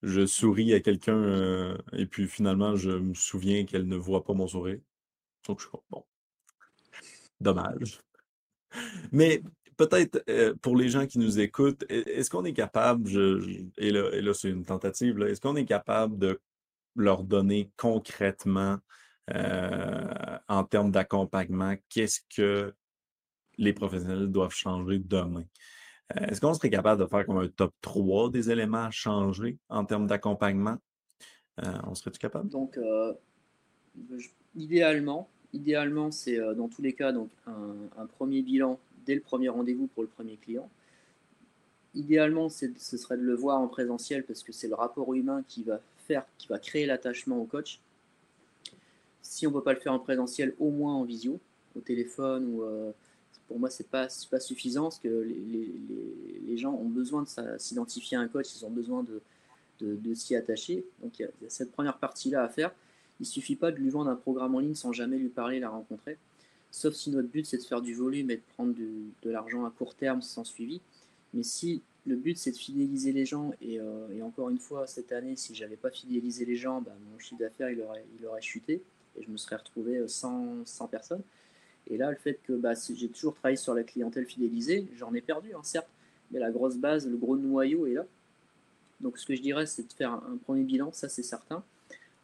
je 0.02 0.26
souris 0.26 0.74
à 0.74 0.80
quelqu'un 0.80 1.18
euh, 1.18 1.78
et 1.92 2.06
puis 2.06 2.28
finalement, 2.28 2.78
je 2.78 2.92
me 2.92 3.14
souviens 3.14 3.66
qu'elle 3.66 3.88
ne 3.88 3.98
voit 3.98 4.24
pas 4.24 4.34
mon 4.34 4.48
sourire. 4.48 4.80
Donc, 5.46 5.60
je 5.60 5.68
suis 5.68 5.78
bon. 5.90 6.06
Dommage. 7.42 8.00
Mais 9.12 9.42
peut-être 9.76 10.24
pour 10.62 10.78
les 10.78 10.90
gens 10.90 11.06
qui 11.06 11.20
nous 11.20 11.40
écoutent, 11.40 11.84
est-ce 11.90 12.30
qu'on 12.30 12.46
est 12.46 12.54
capable, 12.54 13.08
je, 13.10 13.66
et 13.78 13.92
là, 13.92 14.10
et 14.14 14.22
là 14.22 14.34
c'est 14.34 14.50
une 14.50 14.66
tentative, 14.66 15.22
est-ce 15.24 15.42
qu'on 15.42 15.56
est 15.56 15.66
capable 15.66 16.18
de 16.18 16.40
leur 16.96 17.24
donner 17.24 17.72
concrètement 17.78 18.78
euh, 19.34 20.38
en 20.48 20.64
termes 20.64 20.92
d'accompagnement, 20.92 21.76
qu'est-ce 21.90 22.22
que 22.36 22.74
les 23.58 23.74
professionnels 23.74 24.28
doivent 24.28 24.54
changer 24.54 25.00
demain? 25.00 25.44
Euh, 26.16 26.26
est-ce 26.28 26.42
qu'on 26.42 26.54
serait 26.54 26.70
capable 26.70 27.02
de 27.02 27.08
faire 27.08 27.26
comme 27.26 27.38
un 27.38 27.48
top 27.48 27.74
3 27.82 28.32
des 28.32 28.50
éléments 28.50 28.86
à 28.86 28.92
changer 28.92 29.58
en 29.70 29.86
termes 29.86 30.08
d'accompagnement? 30.08 30.78
Euh, 31.64 31.72
on 31.88 31.94
serait-tu 31.94 32.20
capable? 32.20 32.50
Donc, 32.50 32.80
idéalement, 34.56 35.30
idéalement 35.54 36.12
c'est 36.12 36.38
dans 36.56 36.70
tous 36.70 36.82
les 36.82 36.94
cas 36.94 37.12
donc 37.12 37.30
un, 37.48 38.06
premier 38.06 38.42
bilan 38.42 38.80
dès 39.06 39.16
le 39.16 39.22
premier 39.22 39.50
rendez-vous 39.50 39.88
pour 39.88 40.04
le 40.04 40.10
premier 40.10 40.38
client. 40.38 40.70
Idéalement, 41.96 42.50
ce 42.50 42.98
serait 42.98 43.18
de 43.18 43.24
le 43.24 43.36
voir 43.36 43.60
en 43.60 43.68
présentiel 43.68 44.24
parce 44.24 44.44
que 44.44 44.52
c'est 44.52 44.68
le 44.68 44.76
rapport 44.76 45.14
humain 45.14 45.44
qui 45.48 45.64
va 45.64 45.82
faire, 46.08 46.24
qui 46.38 46.48
va 46.48 46.60
créer 46.60 46.86
l'attachement 46.86 47.38
au 47.38 47.46
coach. 47.46 47.82
Si 49.30 49.46
on 49.46 49.52
ne 49.52 49.56
peut 49.58 49.62
pas 49.62 49.74
le 49.74 49.80
faire 49.80 49.94
en 49.94 50.00
présentiel, 50.00 50.56
au 50.58 50.72
moins 50.72 50.96
en 50.96 51.04
visio, 51.04 51.40
au 51.76 51.82
téléphone 51.82 52.52
ou 52.52 52.64
euh, 52.64 52.92
pour 53.48 53.60
moi, 53.60 53.70
c'est 53.70 53.88
pas, 53.88 54.08
pas 54.32 54.40
suffisant 54.40 54.86
parce 54.86 54.98
que 54.98 55.08
les, 55.08 55.72
les, 56.48 56.58
gens 56.58 56.74
ont 56.74 56.90
besoin 56.90 57.22
de 57.22 57.28
s'identifier 57.60 58.18
à 58.18 58.22
un 58.22 58.28
coach, 58.28 58.48
ils 58.56 58.66
ont 58.66 58.72
besoin 58.72 59.04
de, 59.04 59.22
de, 59.82 60.14
s'y 60.16 60.36
attacher. 60.36 60.84
Donc 61.04 61.20
il 61.20 61.22
y, 61.22 61.26
a, 61.26 61.30
cette 61.48 61.72
première 61.72 62.00
partie-là 62.00 62.42
à 62.42 62.50
faire. 62.50 62.72
Il 63.20 63.28
suffit 63.28 63.56
pas 63.56 63.72
de 63.72 63.78
lui 63.78 63.92
vendre 63.92 64.10
un 64.10 64.16
programme 64.16 64.56
en 64.56 64.60
ligne 64.60 64.74
sans 64.74 64.94
jamais 64.94 65.20
lui 65.20 65.30
parler, 65.30 65.60
la 65.60 65.70
rencontrer. 65.70 66.18
Sauf 66.72 66.96
si 66.96 67.12
notre 67.12 67.28
but 67.28 67.46
c'est 67.46 67.58
de 67.58 67.64
faire 67.64 67.82
du 67.82 67.94
volume 67.94 68.32
et 68.32 68.38
de 68.38 68.44
prendre 68.56 68.74
de 68.74 69.30
l'argent 69.30 69.64
à 69.64 69.70
court 69.70 69.94
terme 69.94 70.24
sans 70.24 70.44
suivi. 70.44 70.82
Mais 71.36 71.44
si 71.44 71.84
le 72.08 72.16
but 72.16 72.36
c'est 72.36 72.52
de 72.52 72.58
fidéliser 72.58 73.12
les 73.12 73.28
gens, 73.28 73.52
et, 73.62 73.80
euh, 73.80 74.24
encore 74.24 74.50
une 74.50 74.58
fois, 74.58 74.88
cette 74.88 75.12
année, 75.12 75.36
si 75.36 75.54
j'avais 75.54 75.76
pas 75.76 75.92
fidélisé 75.92 76.46
les 76.46 76.56
gens, 76.56 76.82
bah, 76.82 76.96
mon 77.12 77.20
chiffre 77.20 77.40
d'affaires 77.40 77.70
il 77.70 77.80
aurait, 77.82 78.06
il 78.20 78.26
aurait 78.26 78.42
chuté 78.42 78.82
et 79.18 79.24
je 79.24 79.30
me 79.30 79.38
serais 79.38 79.58
retrouvé 79.58 80.08
sans, 80.08 80.66
sans 80.66 80.88
personnes. 80.88 81.24
Et 81.88 81.98
là, 81.98 82.12
le 82.12 82.18
fait 82.18 82.40
que 82.44 82.54
bah, 82.54 82.74
j'ai 82.94 83.10
toujours 83.10 83.34
travaillé 83.34 83.58
sur 83.58 83.74
la 83.74 83.84
clientèle 83.84 84.26
fidélisée, 84.26 84.88
j'en 84.96 85.14
ai 85.14 85.22
perdu, 85.22 85.54
hein, 85.54 85.62
certes, 85.64 85.90
mais 86.32 86.40
la 86.40 86.52
grosse 86.52 86.78
base, 86.78 87.08
le 87.08 87.18
gros 87.18 87.38
noyau 87.38 87.88
est 87.88 87.94
là. 87.94 88.06
Donc 89.02 89.18
ce 89.18 89.26
que 89.26 89.36
je 89.36 89.42
dirais, 89.42 89.66
c'est 89.66 89.88
de 89.88 89.94
faire 89.94 90.12
un, 90.12 90.38
premier 90.44 90.64
bilan, 90.64 90.92
ça 90.92 91.10
c'est 91.10 91.24
certain. 91.24 91.64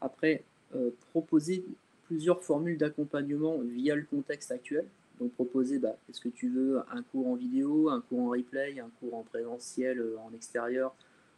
Après, 0.02 0.44
euh, 0.76 0.92
proposer 1.12 1.66
plusieurs 2.06 2.44
formules 2.44 2.78
d'accompagnement 2.78 3.58
via 3.60 3.96
le 3.96 4.04
contexte 4.04 4.52
actuel. 4.52 4.86
Donc 5.20 5.32
proposer, 5.34 5.80
bah, 5.80 5.96
est-ce 6.10 6.20
que 6.20 6.30
tu 6.30 6.50
veux 6.50 6.82
un 6.92 7.02
cours 7.02 7.28
en 7.28 7.36
vidéo, 7.36 7.90
un 7.90 8.02
cours 8.02 8.20
en 8.20 8.30
replay, 8.30 8.80
un 8.80 8.90
cours 9.00 9.16
en 9.16 9.24
présentiel 9.24 10.00
euh, 10.00 10.18
en 10.20 10.34
extérieur, 10.34 10.94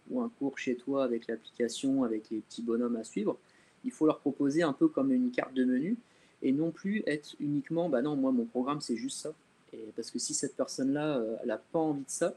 ou 0.10 0.21
un 0.21 0.29
cours 0.39 0.57
chez 0.57 0.75
toi 0.75 1.03
avec 1.03 1.27
l'application, 1.27 2.03
avec 2.03 2.29
les 2.31 2.39
petits 2.39 2.63
bonhommes 2.63 2.95
à 2.95 3.03
suivre? 3.03 3.38
Il 3.88 3.91
faut 3.91 4.06
leur 4.06 4.19
proposer 4.19 4.62
un 4.62 4.73
peu 4.73 4.88
comme 4.88 5.12
une 5.12 5.32
carte 5.32 5.54
de 5.54 5.65
menu 5.65 5.97
et 6.43 6.52
non 6.52 6.69
plus 6.69 7.02
être 7.08 7.36
uniquement, 7.39 7.89
bah 7.89 8.04
non, 8.04 8.15
moi 8.15 8.32
mon 8.32 8.45
programme 8.45 8.82
c'est 8.82 8.97
juste 8.97 9.17
ça. 9.19 9.34
Parce 9.95 10.12
que 10.12 10.19
si 10.19 10.34
cette 10.34 10.56
personne-là, 10.56 11.17
euh, 11.17 11.36
elle 11.41 11.47
n'a 11.47 11.58
pas 11.58 11.80
envie 11.80 12.04
de 12.04 12.10
ça, 12.10 12.36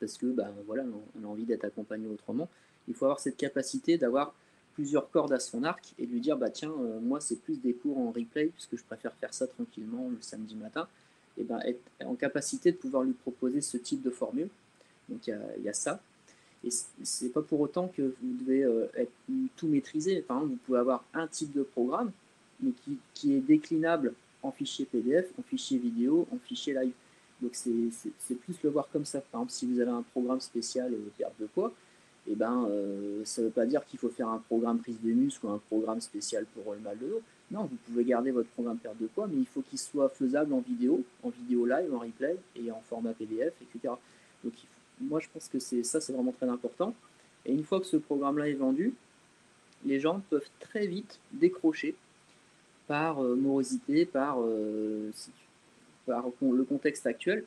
parce 0.00 0.16
que 0.16 0.26
bah, 0.26 0.52
voilà, 0.66 0.84
elle 1.16 1.24
a 1.24 1.28
envie 1.28 1.44
d'être 1.44 1.64
accompagnée 1.64 2.08
autrement, 2.08 2.48
il 2.86 2.94
faut 2.94 3.04
avoir 3.04 3.20
cette 3.20 3.36
capacité 3.36 3.98
d'avoir 3.98 4.34
plusieurs 4.74 5.10
cordes 5.10 5.32
à 5.32 5.40
son 5.40 5.64
arc 5.64 5.94
et 5.98 6.06
lui 6.06 6.20
dire 6.20 6.36
bah 6.36 6.50
tiens 6.50 6.70
euh, 6.70 7.00
moi 7.00 7.20
c'est 7.20 7.40
plus 7.42 7.60
des 7.60 7.74
cours 7.74 7.98
en 7.98 8.12
replay 8.12 8.46
puisque 8.46 8.76
je 8.76 8.84
préfère 8.84 9.12
faire 9.14 9.34
ça 9.34 9.46
tranquillement 9.46 10.08
le 10.08 10.18
samedi 10.20 10.54
matin. 10.54 10.86
Et 11.36 11.44
ben 11.44 11.60
être 11.60 11.80
en 12.04 12.14
capacité 12.14 12.72
de 12.72 12.76
pouvoir 12.76 13.04
lui 13.04 13.12
proposer 13.12 13.60
ce 13.60 13.76
type 13.76 14.02
de 14.02 14.10
formule. 14.10 14.48
Donc 15.08 15.26
il 15.26 15.64
y, 15.64 15.68
a 15.68 15.72
ça 15.72 16.00
et 16.64 16.70
c'est 17.02 17.32
pas 17.32 17.42
pour 17.42 17.60
autant 17.60 17.88
que 17.88 18.02
vous 18.02 18.36
devez 18.40 18.64
euh, 18.64 18.86
être 18.96 19.12
tout 19.56 19.68
maîtriser 19.68 20.22
par 20.22 20.38
exemple 20.38 20.54
vous 20.54 20.60
pouvez 20.66 20.78
avoir 20.78 21.04
un 21.14 21.26
type 21.26 21.52
de 21.52 21.62
programme 21.62 22.10
mais 22.60 22.72
qui, 22.84 22.98
qui 23.14 23.34
est 23.34 23.40
déclinable 23.40 24.14
en 24.42 24.52
fichier 24.52 24.84
PDF, 24.84 25.26
en 25.38 25.42
fichier 25.42 25.78
vidéo, 25.78 26.26
en 26.32 26.38
fichier 26.38 26.74
live. 26.74 26.92
Donc 27.40 27.52
c'est 27.54 28.34
plus 28.34 28.56
le 28.62 28.70
voir 28.70 28.88
comme 28.92 29.04
ça. 29.04 29.20
Par 29.20 29.40
exemple, 29.40 29.52
si 29.52 29.66
vous 29.66 29.80
avez 29.80 29.90
un 29.90 30.02
programme 30.02 30.40
spécial 30.40 30.92
euh, 30.92 31.10
perte 31.16 31.34
de 31.40 31.46
poids, 31.46 31.72
eh 32.26 32.34
ben, 32.34 32.66
euh, 32.68 33.24
ça 33.24 33.40
ne 33.40 33.46
veut 33.46 33.52
pas 33.52 33.64
dire 33.64 33.84
qu'il 33.86 33.98
faut 33.98 34.08
faire 34.08 34.28
un 34.28 34.38
programme 34.38 34.78
prise 34.78 35.00
de 35.02 35.12
muscle 35.12 35.46
ou 35.46 35.50
un 35.50 35.60
programme 35.68 36.00
spécial 36.00 36.44
pour 36.46 36.74
le 36.74 36.80
mal 36.80 36.98
de 36.98 37.06
dos. 37.06 37.22
Non, 37.50 37.64
vous 37.64 37.76
pouvez 37.86 38.04
garder 38.04 38.30
votre 38.30 38.48
programme 38.50 38.76
perte 38.76 38.98
de 39.00 39.06
poids, 39.06 39.26
mais 39.26 39.38
il 39.38 39.46
faut 39.46 39.62
qu'il 39.62 39.78
soit 39.78 40.08
faisable 40.10 40.52
en 40.52 40.60
vidéo, 40.60 41.02
en 41.22 41.30
vidéo 41.30 41.64
live, 41.64 41.94
en 41.94 42.00
replay 42.00 42.36
et 42.56 42.70
en 42.70 42.82
format 42.88 43.14
PDF, 43.14 43.54
etc. 43.62 43.94
Donc 44.44 44.52
moi, 45.00 45.20
je 45.20 45.28
pense 45.32 45.48
que 45.48 45.58
ça, 45.58 46.00
c'est 46.00 46.12
vraiment 46.12 46.32
très 46.32 46.48
important. 46.48 46.94
Et 47.46 47.52
une 47.52 47.64
fois 47.64 47.80
que 47.80 47.86
ce 47.86 47.96
programme-là 47.96 48.48
est 48.48 48.54
vendu, 48.54 48.94
les 49.84 50.00
gens 50.00 50.20
peuvent 50.30 50.48
très 50.60 50.86
vite 50.86 51.20
décrocher 51.32 51.94
par 52.86 53.22
euh, 53.22 53.36
morosité, 53.36 54.06
par, 54.06 54.38
euh, 54.40 55.10
le 56.06 56.64
contexte 56.64 57.06
actuel. 57.06 57.44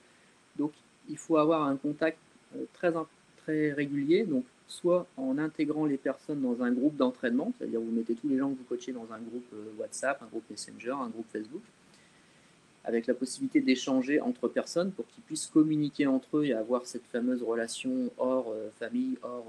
Donc 0.58 0.72
il 1.10 1.18
faut 1.18 1.38
avoir 1.38 1.64
un 1.64 1.76
contact 1.76 2.18
euh, 2.56 2.66
très, 2.74 2.94
très 3.38 3.74
régulier, 3.74 4.24
donc 4.24 4.46
soit 4.68 5.08
en 5.18 5.38
intégrant 5.38 5.86
les 5.86 5.98
personnes 5.98 6.42
dans 6.42 6.64
un 6.64 6.72
groupe 6.72 6.96
d'entraînement, 6.96 7.52
c'est-à-dire 7.58 7.82
vous 7.82 7.92
mettez 7.92 8.16
tous 8.16 8.30
les 8.30 8.38
gens 8.38 8.52
que 8.52 8.58
vous 8.58 8.64
coachez 8.64 8.94
dans 8.94 9.12
un 9.12 9.20
groupe 9.20 9.52
WhatsApp, 9.78 10.22
un 10.22 10.28
groupe 10.28 10.50
Messenger, 10.50 10.92
un 10.92 11.10
groupe 11.10 11.26
Facebook, 11.34 11.64
avec 12.84 13.08
la 13.08 13.14
possibilité 13.14 13.62
d'échanger 13.62 14.20
entre 14.22 14.48
personnes 14.48 14.92
pour 14.92 15.06
qu'ils 15.08 15.24
puissent 15.24 15.48
communiquer 15.48 16.08
entre 16.08 16.38
eux 16.38 16.46
et 16.46 16.54
avoir 16.54 16.86
cette 16.86 17.06
fameuse 17.12 17.44
relation 17.44 18.10
hors 18.18 18.54
famille, 18.80 19.18
hors 19.22 19.46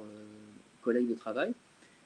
collègue 0.82 1.08
de 1.08 1.14
travail. 1.14 1.52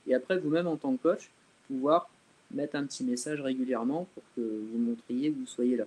Et 0.07 0.15
après, 0.15 0.39
vous-même 0.39 0.67
en 0.67 0.77
tant 0.77 0.97
que 0.97 1.03
coach, 1.03 1.31
pouvoir 1.67 2.09
mettre 2.53 2.77
un 2.77 2.85
petit 2.85 3.05
message 3.05 3.41
régulièrement 3.41 4.07
pour 4.15 4.23
que 4.37 4.41
vous 4.41 4.79
montriez 4.79 5.33
que 5.33 5.39
vous 5.39 5.47
soyez 5.47 5.77
là. 5.77 5.85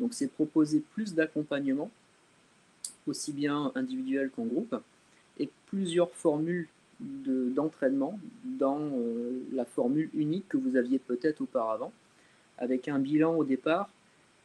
Donc 0.00 0.14
c'est 0.14 0.28
proposer 0.28 0.82
plus 0.94 1.14
d'accompagnement, 1.14 1.90
aussi 3.06 3.32
bien 3.32 3.72
individuel 3.74 4.30
qu'en 4.30 4.44
groupe, 4.44 4.76
et 5.38 5.50
plusieurs 5.66 6.10
formules 6.10 6.68
d'entraînement 7.00 8.18
dans 8.44 8.80
euh, 8.80 9.40
la 9.52 9.64
formule 9.64 10.10
unique 10.14 10.48
que 10.48 10.56
vous 10.56 10.76
aviez 10.76 10.98
peut-être 10.98 11.42
auparavant, 11.42 11.92
avec 12.58 12.88
un 12.88 12.98
bilan 12.98 13.34
au 13.36 13.44
départ 13.44 13.88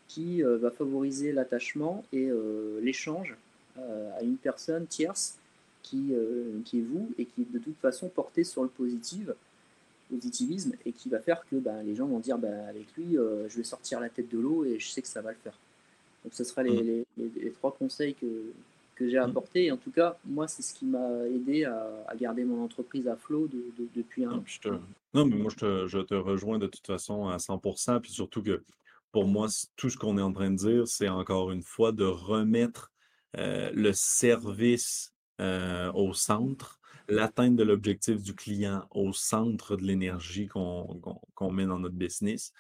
qui 0.08 0.44
euh, 0.44 0.58
va 0.58 0.72
favoriser 0.72 1.32
l'attachement 1.32 2.04
et 2.12 2.28
euh, 2.30 2.80
l'échange 2.82 3.36
à 4.20 4.22
une 4.22 4.38
personne 4.38 4.86
tierce 4.86 5.40
qui, 5.82 6.14
qui 6.64 6.78
est 6.78 6.84
vous 6.84 7.12
et 7.18 7.26
qui 7.26 7.42
est 7.42 7.52
de 7.52 7.58
toute 7.58 7.78
façon 7.78 8.08
portée 8.08 8.44
sur 8.44 8.62
le 8.62 8.70
positif 8.70 9.32
positivisme 10.14 10.74
et 10.86 10.92
qui 10.92 11.10
va 11.10 11.20
faire 11.20 11.44
que 11.50 11.56
bah, 11.56 11.82
les 11.84 11.96
gens 11.96 12.08
vont 12.08 12.20
dire 12.20 12.38
bah, 12.38 12.68
avec 12.68 12.86
lui, 12.98 13.18
euh, 13.18 13.48
je 13.50 13.58
vais 13.58 13.64
sortir 13.64 14.00
la 14.00 14.10
tête 14.10 14.30
de 14.32 14.40
l'eau 14.40 14.66
et 14.66 14.80
je 14.80 14.88
sais 14.88 15.02
que 15.02 15.08
ça 15.08 15.22
va 15.22 15.32
le 15.32 15.38
faire. 15.44 15.58
Donc 16.24 16.34
ce 16.34 16.44
sera 16.44 16.64
les, 16.64 17.06
mm. 17.18 17.24
les, 17.42 17.52
trois 17.52 17.72
conseils 17.72 18.16
que, 18.16 18.52
que 18.96 19.10
j'ai 19.10 19.20
mm. 19.20 19.24
apportés. 19.24 19.66
Et 19.66 19.72
en 19.72 19.78
tout 19.78 19.92
cas, 19.92 20.18
moi, 20.26 20.48
c'est 20.48 20.62
ce 20.62 20.74
qui 20.74 20.86
m'a 20.86 21.26
aidé 21.28 21.66
à, 21.66 21.90
à, 22.08 22.16
garder 22.16 22.44
mon 22.44 22.64
entreprise 22.64 23.08
à 23.08 23.16
flot 23.16 23.48
de, 23.48 23.64
depuis 23.96 24.26
un 24.26 24.34
an. 24.34 24.44
Non, 25.14 25.26
mais 25.26 25.36
moi, 25.36 25.52
je 25.52 25.58
te, 25.58 25.88
je 25.88 26.00
te, 26.00 26.16
rejoins 26.16 26.60
de 26.60 26.68
toute 26.68 26.86
façon 26.86 27.28
à 27.28 27.38
100%. 27.38 28.00
Puis 28.02 28.12
surtout 28.12 28.42
que 28.42 28.62
pour 29.14 29.28
moi, 29.28 29.48
tout 29.78 29.90
ce 29.90 29.98
qu'on 29.98 30.18
est 30.18 30.22
en 30.22 30.34
train 30.34 30.52
de 30.52 30.58
dire, 30.58 30.88
c'est 30.88 31.08
encore 31.08 31.52
une 31.52 31.64
fois 31.64 31.94
de 31.94 32.04
remettre 32.04 32.92
euh, 33.38 33.72
le 33.74 33.94
service 33.94 35.14
euh, 35.40 35.90
au 35.94 36.14
centre 36.14 36.82
l'atteinte 37.10 37.56
de 37.56 37.64
l'objectif 37.64 38.22
du 38.22 38.34
client 38.34 38.86
au 38.92 39.12
centre 39.14 39.76
de 39.76 39.84
l'énergie 39.84 40.48
qu'on 40.48 41.52
met 41.52 41.66
dans 41.66 41.80
notre 41.80 41.96
business. 41.96 42.54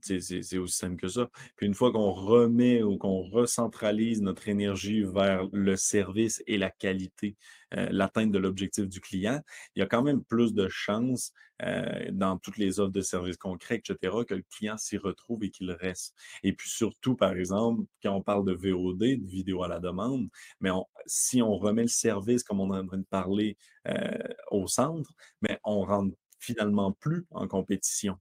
c'est 0.00 0.58
aussi 0.58 0.76
simple 0.76 0.96
que 0.96 1.08
ça. 1.08 1.30
Puis 1.56 1.66
une 1.66 1.74
fois 1.74 1.92
qu'on 1.92 2.10
remet 2.10 2.82
ou 2.82 2.98
qu'on 2.98 3.22
recentralise 3.22 4.20
notre 4.20 4.48
énergie 4.48 5.04
vers 5.04 5.46
le 5.52 5.76
service 5.76 6.42
et 6.46 6.58
la 6.58 6.70
qualité, 6.70 7.36
euh, 7.76 7.88
l'atteinte 7.90 8.32
de 8.32 8.38
l'objectif 8.38 8.88
du 8.88 9.00
client, 9.00 9.40
il 9.74 9.80
y 9.80 9.82
a 9.82 9.86
quand 9.86 10.02
même 10.02 10.24
plus 10.24 10.54
de 10.54 10.68
chances 10.68 11.32
euh, 11.62 12.10
dans 12.10 12.38
toutes 12.38 12.56
les 12.56 12.80
offres 12.80 12.92
de 12.92 13.00
services 13.00 13.36
concrets, 13.36 13.76
etc., 13.76 13.96
que 14.26 14.34
le 14.34 14.44
client 14.50 14.76
s'y 14.76 14.96
retrouve 14.96 15.44
et 15.44 15.50
qu'il 15.50 15.70
reste. 15.70 16.14
Et 16.42 16.52
puis 16.52 16.68
surtout, 16.68 17.14
par 17.14 17.36
exemple, 17.36 17.84
quand 18.02 18.14
on 18.14 18.22
parle 18.22 18.44
de 18.44 18.52
VOD, 18.52 18.98
de 18.98 19.26
vidéo 19.26 19.62
à 19.62 19.68
la 19.68 19.78
demande, 19.78 20.28
mais 20.60 20.70
si 21.06 21.42
on 21.42 21.56
remet 21.56 21.82
le 21.82 21.88
service, 21.88 22.42
comme 22.42 22.60
on 22.60 22.74
est 22.74 22.78
en 22.78 22.86
train 22.86 22.98
de 22.98 23.04
parler, 23.04 23.56
euh, 23.88 24.18
au 24.50 24.66
centre, 24.66 25.12
mais 25.40 25.58
on 25.64 25.84
rentre 25.84 26.16
finalement 26.38 26.92
plus 26.92 27.26
en 27.30 27.46
compétition. 27.46 28.16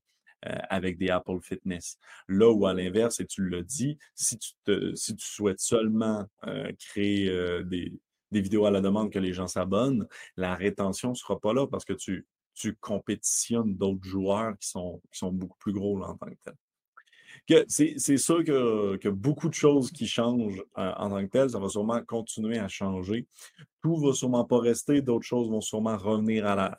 avec 0.70 0.98
des 0.98 1.10
Apple 1.10 1.42
Fitness. 1.42 1.98
Là 2.30 2.50
où 2.50 2.66
à 2.66 2.74
l'inverse, 2.74 3.20
et 3.20 3.26
tu 3.26 3.50
l'as 3.50 3.62
dit, 3.62 3.98
si 4.16 4.38
tu, 4.38 4.52
te, 4.64 4.96
si 4.96 5.14
tu 5.14 5.26
souhaites 5.26 5.60
seulement 5.60 6.26
créer 6.78 7.30
des, 7.66 7.92
des 8.32 8.42
vidéos 8.42 8.66
à 8.66 8.72
la 8.72 8.82
demande 8.82 9.12
que 9.12 9.20
les 9.20 9.34
gens 9.34 9.48
s'abonnent, 9.48 10.08
la 10.38 10.56
rétention 10.56 11.10
ne 11.10 11.16
sera 11.16 11.40
pas 11.40 11.54
là 11.54 11.68
parce 11.68 11.86
que 11.86 11.94
tu, 11.94 12.26
tu 12.54 12.76
compétitionnes 12.76 13.76
d'autres 13.76 14.04
joueurs 14.04 14.58
qui 14.60 14.70
sont, 14.70 15.02
qui 15.12 15.20
sont 15.20 15.32
beaucoup 15.32 15.58
plus 15.60 15.74
gros 15.74 16.02
en 16.04 16.16
tant 16.16 16.28
que 16.28 16.36
tel. 16.44 16.56
C'est 17.68 18.18
sûr 18.18 18.44
que, 18.44 18.98
que, 18.98 19.10
beaucoup 19.10 19.50
de 19.50 19.54
choses 19.54 19.92
qui 19.92 20.08
changent 20.08 20.64
euh, 20.78 20.94
en 20.98 21.10
tant 21.10 21.26
que 21.26 21.32
tel, 21.32 21.50
ça 21.50 21.60
va 21.60 21.70
sûrement 21.70 22.02
continuer 22.04 22.60
à 22.60 22.68
changer. 22.68 23.28
Tout 23.82 23.98
ne 23.98 24.08
va 24.08 24.14
sûrement 24.14 24.46
pas 24.46 24.60
rester, 24.60 25.02
d'autres 25.02 25.26
choses 25.26 25.50
vont 25.50 25.62
sûrement 25.62 25.98
revenir 25.98 26.46
à, 26.46 26.56
la, 26.56 26.78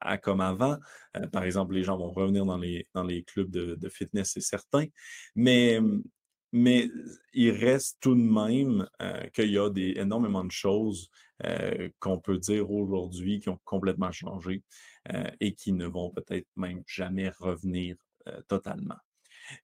à, 0.00 0.18
comme 0.18 0.40
avant. 0.40 0.76
Euh, 1.16 1.26
par 1.28 1.44
exemple, 1.44 1.74
les 1.74 1.84
gens 1.84 1.96
vont 1.96 2.10
revenir 2.10 2.44
dans 2.44 2.56
les, 2.56 2.86
dans 2.94 3.04
les 3.04 3.22
clubs 3.22 3.50
de, 3.50 3.76
de 3.76 3.88
fitness, 3.88 4.32
c'est 4.32 4.40
certain. 4.40 4.86
Mais 5.36 5.80
mais 6.52 6.90
il 7.32 7.50
reste 7.50 7.98
tout 8.00 8.14
de 8.14 8.20
même 8.20 8.88
euh, 9.02 9.26
qu'il 9.34 9.50
y 9.50 9.58
a 9.58 9.70
des, 9.70 9.94
énormément 9.96 10.44
de 10.44 10.50
choses 10.50 11.10
euh, 11.44 11.88
qu'on 11.98 12.18
peut 12.18 12.38
dire 12.38 12.70
aujourd'hui 12.70 13.40
qui 13.40 13.48
ont 13.48 13.60
complètement 13.64 14.12
changé 14.12 14.62
euh, 15.12 15.30
et 15.40 15.54
qui 15.54 15.72
ne 15.72 15.86
vont 15.86 16.10
peut-être 16.10 16.48
même 16.56 16.82
jamais 16.86 17.30
revenir 17.38 17.96
totalement. 18.46 18.96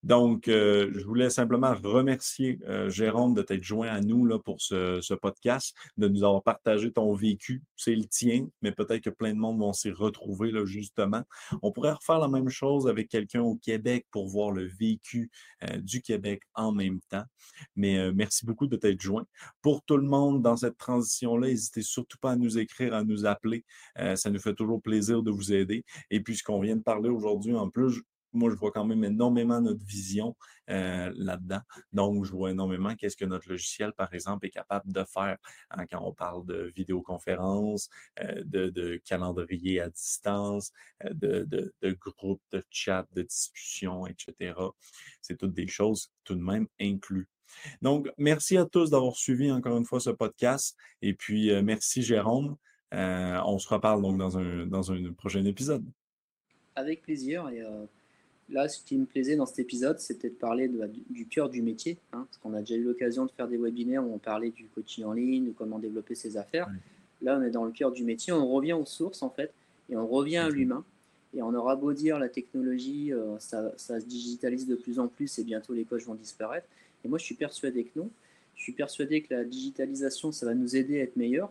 Donc, 0.02 0.48
euh, 0.48 0.90
je 0.94 1.04
voulais 1.04 1.30
simplement 1.30 1.74
remercier 1.74 2.58
euh, 2.68 2.88
Jérôme 2.88 3.34
de 3.34 3.42
t'être 3.42 3.62
joint 3.62 3.88
à 3.88 4.00
nous 4.00 4.38
pour 4.40 4.60
ce, 4.60 5.14
podcast, 5.14 5.74
de 5.96 6.08
nous 6.08 6.24
avoir 6.24 6.42
partagé 6.42 6.92
ton 6.92 7.14
vécu. 7.14 7.62
C'est 7.76 7.94
le 7.94 8.04
tien, 8.04 8.46
mais 8.62 8.72
peut-être 8.72 9.02
que 9.02 9.10
plein 9.10 9.32
de 9.32 9.38
monde 9.38 9.58
vont 9.58 9.72
s'y 9.72 9.90
retrouver, 9.90 10.50
là, 10.50 10.64
justement. 10.64 11.22
On 11.62 11.72
pourrait 11.72 11.92
refaire 11.92 12.18
la 12.18 12.28
même 12.28 12.48
chose 12.48 12.88
avec 12.88 13.08
quelqu'un 13.08 13.42
au 13.42 13.56
Québec 13.56 14.06
pour 14.10 14.28
voir 14.28 14.50
le 14.50 14.66
vécu 14.66 15.30
euh, 15.64 15.78
du 15.78 16.02
Québec 16.02 16.42
en 16.54 16.72
même 16.72 17.00
temps. 17.08 17.24
Mais 17.76 18.12
merci 18.12 18.46
beaucoup 18.46 18.66
de 18.66 18.76
t'être 18.76 19.00
joint. 19.00 19.24
Pour 19.62 19.84
tout 19.84 19.96
le 19.96 20.06
monde 20.06 20.42
dans 20.42 20.56
cette 20.56 20.76
transition-là, 20.76 21.48
n'hésitez 21.48 21.82
surtout 21.82 22.18
pas 22.18 22.32
à 22.32 22.36
nous 22.36 22.58
écrire, 22.58 22.94
à 22.94 23.04
nous 23.04 23.26
appeler. 23.26 23.64
ça 24.16 24.30
nous 24.30 24.40
fait 24.40 24.54
toujours 24.54 24.82
plaisir 24.82 25.22
de 25.22 25.30
vous 25.30 25.52
aider. 25.52 25.84
Et 26.10 26.20
puis, 26.20 26.36
ce 26.36 26.42
qu'on 26.42 26.60
vient 26.60 26.76
de 26.76 26.82
parler 26.82 27.08
aujourd'hui, 27.08 27.54
en 27.54 27.68
plus, 27.68 28.02
moi, 28.34 28.50
je 28.50 28.56
vois 28.56 28.72
quand 28.72 28.84
même 28.84 29.04
énormément 29.04 29.60
notre 29.60 29.84
vision 29.84 30.36
euh, 30.70 31.12
là-dedans. 31.16 31.60
Donc, 31.92 32.24
je 32.24 32.32
vois 32.32 32.50
énormément 32.50 32.94
qu'est-ce 32.94 33.16
que 33.16 33.24
notre 33.24 33.48
logiciel, 33.48 33.92
par 33.92 34.12
exemple, 34.12 34.46
est 34.46 34.50
capable 34.50 34.92
de 34.92 35.04
faire 35.04 35.38
hein, 35.70 35.86
quand 35.90 36.00
on 36.02 36.12
parle 36.12 36.44
de 36.46 36.72
vidéoconférence, 36.74 37.88
euh, 38.20 38.42
de, 38.44 39.00
calendrier 39.04 39.80
à 39.80 39.88
distance, 39.88 40.72
euh, 41.04 41.10
de, 41.14 41.44
de, 41.44 41.72
de 41.82 41.92
groupes 41.92 42.42
de 42.50 42.64
chat, 42.70 43.06
de 43.12 43.22
discussion, 43.22 44.06
etc. 44.06 44.54
C'est 45.20 45.38
toutes 45.38 45.54
des 45.54 45.68
choses 45.68 46.10
tout 46.24 46.34
de 46.34 46.42
même 46.42 46.66
inclus. 46.80 47.28
Donc, 47.82 48.10
merci 48.18 48.56
à 48.56 48.64
tous 48.64 48.90
d'avoir 48.90 49.16
suivi 49.16 49.52
encore 49.52 49.76
une 49.76 49.84
fois 49.84 50.00
ce 50.00 50.10
podcast. 50.10 50.76
Et 51.02 51.14
puis, 51.14 51.52
merci 51.62 52.02
Jérôme. 52.02 52.56
on 52.90 53.58
se 53.58 53.68
reparle 53.68 54.02
donc 54.02 54.18
dans 54.18 54.38
un, 54.38 54.66
dans 54.66 54.90
un 54.90 55.12
prochain 55.12 55.44
épisode. 55.44 55.84
Avec 56.74 57.02
plaisir. 57.02 57.48
Et 57.50 57.62
Là, 58.50 58.68
ce 58.68 58.82
qui 58.84 58.96
me 58.98 59.06
plaisait 59.06 59.36
dans 59.36 59.46
cet 59.46 59.60
épisode, 59.60 59.98
c'était 59.98 60.28
de 60.28 60.34
parler 60.34 60.70
du 61.08 61.26
cœur 61.26 61.48
du 61.48 61.62
métier, 61.62 61.96
hein, 62.12 62.26
parce 62.28 62.36
qu'on 62.38 62.52
a 62.52 62.60
déjà 62.60 62.74
eu 62.74 62.82
l'occasion 62.84 63.24
de 63.24 63.30
faire 63.30 63.48
des 63.48 63.56
webinaires 63.56 64.04
où 64.04 64.12
on 64.12 64.18
parlait 64.18 64.50
du 64.50 64.66
coaching 64.74 65.04
en 65.04 65.12
ligne, 65.12 65.46
de 65.46 65.52
comment 65.52 65.78
développer 65.78 66.14
ses 66.14 66.36
affaires. 66.36 66.68
Là, 67.22 67.38
on 67.38 67.42
est 67.42 67.50
dans 67.50 67.64
le 67.64 67.72
cœur 67.72 67.90
du 67.90 68.04
métier, 68.04 68.32
on 68.32 68.46
revient 68.46 68.74
aux 68.74 68.84
sources 68.84 69.22
en 69.22 69.30
fait, 69.30 69.52
et 69.88 69.96
on 69.96 70.06
revient 70.06 70.38
à 70.38 70.50
l'humain. 70.50 70.84
Et 71.34 71.42
on 71.42 71.52
aura 71.54 71.74
beau 71.74 71.92
dire 71.92 72.18
la 72.18 72.28
technologie, 72.28 73.12
euh, 73.12 73.38
ça, 73.38 73.76
se 73.76 74.06
digitalise 74.06 74.66
de 74.66 74.76
plus 74.76 74.98
en 75.00 75.08
plus 75.08 75.38
et 75.38 75.44
bientôt 75.44 75.72
les 75.72 75.84
coachs 75.84 76.04
vont 76.04 76.14
disparaître. 76.14 76.68
Et 77.04 77.08
moi, 77.08 77.18
je 77.18 77.24
suis 77.24 77.34
persuadé 77.34 77.84
que 77.84 77.98
non. 77.98 78.10
Je 78.54 78.62
suis 78.62 78.72
persuadé 78.72 79.22
que 79.22 79.34
la 79.34 79.44
digitalisation, 79.44 80.30
ça 80.30 80.46
va 80.46 80.54
nous 80.54 80.76
aider 80.76 81.00
à 81.00 81.02
être 81.02 81.16
meilleurs 81.16 81.50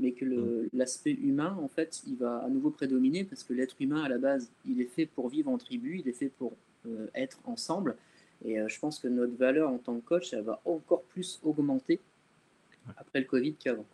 mais 0.00 0.12
que 0.12 0.24
mm. 0.24 0.70
l'aspect 0.72 1.12
humain, 1.12 1.56
en 1.62 1.68
fait, 1.68 2.02
il 2.06 2.16
va 2.16 2.38
à 2.38 2.48
nouveau 2.48 2.70
prédominer 2.70 3.24
parce 3.24 3.44
que 3.44 3.52
l'être 3.52 3.76
humain, 3.80 4.02
à 4.02 4.08
la 4.08 4.18
base, 4.18 4.50
il 4.66 4.80
est 4.80 4.86
fait 4.86 5.06
pour 5.06 5.28
vivre 5.28 5.50
en 5.50 5.58
tribu, 5.58 6.00
il 6.00 6.08
est 6.08 6.12
fait 6.12 6.30
pour 6.30 6.52
euh, 6.86 7.06
être 7.14 7.38
ensemble. 7.44 7.96
Et 8.44 8.58
euh, 8.58 8.68
je 8.68 8.78
pense 8.80 8.98
que 8.98 9.08
notre 9.08 9.36
valeur 9.36 9.70
en 9.70 9.78
tant 9.78 9.94
que 9.96 10.04
coach, 10.04 10.32
elle 10.32 10.42
va 10.42 10.60
encore 10.64 11.02
plus 11.02 11.38
augmenter 11.44 12.00
après 12.96 13.20
le 13.20 13.26
Covid 13.26 13.54
qu'avant. 13.54 13.86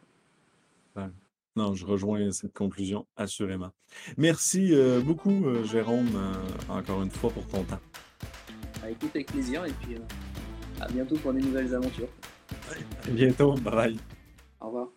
Non, 1.57 1.75
je 1.75 1.87
rejoins 1.87 2.31
cette 2.33 2.53
conclusion, 2.53 3.07
assurément. 3.17 3.71
Merci 4.19 4.75
euh, 4.75 5.01
beaucoup, 5.01 5.65
Jérôme, 5.65 6.09
encore 6.69 7.03
une 7.03 7.11
fois 7.11 7.31
pour 7.31 7.47
ton 7.47 7.65
temps. 7.65 7.81
Bah, 8.81 8.91
écoute, 8.91 9.11
avec 9.15 9.27
plaisir, 9.29 9.65
et 9.65 9.73
puis 9.73 9.97
à 10.81 10.89
bientôt 10.89 11.17
pour 11.17 11.33
des 11.33 11.41
nouvelles 11.41 11.75
aventures. 11.75 12.09
À 13.07 13.11
bientôt, 13.11 13.55
bye 13.55 13.75
bye. 13.75 13.97
Au 14.61 14.67
revoir. 14.67 14.96